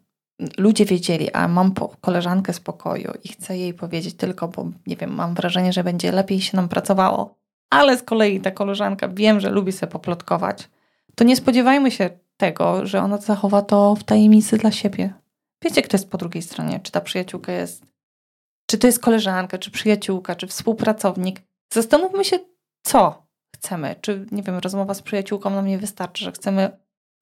ludzie 0.59 0.85
wiedzieli, 0.85 1.33
a 1.33 1.49
mam 1.49 1.75
koleżankę 2.01 2.53
z 2.53 2.61
pokoju 2.61 3.13
i 3.25 3.29
chcę 3.29 3.59
jej 3.59 3.75
powiedzieć 3.75 4.15
tylko, 4.15 4.49
bo 4.49 4.71
nie 4.87 4.97
wiem, 4.97 5.15
mam 5.15 5.35
wrażenie, 5.35 5.73
że 5.73 5.85
będzie 5.85 6.13
lepiej 6.13 6.41
się 6.41 6.57
nam 6.57 6.69
pracowało, 6.69 7.35
ale 7.71 7.99
z 7.99 8.03
kolei 8.03 8.41
ta 8.41 8.51
koleżanka 8.51 9.09
wiem, 9.09 9.41
że 9.41 9.51
lubi 9.51 9.73
sobie 9.73 9.93
poplotkować, 9.93 10.69
to 11.19 11.25
nie 11.25 11.37
spodziewajmy 11.37 11.91
się 11.91 12.11
tego, 12.37 12.87
że 12.87 13.03
ona 13.03 13.19
zachowa 13.19 13.63
to 13.63 13.95
w 13.95 14.05
tajemnicy 14.05 14.57
dla 14.57 14.71
siebie. 14.71 15.15
Wiecie, 15.65 15.83
kto 15.83 15.97
jest 15.97 16.11
po 16.11 16.19
drugiej 16.19 16.43
stronie? 16.43 16.81
Czy 16.83 16.93
ta 16.93 17.01
przyjaciółka 17.01 17.53
jest, 17.53 17.87
czy 18.71 18.79
to 18.79 18.87
jest 18.87 19.01
koleżanka, 19.01 19.59
czy 19.59 19.71
przyjaciółka, 19.71 20.35
czy 20.35 20.47
współpracownik? 20.47 21.43
Zastanówmy 21.73 22.25
się, 22.25 22.39
co 22.87 23.27
chcemy. 23.57 23.97
Czy, 24.01 24.27
nie 24.33 24.43
wiem, 24.43 24.59
rozmowa 24.59 24.95
z 24.95 25.03
przyjaciółką 25.03 25.51
nam 25.51 25.67
nie 25.67 25.79
wystarczy, 25.79 26.25
że 26.25 26.33
chcemy 26.33 26.71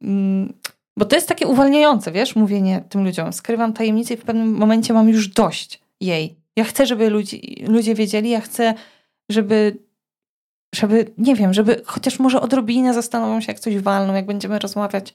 mm, 0.03 0.53
bo 0.97 1.05
to 1.05 1.17
jest 1.17 1.29
takie 1.29 1.47
uwalniające, 1.47 2.13
wiesz, 2.13 2.37
mówienie 2.37 2.85
tym 2.89 3.05
ludziom. 3.05 3.33
Skrywam 3.33 3.73
tajemnicę 3.73 4.15
i 4.15 4.17
w 4.17 4.25
pewnym 4.25 4.55
momencie 4.55 4.93
mam 4.93 5.09
już 5.09 5.29
dość 5.29 5.81
jej. 6.01 6.37
Ja 6.57 6.65
chcę, 6.65 6.87
żeby 6.87 7.11
ludzi, 7.11 7.65
ludzie 7.69 7.95
wiedzieli, 7.95 8.31
ja 8.31 8.41
chcę, 8.41 8.75
żeby, 9.29 9.79
żeby, 10.75 11.13
nie 11.19 11.35
wiem, 11.35 11.55
żeby 11.55 11.83
chociaż 11.87 12.19
może 12.19 12.41
odrobinę 12.41 12.95
zastanowią 12.95 13.41
się, 13.41 13.53
jak 13.53 13.61
coś 13.61 13.79
walną, 13.79 14.15
jak 14.15 14.27
będziemy 14.27 14.59
rozmawiać 14.59 15.15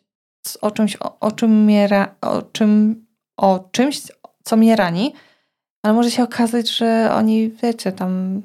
o 0.62 0.72
czymś, 0.72 0.96
o, 0.96 1.20
o 1.20 1.32
czym 1.32 1.64
mnie, 1.64 2.08
o 2.22 2.42
czym, 2.42 3.06
o 3.38 3.70
czymś, 3.72 4.02
co 4.44 4.58
mnie 4.58 4.76
rani, 4.76 5.14
ale 5.84 5.94
może 5.94 6.12
się 6.12 6.24
okazać, 6.24 6.70
że 6.70 7.12
oni, 7.14 7.50
wiecie, 7.50 7.92
tam 7.92 8.42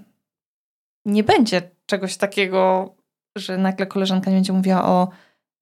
nie 1.06 1.24
będzie 1.24 1.70
czegoś 1.86 2.16
takiego, 2.16 2.94
że 3.36 3.58
nagle 3.58 3.86
koleżanka 3.86 4.30
nie 4.30 4.36
będzie 4.36 4.52
mówiła 4.52 4.84
o, 4.84 5.08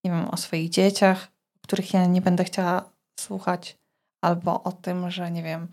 nie 0.04 0.10
wiem, 0.10 0.28
o 0.28 0.36
swoich 0.36 0.70
dzieciach, 0.70 1.28
których 1.62 1.94
ja 1.94 2.06
nie 2.06 2.20
będę 2.20 2.44
chciała 2.44 2.90
słuchać, 3.20 3.78
albo 4.24 4.62
o 4.62 4.72
tym, 4.72 5.10
że 5.10 5.30
nie 5.30 5.42
wiem, 5.42 5.66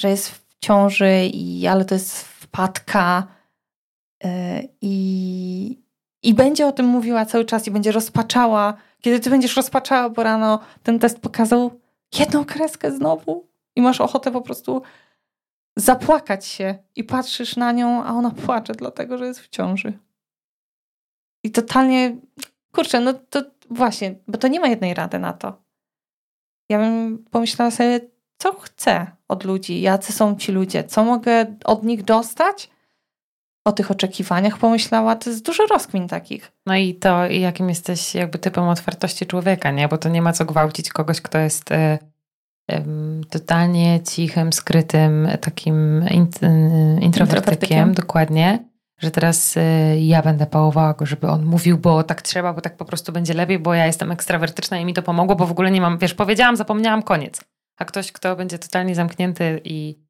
że 0.00 0.08
jest 0.08 0.30
w 0.30 0.46
ciąży, 0.58 1.26
i, 1.32 1.66
ale 1.66 1.84
to 1.84 1.94
jest 1.94 2.22
wpadka 2.22 3.35
i, 4.80 5.82
i 6.22 6.34
będzie 6.34 6.66
o 6.66 6.72
tym 6.72 6.86
mówiła 6.86 7.26
cały 7.26 7.44
czas 7.44 7.66
i 7.66 7.70
będzie 7.70 7.92
rozpaczała. 7.92 8.74
Kiedy 9.00 9.20
ty 9.20 9.30
będziesz 9.30 9.56
rozpaczała, 9.56 10.10
bo 10.10 10.22
rano 10.22 10.60
ten 10.82 10.98
test 10.98 11.20
pokazał 11.20 11.80
jedną 12.18 12.44
kreskę 12.44 12.92
znowu 12.92 13.46
i 13.76 13.82
masz 13.82 14.00
ochotę 14.00 14.32
po 14.32 14.40
prostu 14.40 14.82
zapłakać 15.76 16.46
się 16.46 16.78
i 16.96 17.04
patrzysz 17.04 17.56
na 17.56 17.72
nią, 17.72 18.04
a 18.04 18.12
ona 18.12 18.30
płacze 18.30 18.72
dlatego, 18.74 19.18
że 19.18 19.26
jest 19.26 19.40
w 19.40 19.48
ciąży. 19.48 19.98
I 21.44 21.50
totalnie, 21.50 22.16
kurczę, 22.72 23.00
no 23.00 23.14
to 23.14 23.42
Właśnie, 23.70 24.14
bo 24.28 24.38
to 24.38 24.48
nie 24.48 24.60
ma 24.60 24.68
jednej 24.68 24.94
rady 24.94 25.18
na 25.18 25.32
to. 25.32 25.62
Ja 26.68 26.78
bym 26.78 27.24
pomyślała 27.30 27.70
sobie, 27.70 28.00
co 28.38 28.52
chcę 28.52 29.06
od 29.28 29.44
ludzi, 29.44 29.80
jacy 29.80 30.12
są 30.12 30.36
ci 30.36 30.52
ludzie, 30.52 30.84
co 30.84 31.04
mogę 31.04 31.56
od 31.64 31.82
nich 31.82 32.02
dostać. 32.02 32.70
O 33.66 33.72
tych 33.72 33.90
oczekiwaniach 33.90 34.58
pomyślała, 34.58 35.16
to 35.16 35.30
jest 35.30 35.44
dużo 35.44 35.66
rozkmin 35.66 36.08
takich. 36.08 36.52
No 36.66 36.76
i 36.76 36.94
to, 36.94 37.26
jakim 37.26 37.68
jesteś 37.68 38.14
jakby 38.14 38.38
typem 38.38 38.64
otwartości 38.64 39.26
człowieka, 39.26 39.70
nie? 39.70 39.88
Bo 39.88 39.98
to 39.98 40.08
nie 40.08 40.22
ma 40.22 40.32
co 40.32 40.44
gwałcić 40.44 40.90
kogoś, 40.90 41.20
kto 41.20 41.38
jest 41.38 41.70
y, 41.72 41.74
y, 42.72 42.84
totalnie 43.30 44.00
cichym, 44.00 44.52
skrytym, 44.52 45.28
takim 45.40 46.04
int, 46.10 46.42
y, 46.42 47.00
introwertykiem, 47.00 47.94
dokładnie 47.94 48.58
że 48.98 49.10
teraz 49.10 49.56
y, 49.56 49.60
ja 50.00 50.22
będę 50.22 50.46
pałowała 50.46 50.94
go, 50.94 51.06
żeby 51.06 51.28
on 51.28 51.44
mówił, 51.44 51.78
bo 51.78 52.02
tak 52.02 52.22
trzeba, 52.22 52.52
bo 52.52 52.60
tak 52.60 52.76
po 52.76 52.84
prostu 52.84 53.12
będzie 53.12 53.34
lepiej, 53.34 53.58
bo 53.58 53.74
ja 53.74 53.86
jestem 53.86 54.12
ekstrawertyczna 54.12 54.78
i 54.78 54.84
mi 54.84 54.94
to 54.94 55.02
pomogło, 55.02 55.36
bo 55.36 55.46
w 55.46 55.50
ogóle 55.50 55.70
nie 55.70 55.80
mam, 55.80 55.98
wiesz, 55.98 56.14
powiedziałam, 56.14 56.56
zapomniałam, 56.56 57.02
koniec. 57.02 57.44
A 57.78 57.84
ktoś, 57.84 58.12
kto 58.12 58.36
będzie 58.36 58.58
totalnie 58.58 58.94
zamknięty 58.94 59.60
i, 59.64 60.05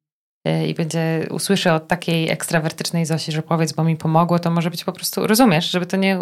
i 0.67 0.73
będzie 0.73 1.27
usłyszy 1.31 1.71
od 1.71 1.87
takiej 1.87 2.29
ekstrawertycznej 2.29 3.05
Zosi, 3.05 3.31
że 3.31 3.41
powiedz, 3.41 3.73
bo 3.73 3.83
mi 3.83 3.97
pomogło, 3.97 4.39
to 4.39 4.51
może 4.51 4.69
być 4.69 4.83
po 4.83 4.91
prostu, 4.91 5.27
rozumiesz, 5.27 5.71
żeby 5.71 5.85
to 5.85 5.97
nie, 5.97 6.19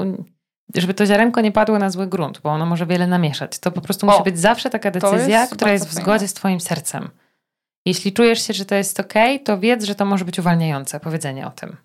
żeby 0.75 0.93
to 0.93 1.05
ziarenko 1.05 1.41
nie 1.41 1.51
padło 1.51 1.79
na 1.79 1.89
zły 1.89 2.07
grunt, 2.07 2.41
bo 2.41 2.49
ono 2.49 2.65
może 2.65 2.85
wiele 2.85 3.07
namieszać. 3.07 3.59
To 3.59 3.71
po 3.71 3.81
prostu 3.81 4.07
o, 4.07 4.11
musi 4.11 4.23
być 4.23 4.39
zawsze 4.39 4.69
taka 4.69 4.91
decyzja, 4.91 5.41
jest 5.41 5.55
która 5.55 5.71
jest 5.71 5.87
w 5.87 5.93
zgodzie 5.93 6.05
fajne. 6.05 6.27
z 6.27 6.33
twoim 6.33 6.59
sercem. 6.59 7.09
Jeśli 7.85 8.13
czujesz 8.13 8.47
się, 8.47 8.53
że 8.53 8.65
to 8.65 8.75
jest 8.75 8.99
ok, 8.99 9.13
to 9.45 9.59
wiedz, 9.59 9.83
że 9.83 9.95
to 9.95 10.05
może 10.05 10.25
być 10.25 10.39
uwalniające, 10.39 10.99
powiedzenie 10.99 11.47
o 11.47 11.51
tym 11.51 11.77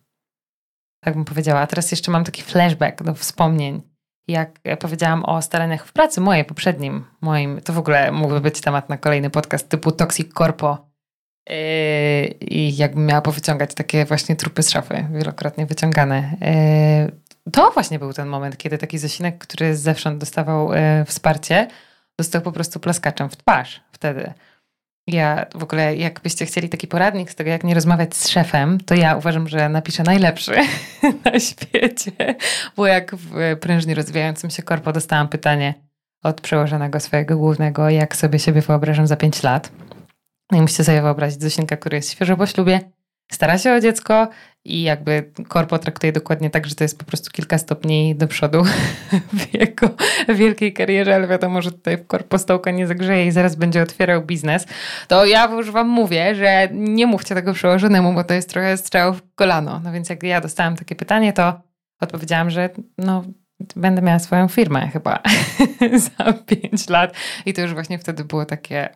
tak 1.01 1.14
bym 1.14 1.24
powiedziała. 1.24 1.61
A 1.61 1.66
teraz 1.66 1.91
jeszcze 1.91 2.11
mam 2.11 2.24
taki 2.24 2.43
flashback 2.43 3.03
do 3.03 3.14
wspomnień. 3.14 3.82
Jak 4.28 4.61
powiedziałam 4.80 5.24
o 5.24 5.43
staraniach 5.43 5.86
w 5.86 5.93
pracy 5.93 6.20
mojej, 6.20 6.45
poprzednim 6.45 7.05
moim, 7.20 7.61
to 7.61 7.72
w 7.72 7.78
ogóle 7.78 8.12
mógłby 8.12 8.41
być 8.41 8.61
temat 8.61 8.88
na 8.88 8.99
kolejny 8.99 9.30
podcast 9.30 9.68
typu 9.68 9.93
Toxic 9.93 10.34
Corpo. 10.34 10.89
Yy, 11.51 12.27
I 12.41 12.77
jakbym 12.77 13.07
miała 13.07 13.21
powyciągać 13.21 13.75
takie 13.75 14.05
właśnie 14.05 14.37
trupy 14.37 14.63
z 14.63 14.71
szafy, 14.71 15.07
wielokrotnie 15.13 15.67
wyciągane. 15.67 16.37
Yy, 17.47 17.53
to 17.53 17.71
właśnie 17.71 17.99
był 17.99 18.13
ten 18.13 18.29
moment, 18.29 18.57
kiedy 18.57 18.79
taki 18.79 18.99
Zosinek, 18.99 19.39
który 19.39 19.77
zewsząd 19.77 20.19
dostawał 20.19 20.73
yy, 20.73 21.05
wsparcie, 21.05 21.69
dostał 22.19 22.43
po 22.43 22.53
prostu 22.53 22.81
plaskaczem 22.81 23.29
w 23.29 23.37
twarz 23.37 23.81
wtedy. 23.93 24.33
Ja 25.07 25.47
w 25.55 25.63
ogóle, 25.63 25.97
jakbyście 25.97 26.47
chcieli 26.47 26.69
taki 26.69 26.89
poradnik 26.89 27.31
z 27.31 27.35
tego, 27.35 27.51
jak 27.51 27.65
nie 27.65 27.75
rozmawiać 27.75 28.17
z 28.17 28.29
szefem, 28.29 28.79
to 28.81 28.95
ja 28.95 29.17
uważam, 29.17 29.49
że 29.49 29.69
napiszę 29.69 30.03
najlepszy 30.03 30.55
na 31.25 31.41
świecie, 31.41 32.13
bo 32.77 32.87
jak 32.87 33.17
w 33.17 33.57
prężnie 33.61 33.95
rozwijającym 33.95 34.51
się 34.51 34.63
korpo 34.63 34.93
dostałam 34.93 35.29
pytanie 35.29 35.75
od 36.23 36.41
przełożonego 36.41 37.01
swojego 37.01 37.37
głównego, 37.37 37.91
jak 37.91 38.17
sobie 38.17 38.39
siebie 38.39 38.61
wyobrażam 38.61 39.07
za 39.07 39.17
5 39.17 39.43
lat. 39.43 39.71
No 40.51 40.59
i 40.59 40.61
musicie 40.61 40.85
sobie 40.85 41.03
wyobrazić 41.03 41.43
Zosinka, 41.43 41.77
który 41.77 41.97
jest 41.97 42.11
świeżo 42.11 42.37
po 42.37 42.47
ślubie, 42.47 42.81
stara 43.33 43.59
się 43.59 43.73
o 43.73 43.81
dziecko 43.81 44.29
i 44.65 44.83
jakby 44.83 45.33
korpo 45.49 45.79
traktuje 45.79 46.13
dokładnie 46.13 46.51
tak, 46.51 46.67
że 46.67 46.75
to 46.75 46.85
jest 46.85 46.99
po 46.99 47.05
prostu 47.05 47.31
kilka 47.31 47.59
stopni 47.59 48.17
do 48.17 48.29
przodu 48.29 48.63
w 49.33 49.55
jego 49.55 49.89
wielkiej 50.29 50.73
karierze, 50.73 51.15
ale 51.15 51.29
wiadomo, 51.29 51.63
że 51.63 51.73
tutaj 51.73 51.97
w 51.97 52.07
korpo 52.07 52.39
stołka 52.39 52.71
nie 52.71 52.87
zagrzeje 52.87 53.27
i 53.27 53.31
zaraz 53.31 53.57
będzie 53.57 53.83
otwierał 53.83 54.23
biznes, 54.23 54.67
to 55.09 55.27
ja 55.27 55.47
już 55.47 55.71
wam 55.71 55.89
mówię, 55.89 56.35
że 56.35 56.69
nie 56.73 57.07
mówcie 57.07 57.35
tego 57.35 57.53
przełożonemu, 57.53 58.15
bo 58.15 58.25
to 58.25 58.35
jest 58.35 58.51
trochę 58.51 58.77
strzał 58.77 59.15
w 59.15 59.23
kolano. 59.35 59.81
No 59.85 59.93
więc 59.93 60.09
jak 60.09 60.23
ja 60.23 60.41
dostałam 60.41 60.77
takie 60.77 60.95
pytanie, 60.95 61.33
to 61.33 61.61
odpowiedziałam, 62.01 62.51
że 62.51 62.71
no 62.99 63.25
będę 63.77 64.03
miała 64.03 64.19
swoją 64.19 64.49
firmę 64.49 64.89
chyba 64.89 65.23
za 66.19 66.33
pięć 66.33 66.89
lat 66.89 67.15
i 67.47 67.53
to 67.53 67.61
już 67.61 67.75
właśnie 67.75 67.99
wtedy 67.99 68.25
było 68.25 68.45
takie 68.45 68.89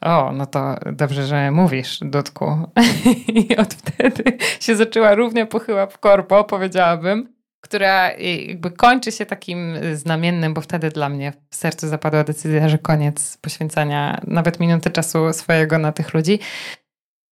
o, 0.00 0.32
no 0.32 0.46
to 0.46 0.76
dobrze, 0.92 1.26
że 1.26 1.50
mówisz, 1.50 1.98
Dudku. 2.02 2.44
I 3.34 3.56
od 3.56 3.74
wtedy 3.74 4.22
się 4.60 4.76
zaczęła 4.76 5.14
równie 5.14 5.46
pochyła 5.46 5.86
w 5.86 5.98
korpo, 5.98 6.44
powiedziałabym, 6.44 7.38
która 7.60 8.12
jakby 8.12 8.70
kończy 8.70 9.12
się 9.12 9.26
takim 9.26 9.74
znamiennym, 9.94 10.54
bo 10.54 10.60
wtedy 10.60 10.90
dla 10.90 11.08
mnie 11.08 11.32
w 11.50 11.56
sercu 11.56 11.88
zapadła 11.88 12.24
decyzja, 12.24 12.68
że 12.68 12.78
koniec 12.78 13.36
poświęcania 13.36 14.20
nawet 14.26 14.60
minuty 14.60 14.90
czasu 14.90 15.32
swojego 15.32 15.78
na 15.78 15.92
tych 15.92 16.14
ludzi. 16.14 16.38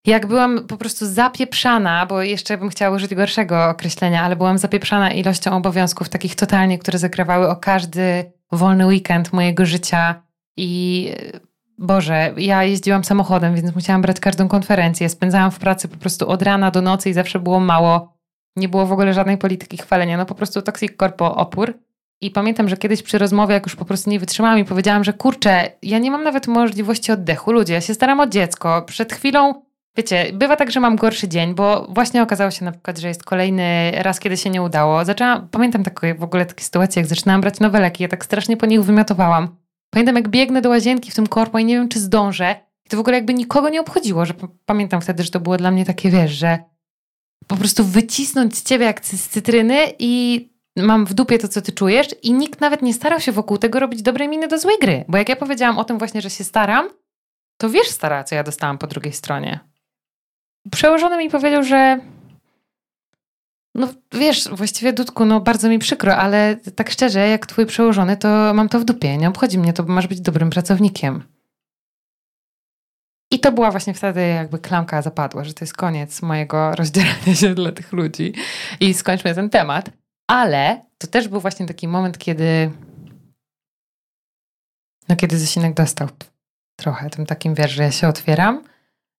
Jak 0.07 0.27
byłam 0.27 0.67
po 0.67 0.77
prostu 0.77 1.07
zapieprzana, 1.07 2.07
bo 2.07 2.23
jeszcze 2.23 2.59
bym 2.59 2.69
chciała 2.69 2.97
użyć 2.97 3.15
gorszego 3.15 3.69
określenia, 3.69 4.23
ale 4.23 4.37
byłam 4.37 4.59
zapieprzana 4.59 5.11
ilością 5.11 5.57
obowiązków 5.57 6.09
takich 6.09 6.35
totalnie, 6.35 6.79
które 6.79 6.99
zakrywały 6.99 7.49
o 7.49 7.57
każdy 7.57 8.33
wolny 8.53 8.87
weekend 8.87 9.33
mojego 9.33 9.67
życia 9.67 10.23
i 10.57 11.13
Boże, 11.79 12.35
ja 12.37 12.65
jeździłam 12.65 13.05
samochodem, 13.05 13.55
więc 13.55 13.75
musiałam 13.75 14.03
brać 14.03 14.21
każdą 14.21 14.49
konferencję. 14.49 15.09
Spędzałam 15.09 15.51
w 15.51 15.59
pracy 15.59 15.89
po 15.89 15.97
prostu 15.97 16.29
od 16.29 16.43
rana 16.43 16.71
do 16.71 16.83
nocy 16.83 17.11
i 17.11 17.13
zawsze 17.13 17.39
było 17.41 17.61
mało. 17.61 18.17
Nie 18.57 18.69
było 18.69 18.87
w 18.87 18.93
ogóle 18.93 19.15
żadnej 19.15 19.39
polityki 19.39 19.77
chwalenia. 19.77 20.17
No 20.17 20.27
po 20.27 20.35
prostu 20.35 20.63
toxic 20.63 20.97
corpo 20.97 21.37
opór. 21.37 21.75
I 22.21 22.31
pamiętam, 22.31 22.69
że 22.69 22.77
kiedyś 22.77 23.03
przy 23.03 23.19
rozmowie, 23.19 23.55
jak 23.55 23.67
już 23.67 23.77
po 23.77 23.85
prostu 23.85 24.11
nie 24.11 24.21
wytrzymałam 24.21 24.59
i 24.59 24.65
powiedziałam, 24.65 25.05
że 25.05 25.13
kurczę, 25.13 25.71
ja 25.83 25.99
nie 25.99 26.11
mam 26.11 26.25
nawet 26.25 26.47
możliwości 26.47 27.13
oddechu. 27.13 27.53
Ludzie, 27.53 27.75
ja 27.75 27.81
się 27.81 27.95
staram 27.95 28.21
o 28.21 28.27
dziecko. 28.27 28.83
Przed 28.83 29.13
chwilą, 29.13 29.63
wiecie, 29.97 30.27
bywa 30.33 30.57
tak, 30.57 30.71
że 30.71 30.81
mam 30.81 30.97
gorszy 30.97 31.29
dzień, 31.29 31.55
bo 31.55 31.87
właśnie 31.91 32.23
okazało 32.23 32.51
się 32.51 32.65
na 32.65 32.73
przykład, 32.73 32.99
że 32.99 33.09
jest 33.09 33.25
kolejny 33.25 33.93
raz, 33.95 34.21
kiedy 34.21 34.37
się 34.37 34.51
nie 34.51 34.63
udało. 34.63 35.05
Zaczęłam, 35.05 35.49
pamiętam 35.49 35.83
takie, 35.83 36.15
w 36.15 36.23
ogóle 36.23 36.47
takie 36.47 36.65
sytuacje, 36.65 37.01
jak 37.01 37.09
zaczynałam 37.09 37.41
brać 37.41 37.61
nowe 37.61 37.81
leki, 37.81 38.03
ja 38.03 38.09
tak 38.09 38.25
strasznie 38.25 38.57
po 38.57 38.67
nich 38.67 38.83
wymiotowałam. 38.83 39.66
Pamiętam, 39.91 40.17
jak 40.17 40.29
biegnę 40.29 40.63
do 40.63 40.69
łazienki 40.69 41.11
w 41.11 41.15
tym 41.15 41.27
korpo 41.27 41.59
i 41.59 41.65
nie 41.65 41.75
wiem, 41.75 41.89
czy 41.89 42.01
zdążę. 42.01 42.57
I 42.87 42.89
to 42.89 42.97
w 42.97 43.01
ogóle 43.01 43.17
jakby 43.17 43.35
nikogo 43.35 43.69
nie 43.69 43.81
obchodziło, 43.81 44.27
że 44.27 44.35
pamiętam 44.67 45.01
wtedy, 45.01 45.23
że 45.23 45.31
to 45.31 45.41
było 45.41 45.57
dla 45.57 45.71
mnie 45.71 45.85
takie, 45.85 46.11
wiesz, 46.11 46.33
że 46.33 46.59
po 47.47 47.57
prostu 47.57 47.85
wycisnąć 47.85 48.57
z 48.57 48.63
ciebie 48.63 48.87
jak 48.87 49.07
z 49.07 49.29
cytryny 49.29 49.77
i 49.99 50.45
mam 50.77 51.07
w 51.07 51.15
dupie 51.15 51.39
to, 51.39 51.49
co 51.49 51.63
ty 51.63 51.73
czujesz 51.73 52.07
i 52.23 52.33
nikt 52.33 52.61
nawet 52.61 52.83
nie 52.83 52.95
starał 52.95 53.21
się 53.21 53.33
wokół 53.33 53.59
tego 53.59 53.81
robić 53.81 54.03
dobrej 54.03 54.29
miny 54.29 54.49
do 54.49 54.59
złej 54.59 54.77
gry. 54.81 55.05
Bo 55.09 55.19
jak 55.19 55.29
ja 55.29 55.37
powiedziałam 55.37 55.79
o 55.79 55.85
tym 55.85 55.99
właśnie, 55.99 56.21
że 56.21 56.31
się 56.31 56.45
staram, 56.45 56.89
to 57.57 57.71
wiesz 57.71 57.89
stara, 57.89 58.25
co 58.25 58.35
ja 58.35 58.43
dostałam 58.43 58.79
po 58.79 58.87
drugiej 58.87 59.13
stronie. 59.13 59.61
Przełożony 60.73 61.19
mi 61.19 61.31
powiedział, 61.31 61.63
że 61.63 62.01
no 63.77 63.89
wiesz, 64.13 64.49
właściwie 64.53 64.93
Dudku, 64.93 65.25
no 65.25 65.41
bardzo 65.41 65.69
mi 65.69 65.79
przykro, 65.79 66.17
ale 66.17 66.57
tak 66.75 66.91
szczerze, 66.91 67.29
jak 67.29 67.47
twój 67.47 67.67
przełożony, 67.67 68.17
to 68.17 68.55
mam 68.55 68.69
to 68.69 68.81
w 68.81 68.85
dupie. 68.85 69.17
Nie 69.17 69.29
obchodzi 69.29 69.59
mnie 69.59 69.73
to, 69.73 69.83
bo 69.83 69.93
masz 69.93 70.07
być 70.07 70.21
dobrym 70.21 70.51
pracownikiem. 70.51 71.23
I 73.31 73.41
to 73.41 73.53
była 73.53 73.71
właśnie 73.71 73.95
wtedy 73.95 74.29
jakby 74.29 74.59
klamka 74.59 75.03
zapadła, 75.03 75.45
że 75.45 75.55
to 75.55 75.65
jest 75.65 75.77
koniec 75.77 76.23
mojego 76.23 76.71
rozdzierania 76.77 77.35
się 77.35 77.55
dla 77.55 77.73
tych 77.73 77.93
ludzi 77.93 78.35
i 78.81 78.95
skończmy 78.95 79.35
ten 79.35 79.51
temat. 79.51 79.91
Ale 80.27 80.83
to 80.99 81.07
też 81.07 81.29
był 81.29 81.41
właśnie 81.41 81.67
taki 81.67 81.89
moment, 81.89 82.19
kiedy 82.19 82.71
no 85.09 85.17
kiedy 85.17 85.39
Zosinek 85.39 85.75
dostał 85.75 86.09
trochę 86.77 87.11
tym 87.11 87.27
takim, 87.27 87.55
wiesz, 87.55 87.71
że 87.71 87.83
ja 87.83 87.91
się 87.91 88.09
otwieram, 88.09 88.65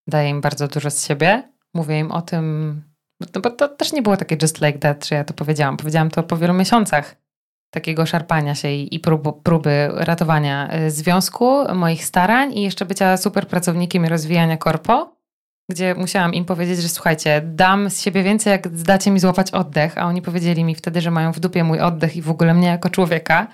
daję 0.07 0.29
im 0.29 0.41
bardzo 0.41 0.67
dużo 0.67 0.91
z 0.91 1.07
siebie, 1.07 1.49
mówię 1.73 1.99
im 1.99 2.11
o 2.11 2.21
tym, 2.21 2.81
no 3.19 3.41
bo 3.41 3.49
to 3.49 3.67
też 3.67 3.93
nie 3.93 4.01
było 4.01 4.17
takie 4.17 4.37
just 4.41 4.61
like 4.61 4.79
that, 4.79 5.05
że 5.07 5.15
ja 5.15 5.23
to 5.23 5.33
powiedziałam. 5.33 5.77
Powiedziałam 5.77 6.09
to 6.09 6.23
po 6.23 6.37
wielu 6.37 6.53
miesiącach 6.53 7.15
takiego 7.69 8.05
szarpania 8.05 8.55
się 8.55 8.71
i, 8.71 8.95
i 8.95 8.99
prób, 8.99 9.43
próby 9.43 9.89
ratowania 9.93 10.69
y, 10.85 10.91
związku, 10.91 11.73
moich 11.73 12.05
starań 12.05 12.53
i 12.53 12.61
jeszcze 12.61 12.85
bycia 12.85 13.17
super 13.17 13.47
pracownikiem 13.47 14.05
i 14.05 14.09
rozwijania 14.09 14.57
korpo, 14.57 15.15
gdzie 15.71 15.95
musiałam 15.95 16.33
im 16.33 16.45
powiedzieć, 16.45 16.81
że 16.81 16.89
słuchajcie, 16.89 17.41
dam 17.45 17.89
z 17.89 18.01
siebie 18.01 18.23
więcej, 18.23 18.51
jak 18.51 18.67
zdacie 18.77 19.11
mi 19.11 19.19
złapać 19.19 19.51
oddech, 19.51 19.97
a 19.97 20.05
oni 20.05 20.21
powiedzieli 20.21 20.63
mi 20.63 20.75
wtedy, 20.75 21.01
że 21.01 21.11
mają 21.11 21.31
w 21.31 21.39
dupie 21.39 21.63
mój 21.63 21.79
oddech 21.79 22.15
i 22.15 22.21
w 22.21 22.29
ogóle 22.29 22.53
mnie 22.53 22.67
jako 22.67 22.89
człowieka 22.89 23.47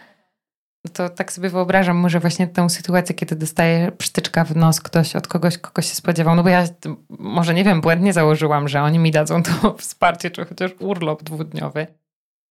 to 0.90 1.10
tak 1.10 1.32
sobie 1.32 1.50
wyobrażam 1.50 1.98
może 1.98 2.20
właśnie 2.20 2.48
tę 2.48 2.70
sytuację, 2.70 3.16
kiedy 3.16 3.36
dostaje 3.36 3.92
psztyczka 3.92 4.44
w 4.44 4.56
nos 4.56 4.82
ktoś 4.82 5.16
od 5.16 5.28
kogoś, 5.28 5.58
kogo 5.58 5.82
się 5.82 5.96
spodziewał. 5.96 6.36
No 6.36 6.44
bo 6.44 6.50
ja 6.50 6.66
może 7.10 7.54
nie 7.54 7.64
wiem, 7.64 7.82
błędnie 7.82 8.14
założyłam, 8.14 8.68
że 8.68 8.82
oni 8.82 9.00
mi 9.00 9.12
dadzą 9.12 9.44
to 9.44 9.52
wsparcie, 9.80 10.32
czy 10.32 10.46
chociaż 10.46 10.72
urlop 10.80 11.24
dwudniowy, 11.24 11.88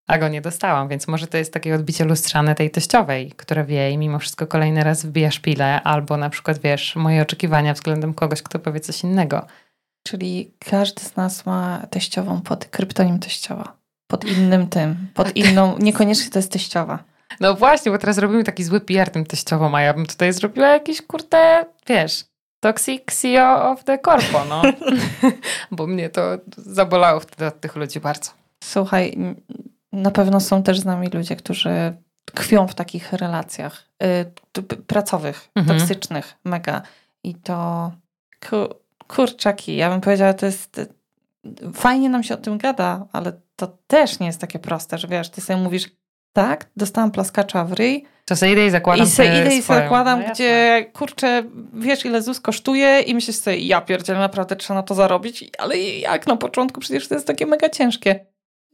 a 0.06 0.18
go 0.18 0.28
nie 0.28 0.40
dostałam, 0.40 0.88
więc 0.88 1.08
może 1.08 1.26
to 1.26 1.38
jest 1.38 1.52
takie 1.52 1.74
odbicie 1.74 2.04
lustrzane 2.04 2.54
tej 2.54 2.70
teściowej, 2.70 3.32
która 3.36 3.64
wie 3.64 3.90
i 3.90 3.98
mimo 3.98 4.18
wszystko 4.18 4.46
kolejny 4.46 4.84
raz 4.84 5.06
wbija 5.06 5.30
szpilę, 5.30 5.82
albo 5.82 6.16
na 6.16 6.30
przykład 6.30 6.58
wiesz, 6.58 6.96
moje 6.96 7.22
oczekiwania 7.22 7.74
względem 7.74 8.14
kogoś, 8.14 8.42
kto 8.42 8.58
powie 8.58 8.80
coś 8.80 9.04
innego. 9.04 9.46
Czyli 10.06 10.54
każdy 10.58 11.02
z 11.02 11.16
nas 11.16 11.46
ma 11.46 11.86
teściową 11.90 12.40
pod 12.40 12.64
kryptonim 12.64 13.18
teściowa. 13.18 13.76
Pod 14.06 14.24
innym 14.24 14.66
tym, 14.66 15.08
pod 15.14 15.36
inną, 15.42 15.78
niekoniecznie 15.78 16.30
to 16.30 16.38
jest 16.38 16.52
teściowa. 16.52 17.11
No 17.40 17.54
właśnie, 17.54 17.92
bo 17.92 17.98
teraz 17.98 18.18
robimy 18.18 18.44
taki 18.44 18.64
zły 18.64 18.80
PR 18.80 19.10
tym 19.10 19.26
teściową, 19.26 19.74
a 19.74 19.80
ja 19.80 19.94
bym 19.94 20.06
tutaj 20.06 20.32
zrobiła 20.32 20.68
jakiś, 20.68 21.02
kurde, 21.02 21.64
wiesz, 21.88 22.24
toxic 22.60 23.04
CEO 23.20 23.70
of 23.70 23.84
the 23.84 23.98
corpo, 23.98 24.44
no. 24.48 24.62
bo 25.70 25.86
mnie 25.86 26.10
to 26.10 26.22
zabolało 26.56 27.20
wtedy 27.20 27.46
od 27.46 27.60
tych 27.60 27.76
ludzi 27.76 28.00
bardzo. 28.00 28.30
Słuchaj, 28.64 29.18
na 29.92 30.10
pewno 30.10 30.40
są 30.40 30.62
też 30.62 30.80
z 30.80 30.84
nami 30.84 31.08
ludzie, 31.08 31.36
którzy 31.36 31.96
tkwią 32.24 32.68
w 32.68 32.74
takich 32.74 33.12
relacjach 33.12 33.84
y, 34.02 34.82
pracowych, 34.86 35.48
mhm. 35.54 35.78
toksycznych, 35.78 36.34
mega. 36.44 36.82
I 37.24 37.34
to 37.34 37.90
ku, 38.50 38.56
kurczaki, 39.08 39.76
ja 39.76 39.90
bym 39.90 40.00
powiedziała, 40.00 40.34
to 40.34 40.46
jest 40.46 40.80
fajnie 41.74 42.08
nam 42.08 42.22
się 42.22 42.34
o 42.34 42.36
tym 42.36 42.58
gada, 42.58 43.06
ale 43.12 43.32
to 43.56 43.78
też 43.86 44.18
nie 44.18 44.26
jest 44.26 44.40
takie 44.40 44.58
proste, 44.58 44.98
że 44.98 45.08
wiesz, 45.08 45.30
ty 45.30 45.40
sobie 45.40 45.60
mówisz, 45.60 45.90
tak, 46.32 46.70
dostałam 46.76 47.10
plaskacza 47.10 47.64
w 47.64 47.72
ryj. 47.72 48.06
To 48.24 48.36
sobie 48.36 48.52
idę 48.52 48.66
i 48.66 48.70
zakładam 48.70 49.06
I 49.06 49.10
sobie 49.10 49.40
idę 49.40 49.56
i 49.56 49.62
zakładam, 49.62 50.20
no 50.20 50.32
gdzie 50.32 50.84
kurczę, 50.92 51.44
wiesz 51.74 52.04
ile 52.04 52.22
ZUS 52.22 52.40
kosztuje 52.40 53.00
i 53.00 53.14
myślisz 53.14 53.36
sobie, 53.36 53.58
ja 53.58 53.80
pierdzielę, 53.80 54.18
naprawdę 54.18 54.56
trzeba 54.56 54.80
na 54.80 54.82
to 54.82 54.94
zarobić, 54.94 55.50
ale 55.58 55.78
jak 55.78 56.26
na 56.26 56.36
początku, 56.36 56.80
przecież 56.80 57.08
to 57.08 57.14
jest 57.14 57.26
takie 57.26 57.46
mega 57.46 57.68
ciężkie. 57.68 58.26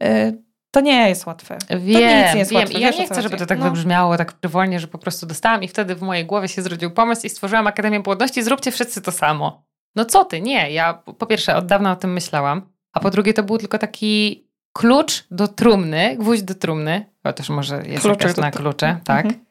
E, 0.03 0.33
to 0.71 0.81
nie 0.81 1.09
jest 1.09 1.25
łatwe. 1.25 1.57
Wiem, 1.69 1.79
to 1.79 2.25
nic 2.25 2.33
nie 2.33 2.39
jest 2.39 2.51
wiem. 2.51 2.59
Łatwe. 2.59 2.79
I 2.79 2.81
ja 2.81 2.89
nie 2.89 3.05
chcę, 3.05 3.21
żeby 3.21 3.37
to 3.37 3.45
tak 3.45 3.59
no. 3.59 3.65
wybrzmiało 3.65 4.17
tak 4.17 4.33
frywolnie, 4.39 4.79
że 4.79 4.87
po 4.87 4.97
prostu 4.97 5.25
dostałam 5.25 5.63
i 5.63 5.67
wtedy 5.67 5.95
w 5.95 6.01
mojej 6.01 6.25
głowie 6.25 6.47
się 6.47 6.61
zrodził 6.61 6.91
pomysł 6.91 7.27
i 7.27 7.29
stworzyłam 7.29 7.67
Akademię 7.67 8.03
Płodności, 8.03 8.43
zróbcie 8.43 8.71
wszyscy 8.71 9.01
to 9.01 9.11
samo. 9.11 9.63
No 9.95 10.05
co 10.05 10.25
ty, 10.25 10.41
nie. 10.41 10.71
Ja 10.71 10.93
po 10.93 11.25
pierwsze 11.25 11.55
od 11.55 11.65
dawna 11.65 11.91
o 11.91 11.95
tym 11.95 12.13
myślałam, 12.13 12.61
a 12.93 12.99
po 12.99 13.09
drugie 13.09 13.33
to 13.33 13.43
był 13.43 13.57
tylko 13.57 13.77
taki 13.77 14.48
klucz 14.73 15.27
do 15.31 15.47
trumny, 15.47 16.15
gwóźdź 16.19 16.43
do 16.43 16.55
trumny, 16.55 17.05
chociaż 17.23 17.49
może 17.49 17.87
jest 17.87 18.01
Kluczek 18.01 18.21
jakaś 18.21 18.37
na 18.37 18.51
klucze, 18.51 18.99
tak, 19.03 19.25
mhm. 19.25 19.45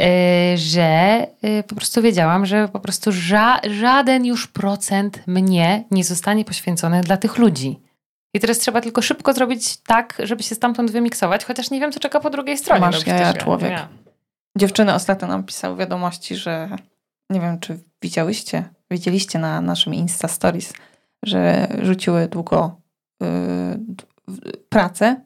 Y, 0.00 0.58
że 0.58 1.26
y, 1.44 1.62
po 1.62 1.74
prostu 1.74 2.02
wiedziałam, 2.02 2.46
że 2.46 2.68
po 2.68 2.80
prostu 2.80 3.12
ża 3.12 3.60
żaden 3.70 4.26
już 4.26 4.46
procent 4.46 5.26
mnie 5.26 5.84
nie 5.90 6.04
zostanie 6.04 6.44
poświęcony 6.44 7.00
dla 7.00 7.16
tych 7.16 7.38
ludzi. 7.38 7.80
I 8.34 8.40
teraz 8.40 8.58
trzeba 8.58 8.80
tylko 8.80 9.02
szybko 9.02 9.32
zrobić 9.32 9.76
tak, 9.76 10.18
żeby 10.24 10.42
się 10.42 10.54
stamtąd 10.54 10.90
wymiksować, 10.90 11.44
chociaż 11.44 11.70
nie 11.70 11.80
wiem, 11.80 11.92
co 11.92 12.00
czeka 12.00 12.20
po 12.20 12.30
drugiej 12.30 12.58
stronie. 12.58 12.80
Masz 12.80 13.06
no, 13.06 13.14
ja, 13.14 13.34
człowiek. 13.34 13.70
Ja. 13.70 13.88
Dziewczyny 14.56 14.94
ostatnio 14.94 15.28
nam 15.28 15.44
pisały 15.44 15.76
wiadomości, 15.76 16.36
że 16.36 16.68
nie 17.30 17.40
wiem, 17.40 17.60
czy 17.60 17.78
widziałyście, 18.02 18.64
widzieliście 18.90 19.38
na 19.38 19.60
naszym 19.60 19.94
Insta 19.94 20.28
Stories, 20.28 20.72
że 21.22 21.68
rzuciły 21.82 22.28
długo, 22.28 22.80
yy, 23.20 23.28
pracę, 24.68 25.24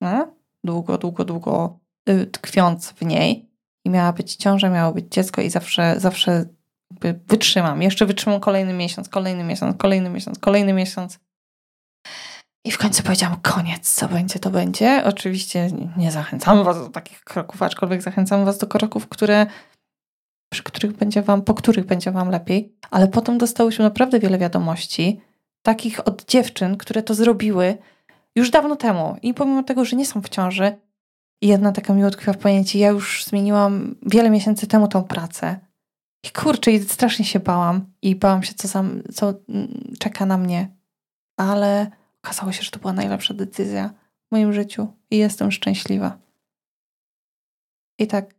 no, 0.00 0.34
długo, 0.64 0.98
długo, 0.98 1.24
długo 1.24 1.78
y, 2.08 2.26
tkwiąc 2.26 2.90
w 2.90 3.02
niej 3.02 3.48
i 3.84 3.90
miała 3.90 4.12
być 4.12 4.36
ciąża, 4.36 4.70
miało 4.70 4.92
być 4.92 5.06
dziecko 5.10 5.42
i 5.42 5.50
zawsze, 5.50 6.00
zawsze 6.00 6.44
wytrzymam. 7.28 7.82
Jeszcze 7.82 8.06
wytrzymam 8.06 8.40
kolejny 8.40 8.72
miesiąc, 8.72 9.08
kolejny 9.08 9.44
miesiąc, 9.44 9.76
kolejny 9.76 10.10
miesiąc, 10.10 10.38
kolejny 10.38 10.72
miesiąc. 10.72 11.18
I 12.64 12.70
w 12.70 12.78
końcu 12.78 13.02
powiedziałam, 13.02 13.40
koniec, 13.42 13.94
co 13.94 14.08
będzie, 14.08 14.38
to 14.38 14.50
będzie. 14.50 15.02
Oczywiście 15.04 15.70
nie 15.96 16.12
zachęcam 16.12 16.64
was 16.64 16.78
do 16.78 16.88
takich 16.88 17.24
kroków, 17.24 17.62
aczkolwiek 17.62 18.02
zachęcam 18.02 18.44
was 18.44 18.58
do 18.58 18.66
kroków, 18.66 19.08
które, 19.08 19.46
przy 20.52 20.62
których 20.62 20.92
będzie 20.92 21.22
wam, 21.22 21.42
po 21.42 21.54
których 21.54 21.86
będzie 21.86 22.10
wam 22.10 22.30
lepiej. 22.30 22.76
Ale 22.90 23.08
potem 23.08 23.38
dostałyśmy 23.38 23.84
naprawdę 23.84 24.20
wiele 24.20 24.38
wiadomości, 24.38 25.20
takich 25.62 26.08
od 26.08 26.24
dziewczyn, 26.24 26.76
które 26.76 27.02
to 27.02 27.14
zrobiły 27.14 27.78
już 28.36 28.50
dawno 28.50 28.76
temu. 28.76 29.16
I 29.22 29.34
pomimo 29.34 29.62
tego, 29.62 29.84
że 29.84 29.96
nie 29.96 30.06
są 30.06 30.22
w 30.22 30.28
ciąży, 30.28 30.76
jedna 31.42 31.72
taka 31.72 31.94
mi 31.94 32.04
utkwiła 32.04 32.32
w 32.32 32.38
pamięci, 32.38 32.78
ja 32.78 32.88
już 32.88 33.24
zmieniłam 33.24 33.94
wiele 34.02 34.30
miesięcy 34.30 34.66
temu 34.66 34.88
tą 34.88 35.04
pracę. 35.04 35.60
I 36.24 36.30
kurczę, 36.30 36.72
i 36.72 36.80
strasznie 36.80 37.24
się 37.24 37.40
bałam. 37.40 37.92
I 38.02 38.16
bałam 38.16 38.42
się, 38.42 38.54
co, 38.54 38.68
co 39.14 39.34
mm, 39.48 39.94
czeka 39.98 40.26
na 40.26 40.38
mnie. 40.38 40.68
Ale 41.36 41.90
okazało 42.22 42.52
się, 42.52 42.62
że 42.62 42.70
to 42.70 42.78
była 42.78 42.92
najlepsza 42.92 43.34
decyzja 43.34 43.90
w 44.28 44.32
moim 44.32 44.52
życiu. 44.52 44.88
I 45.10 45.16
jestem 45.16 45.52
szczęśliwa. 45.52 46.18
I 47.98 48.06
tak 48.06 48.34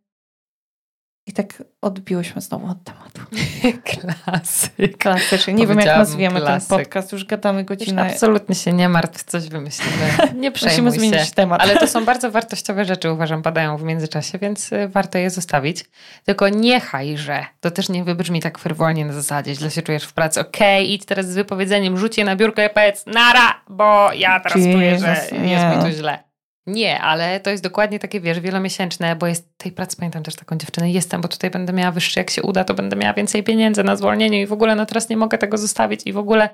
i 1.28 1.34
tak 1.34 1.64
odbiłyśmy 1.82 2.42
znowu 2.42 2.68
od 2.68 2.84
tematu. 2.84 3.22
Klasyk. 3.92 4.98
Klasycznie. 4.98 5.54
Nie 5.54 5.68
wiem, 5.68 5.80
jak 5.80 5.98
nazwiemy 5.98 6.42
klasyk. 6.42 6.70
ten 6.70 6.78
podcast. 6.78 7.12
Już 7.12 7.26
gadamy 7.26 7.64
godzinę. 7.64 8.04
Już 8.04 8.14
absolutnie 8.14 8.56
się 8.56 8.74
nie 8.74 8.90
martw, 8.90 9.24
coś 9.24 9.50
wymyślimy. 9.50 10.08
Nie 10.42 10.52
przejmuj 10.52 10.82
Musimy 10.82 10.92
zmienić 10.92 11.30
się. 11.30 11.36
temat. 11.36 11.62
Ale 11.62 11.78
to 11.78 11.88
są 11.88 12.06
bardzo 12.06 12.32
wartościowe 12.32 12.86
rzeczy, 12.86 13.12
uważam, 13.12 13.42
padają 13.42 13.78
w 13.78 13.84
międzyczasie, 13.84 14.38
więc 14.38 14.72
y, 14.72 14.88
warto 14.88 15.18
je 15.18 15.30
zostawić. 15.30 15.86
Tylko 16.26 16.50
niechaj, 16.50 17.18
że 17.18 17.46
to 17.60 17.72
też 17.72 17.90
nie 17.90 18.04
wybrzmi 18.04 18.42
tak 18.42 18.58
frywolnie 18.58 19.06
na 19.06 19.14
zasadzie, 19.14 19.56
źle 19.56 19.72
się 19.72 19.82
czujesz 19.82 20.04
w 20.04 20.14
pracy. 20.14 20.40
Okej, 20.40 20.84
okay, 20.84 20.94
idź 20.94 21.06
teraz 21.06 21.30
z 21.30 21.36
wypowiedzeniem, 21.36 21.98
rzuć 21.98 22.18
je 22.18 22.26
na 22.26 22.36
biurko 22.36 22.62
i 22.62 22.70
powiedz 22.70 23.06
nara, 23.06 23.62
bo 23.70 24.14
ja 24.14 24.40
teraz 24.40 24.58
Jesus, 24.58 24.74
czuję, 24.74 25.00
że 25.00 25.08
jest 25.46 25.66
mi 25.66 25.84
tu 25.84 25.98
źle. 25.98 26.27
Nie, 26.68 27.02
ale 27.02 27.40
to 27.40 27.50
jest 27.50 27.64
dokładnie 27.64 28.00
takie, 28.00 28.22
wiesz, 28.22 28.40
wielomiesięczne, 28.40 29.16
bo 29.16 29.28
jest 29.28 29.58
tej 29.58 29.72
pracy, 29.72 29.98
pamiętam 29.98 30.24
też 30.24 30.36
taką 30.36 30.58
dziewczynę, 30.58 30.92
jestem, 30.92 31.22
bo 31.22 31.28
tutaj 31.28 31.50
będę 31.50 31.74
miała 31.74 31.92
wyższy, 31.92 32.20
jak 32.20 32.30
się 32.30 32.42
uda, 32.42 32.64
to 32.64 32.74
będę 32.74 32.96
miała 32.96 33.14
więcej 33.14 33.44
pieniędzy 33.44 33.84
na 33.84 33.96
zwolnieniu 33.96 34.40
i 34.40 34.46
w 34.46 34.54
ogóle 34.54 34.76
no 34.76 34.86
teraz 34.86 35.10
nie 35.10 35.18
mogę 35.18 35.38
tego 35.38 35.58
zostawić 35.58 36.02
i 36.06 36.14
w 36.14 36.18
ogóle. 36.18 36.50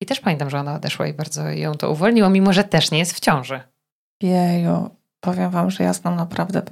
I 0.00 0.06
też 0.06 0.20
pamiętam, 0.20 0.50
że 0.50 0.60
ona 0.60 0.74
odeszła 0.74 1.06
i 1.06 1.12
bardzo 1.12 1.50
ją 1.50 1.74
to 1.74 1.90
uwolniło, 1.90 2.30
mimo 2.30 2.52
że 2.52 2.64
też 2.64 2.90
nie 2.90 2.98
jest 2.98 3.16
w 3.16 3.20
ciąży. 3.20 3.60
Jeju, 4.22 4.90
powiem 5.20 5.50
wam, 5.50 5.70
że 5.70 5.84
ja 5.84 5.92
znam 5.92 6.16
naprawdę 6.16 6.62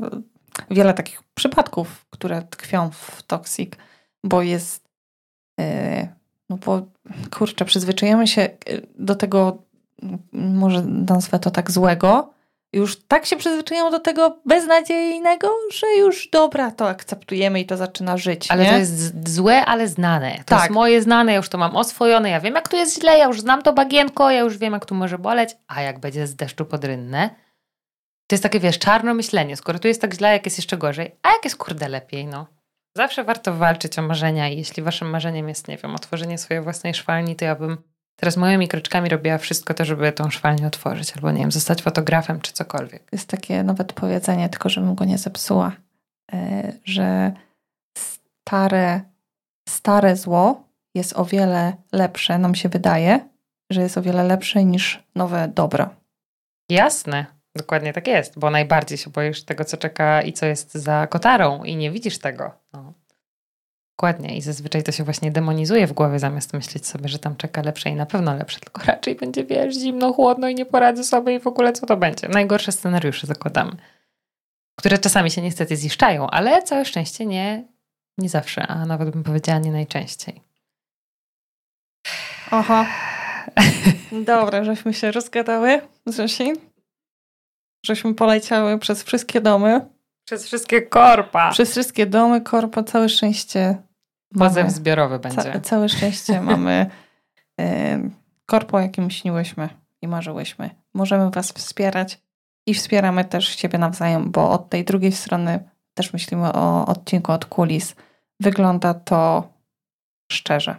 wiele 0.71 0.95
takich 0.95 1.23
przypadków, 1.35 2.07
które 2.11 2.43
tkwią 2.43 2.91
w 2.91 3.23
toksik, 3.23 3.77
bo 4.25 4.43
jest, 4.43 4.89
yy, 5.59 6.09
no 6.49 6.57
bo 6.57 6.83
kurczę, 7.31 7.65
przyzwyczajamy 7.65 8.27
się 8.27 8.49
do 8.99 9.15
tego, 9.15 9.63
może 10.33 10.83
nazwę 10.83 11.39
to 11.39 11.51
tak 11.51 11.71
złego, 11.71 12.40
już 12.73 13.07
tak 13.07 13.27
się 13.27 13.37
przyzwyczajają 13.37 13.91
do 13.91 14.01
tego 14.01 14.41
beznadziejnego, 14.47 15.49
że 15.73 15.87
już 15.99 16.29
dobra, 16.31 16.71
to 16.71 16.89
akceptujemy 16.89 17.61
i 17.61 17.67
to 17.67 17.77
zaczyna 17.77 18.17
żyć. 18.17 18.51
Ale 18.51 18.65
nie? 18.65 18.71
to 18.71 18.77
jest 18.79 19.29
złe, 19.29 19.65
ale 19.65 19.89
znane. 19.89 20.37
To 20.39 20.45
Tak. 20.45 20.59
jest 20.61 20.71
moje 20.71 21.03
znane, 21.03 21.33
ja 21.33 21.37
już 21.37 21.49
to 21.49 21.59
mam 21.59 21.77
oswojone, 21.77 22.31
ja 22.31 22.41
wiem 22.41 22.55
jak 22.55 22.69
tu 22.69 22.77
jest 22.77 23.01
źle, 23.01 23.19
ja 23.19 23.27
już 23.27 23.41
znam 23.41 23.63
to 23.63 23.73
bagienko, 23.73 24.31
ja 24.31 24.41
już 24.41 24.59
wiem 24.59 24.73
jak 24.73 24.87
tu 24.87 24.95
może 24.95 25.19
boleć, 25.19 25.51
a 25.69 25.83
jak 25.83 25.99
będzie 25.99 26.27
z 26.27 26.37
deszczu 26.37 26.65
pod 26.65 26.85
rynnę, 26.85 27.31
to 28.27 28.35
jest 28.35 28.43
takie, 28.43 28.61
wiesz, 28.61 28.79
czarno 28.79 29.15
myślenie, 29.15 29.57
skoro 29.57 29.79
tu 29.79 29.89
jest 29.89 30.01
tak 30.01 30.15
źle, 30.15 30.33
jak 30.33 30.45
jest 30.45 30.59
jeszcze 30.59 30.77
gorzej, 30.77 31.17
a 31.23 31.29
jak 31.29 31.45
jest 31.45 31.57
kurde 31.57 31.89
lepiej, 31.89 32.27
no. 32.27 32.47
Zawsze 32.97 33.25
warto 33.25 33.55
walczyć 33.55 33.99
o 33.99 34.03
marzenia 34.03 34.49
i 34.49 34.57
jeśli 34.57 34.83
waszym 34.83 35.11
marzeniem 35.11 35.49
jest, 35.49 35.69
nie 35.69 35.77
wiem, 35.77 35.95
otworzenie 35.95 36.39
swojej 36.39 36.63
własnej 36.63 36.95
szwalni, 36.95 37.37
to 37.37 37.45
ja 37.45 37.55
bym 37.55 37.77
teraz 38.21 38.37
moimi 38.37 38.69
kroczkami 38.69 39.09
robiła 39.09 39.39
wszystko 39.39 39.75
to, 39.75 39.85
żeby 39.85 40.13
tą 40.13 40.31
szwalnię 40.31 40.67
otworzyć, 40.67 41.13
albo 41.13 41.33
nie 41.33 41.41
wiem, 41.41 41.53
zostać 41.53 41.83
fotografem 41.83 42.41
czy 42.41 42.53
cokolwiek. 42.53 43.09
Jest 43.13 43.29
takie 43.29 43.63
nawet 43.63 43.93
powiedzenie, 43.93 44.49
tylko 44.49 44.69
żebym 44.69 44.95
go 44.95 45.05
nie 45.05 45.19
zepsuła, 45.19 45.73
e, 46.33 46.73
że 46.85 47.33
stare, 47.99 49.01
stare 49.69 50.17
zło 50.17 50.65
jest 50.95 51.19
o 51.19 51.25
wiele 51.25 51.73
lepsze, 51.93 52.39
nam 52.39 52.55
się 52.55 52.69
wydaje, 52.69 53.29
że 53.71 53.83
jest 53.83 53.99
o 53.99 54.03
wiele 54.03 54.25
lepsze 54.25 54.65
niż 54.65 55.03
nowe 55.15 55.49
dobro. 55.49 55.91
Jasne, 56.69 57.27
dokładnie 57.57 57.93
tak 57.93 58.07
jest, 58.07 58.39
bo 58.39 58.51
najbardziej 58.51 58.99
się 58.99 59.11
boisz 59.11 59.45
tego, 59.45 59.65
co 59.65 59.77
czeka 59.77 60.23
i 60.23 60.33
co 60.33 60.47
jest 60.47 60.75
za 60.75 61.07
kotarą 61.07 61.65
i 61.65 61.77
nie 61.77 61.91
widzisz 61.91 62.19
tego. 62.19 62.53
No. 62.73 62.93
Dokładnie 64.01 64.37
i 64.37 64.43
zazwyczaj 64.43 64.83
to 64.83 64.93
się 64.93 65.05
właśnie 65.05 65.31
demonizuje 65.31 65.87
w 65.87 65.93
głowie, 65.93 66.19
zamiast 66.19 66.53
myśleć 66.53 66.87
sobie, 66.87 67.09
że 67.09 67.19
tam 67.19 67.37
czeka 67.37 67.63
lepsze 67.63 67.91
i 67.91 67.95
na 67.95 68.07
pewno 68.07 68.35
lepsze, 68.35 68.61
tylko 68.61 68.83
raczej 68.85 69.15
będzie, 69.15 69.45
wiesz, 69.45 69.75
zimno, 69.75 70.13
chłodno 70.13 70.49
i 70.49 70.55
nie 70.55 70.67
poradzę 70.67 71.05
sobie 71.05 71.35
i 71.35 71.41
w 71.41 71.47
ogóle 71.47 71.73
co 71.73 71.87
to 71.87 71.97
będzie. 71.97 72.29
Najgorsze 72.29 72.73
scenariusze 72.73 73.27
zakładamy, 73.27 73.73
które 74.79 74.99
czasami 74.99 75.31
się 75.31 75.43
niestety 75.43 75.77
ziszczają, 75.77 76.31
ale 76.31 76.63
całe 76.63 76.85
szczęście 76.85 77.27
nie, 77.27 77.65
nie 78.19 78.29
zawsze, 78.29 78.67
a 78.67 78.87
nawet 78.87 79.11
bym 79.11 79.23
powiedziała 79.23 79.59
nie 79.59 79.73
najczęściej. 79.73 80.41
Oho. 82.51 82.85
Dobra, 84.27 84.65
żeśmy 84.65 84.95
się 84.95 85.13
rozgadały, 85.13 85.81
Zosi. 86.07 86.53
Żeśmy 87.87 88.15
poleciały 88.15 88.79
przez 88.79 89.03
wszystkie 89.03 89.41
domy. 89.41 89.81
Przez 90.25 90.47
wszystkie 90.47 90.83
korpa. 90.83 91.51
Przez 91.51 91.71
wszystkie 91.71 92.07
domy, 92.07 92.41
korpo, 92.41 92.83
całe 92.83 93.09
szczęście. 93.09 93.90
Pozew 94.39 94.71
zbiorowy 94.71 95.19
będzie. 95.19 95.43
Ca- 95.43 95.61
całe 95.61 95.89
szczęście 95.89 96.41
mamy 96.41 96.91
y, 97.61 97.65
korpo, 98.47 98.81
jakim 98.81 99.11
śniłyśmy 99.11 99.69
i 100.03 100.09
marzyłyśmy. 100.09 100.71
Możemy 100.95 101.31
Was 101.31 101.53
wspierać 101.53 102.21
i 102.67 102.75
wspieramy 102.75 103.25
też 103.25 103.49
siebie 103.57 103.79
nawzajem, 103.79 104.31
bo 104.31 104.51
od 104.51 104.69
tej 104.69 104.85
drugiej 104.85 105.13
strony 105.13 105.71
też 105.95 106.13
myślimy 106.13 106.53
o 106.53 106.87
odcinku 106.87 107.33
od 107.33 107.45
kulis. 107.45 107.95
Wygląda 108.41 108.95
to 108.95 109.49
szczerze. 110.33 110.77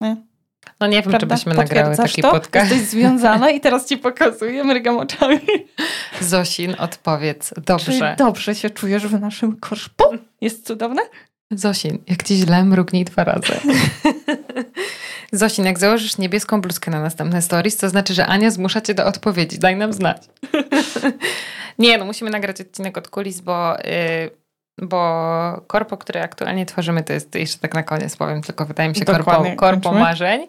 Nie? 0.00 0.16
No 0.80 0.86
nie 0.86 1.02
wiem, 1.02 1.02
czy 1.02 1.10
Prawda? 1.10 1.34
byśmy 1.36 1.54
nagrały 1.54 1.96
taki 1.96 2.22
to? 2.22 2.30
podcast. 2.30 2.70
Jesteś 2.70 2.88
związana 2.88 3.50
i 3.50 3.60
teraz 3.60 3.86
Ci 3.86 3.96
pokazuję, 4.08 4.64
mrygam 4.64 4.98
oczami. 4.98 5.40
Zosin, 6.20 6.74
odpowiedz. 6.78 7.52
Czy 7.54 7.60
Dobrze. 7.60 8.14
dobrze 8.18 8.54
się 8.54 8.70
czujesz 8.70 9.06
w 9.06 9.20
naszym 9.20 9.56
korpo? 9.56 10.12
Jest 10.40 10.66
cudowne? 10.66 11.02
Zosin, 11.50 11.98
jak 12.06 12.22
ci 12.22 12.36
źle, 12.36 12.64
mrugnij 12.64 13.04
dwa 13.04 13.24
razy. 13.24 13.52
Zosin, 15.32 15.64
jak 15.64 15.78
założysz 15.78 16.18
niebieską 16.18 16.60
bluzkę 16.60 16.90
na 16.90 17.00
następne 17.00 17.42
stories, 17.42 17.76
to 17.76 17.88
znaczy, 17.88 18.14
że 18.14 18.26
Ania 18.26 18.50
zmusza 18.50 18.80
cię 18.80 18.94
do 18.94 19.06
odpowiedzi. 19.06 19.58
Daj 19.58 19.76
nam 19.76 19.92
znać. 19.92 20.22
Nie, 21.78 21.98
no 21.98 22.04
musimy 22.04 22.30
nagrać 22.30 22.60
odcinek 22.60 22.98
od 22.98 23.08
kulis, 23.08 23.40
bo, 23.40 23.76
yy, 23.84 24.86
bo 24.86 25.64
korpo, 25.66 25.96
które 25.96 26.22
aktualnie 26.22 26.66
tworzymy, 26.66 27.02
to 27.02 27.12
jest 27.12 27.34
jeszcze 27.34 27.58
tak 27.58 27.74
na 27.74 27.82
koniec 27.82 28.16
powiem, 28.16 28.42
tylko 28.42 28.64
wydaje 28.64 28.88
mi 28.88 28.96
się 28.96 29.04
korpo, 29.04 29.18
Dokładnie, 29.18 29.56
korpo 29.56 29.92
marzeń. 29.92 30.46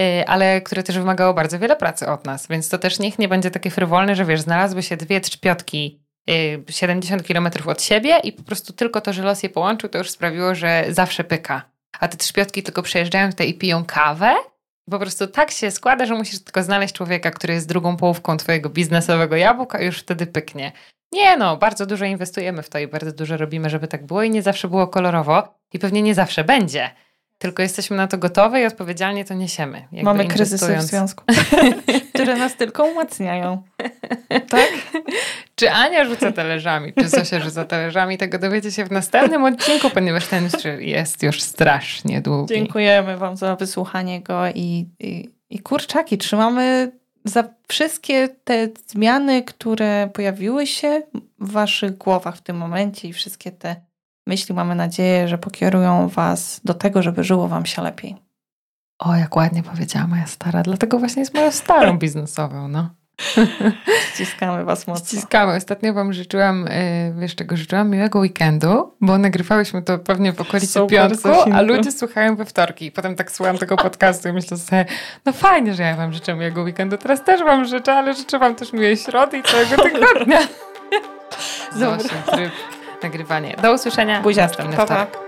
yy, 0.00 0.26
Ale 0.26 0.60
które 0.60 0.82
też 0.82 0.98
wymagało 0.98 1.34
bardzo 1.34 1.58
wiele 1.58 1.76
pracy 1.76 2.06
od 2.06 2.24
nas, 2.24 2.46
więc 2.46 2.68
to 2.68 2.78
też 2.78 2.98
niech 2.98 3.18
nie 3.18 3.28
będzie 3.28 3.50
takie 3.50 3.70
frywolne, 3.70 4.16
że 4.16 4.24
wiesz, 4.24 4.40
znalazły 4.40 4.82
się 4.82 4.96
dwie 4.96 5.20
trzpiotki 5.20 6.05
70 6.70 7.26
kilometrów 7.26 7.68
od 7.68 7.82
siebie 7.82 8.18
i 8.24 8.32
po 8.32 8.42
prostu 8.42 8.72
tylko 8.72 9.00
to, 9.00 9.12
że 9.12 9.22
los 9.22 9.42
je 9.42 9.48
połączył, 9.48 9.90
to 9.90 9.98
już 9.98 10.10
sprawiło, 10.10 10.54
że 10.54 10.84
zawsze 10.88 11.24
pyka. 11.24 11.62
A 12.00 12.08
te 12.08 12.16
trzpiotki 12.16 12.62
tylko 12.62 12.82
przejeżdżają 12.82 13.30
tutaj 13.30 13.48
i 13.48 13.54
piją 13.54 13.84
kawę. 13.84 14.34
Po 14.90 14.98
prostu 14.98 15.26
tak 15.26 15.50
się 15.50 15.70
składa, 15.70 16.06
że 16.06 16.14
musisz 16.14 16.44
tylko 16.44 16.62
znaleźć 16.62 16.94
człowieka, 16.94 17.30
który 17.30 17.54
jest 17.54 17.68
drugą 17.68 17.96
połówką 17.96 18.36
twojego 18.36 18.70
biznesowego 18.70 19.36
jabłka 19.36 19.80
i 19.80 19.86
już 19.86 19.98
wtedy 19.98 20.26
pyknie. 20.26 20.72
Nie 21.12 21.36
no, 21.36 21.56
bardzo 21.56 21.86
dużo 21.86 22.04
inwestujemy 22.04 22.62
w 22.62 22.68
to 22.68 22.78
i 22.78 22.86
bardzo 22.86 23.12
dużo 23.12 23.36
robimy, 23.36 23.70
żeby 23.70 23.88
tak 23.88 24.06
było 24.06 24.22
i 24.22 24.30
nie 24.30 24.42
zawsze 24.42 24.68
było 24.68 24.88
kolorowo 24.88 25.58
i 25.72 25.78
pewnie 25.78 26.02
nie 26.02 26.14
zawsze 26.14 26.44
będzie. 26.44 26.90
Tylko 27.38 27.62
jesteśmy 27.62 27.96
na 27.96 28.06
to 28.06 28.18
gotowe 28.18 28.60
i 28.60 28.64
odpowiedzialnie 28.64 29.24
to 29.24 29.34
niesiemy. 29.34 29.78
Jakby 29.78 30.02
Mamy 30.02 30.26
kryzysy 30.26 30.76
w 30.76 30.82
związku, 30.82 31.24
które 32.14 32.36
nas 32.36 32.56
tylko 32.56 32.84
umacniają. 32.84 33.62
Tak? 34.48 34.68
Czy 35.54 35.70
Ania 35.70 36.04
rzuca 36.04 36.32
talerzami, 36.32 36.92
czy 36.94 37.08
Zosia 37.08 37.40
rzuca 37.40 37.64
talerzami, 37.64 38.18
tego 38.18 38.38
dowiecie 38.38 38.72
się 38.72 38.84
w 38.84 38.90
następnym 38.90 39.44
odcinku, 39.44 39.90
ponieważ 39.90 40.26
ten 40.26 40.48
jest 40.78 41.22
już 41.22 41.42
strasznie 41.42 42.20
długi. 42.20 42.54
Dziękujemy 42.54 43.16
Wam 43.16 43.36
za 43.36 43.56
wysłuchanie 43.56 44.20
go 44.20 44.48
i, 44.48 44.88
i, 45.00 45.30
i 45.50 45.58
kurczaki, 45.58 46.18
trzymamy 46.18 46.92
za 47.24 47.44
wszystkie 47.68 48.28
te 48.44 48.68
zmiany, 48.86 49.42
które 49.42 50.10
pojawiły 50.12 50.66
się 50.66 51.02
w 51.38 51.52
Waszych 51.52 51.98
głowach 51.98 52.36
w 52.36 52.42
tym 52.42 52.56
momencie 52.56 53.08
i 53.08 53.12
wszystkie 53.12 53.52
te 53.52 53.85
myśli, 54.26 54.54
mamy 54.54 54.74
nadzieję, 54.74 55.28
że 55.28 55.38
pokierują 55.38 56.08
Was 56.08 56.60
do 56.64 56.74
tego, 56.74 57.02
żeby 57.02 57.24
żyło 57.24 57.48
Wam 57.48 57.66
się 57.66 57.82
lepiej. 57.82 58.16
O, 58.98 59.16
jak 59.16 59.36
ładnie 59.36 59.62
powiedziała 59.62 60.06
moja 60.06 60.26
stara, 60.26 60.62
dlatego 60.62 60.98
właśnie 60.98 61.20
jest 61.20 61.34
moją 61.34 61.50
starą 61.50 61.98
biznesową, 62.04 62.68
no. 62.68 62.90
Ściskamy 64.14 64.64
was 64.64 64.86
mocno. 64.86 65.06
Ściskamy. 65.06 65.54
Ostatnio 65.54 65.94
wam 65.94 66.12
życzyłam, 66.12 66.66
y, 66.66 67.14
wiesz 67.18 67.34
czego 67.34 67.56
życzyłam? 67.56 67.90
Miłego 67.90 68.18
weekendu, 68.18 68.94
bo 69.00 69.18
nagrywałyśmy 69.18 69.82
to 69.82 69.98
pewnie 69.98 70.32
w 70.32 70.40
okolicy 70.40 70.72
Super, 70.72 70.88
piątku, 70.88 71.28
a 71.52 71.62
ludzie 71.62 71.92
słuchają 71.92 72.36
we 72.36 72.44
wtorki. 72.44 72.86
I 72.86 72.92
potem 72.92 73.14
tak 73.14 73.32
słucham 73.32 73.58
tego 73.58 73.76
podcastu 73.76 74.28
i 74.28 74.32
myślę 74.32 74.56
sobie, 74.56 74.84
no 75.24 75.32
fajnie, 75.32 75.74
że 75.74 75.82
ja 75.82 75.96
wam 75.96 76.12
życzę 76.12 76.34
miłego 76.34 76.62
weekendu. 76.62 76.98
Teraz 76.98 77.24
też 77.24 77.40
wam 77.44 77.64
życzę, 77.64 77.94
ale 77.94 78.14
życzę 78.14 78.38
wam 78.38 78.54
też 78.54 78.72
miłej 78.72 78.96
środy 78.96 79.38
i 79.38 79.42
całego 79.42 79.82
tygodnia. 79.88 80.38
Zobaczmy 81.72 82.22
tryb 82.32 82.75
nagrywania. 83.06 83.56
Do 83.56 83.72
usłyszenia. 83.72 84.22
Buziaczki. 84.22 84.62
Pa, 84.76 84.86
pa. 84.86 85.25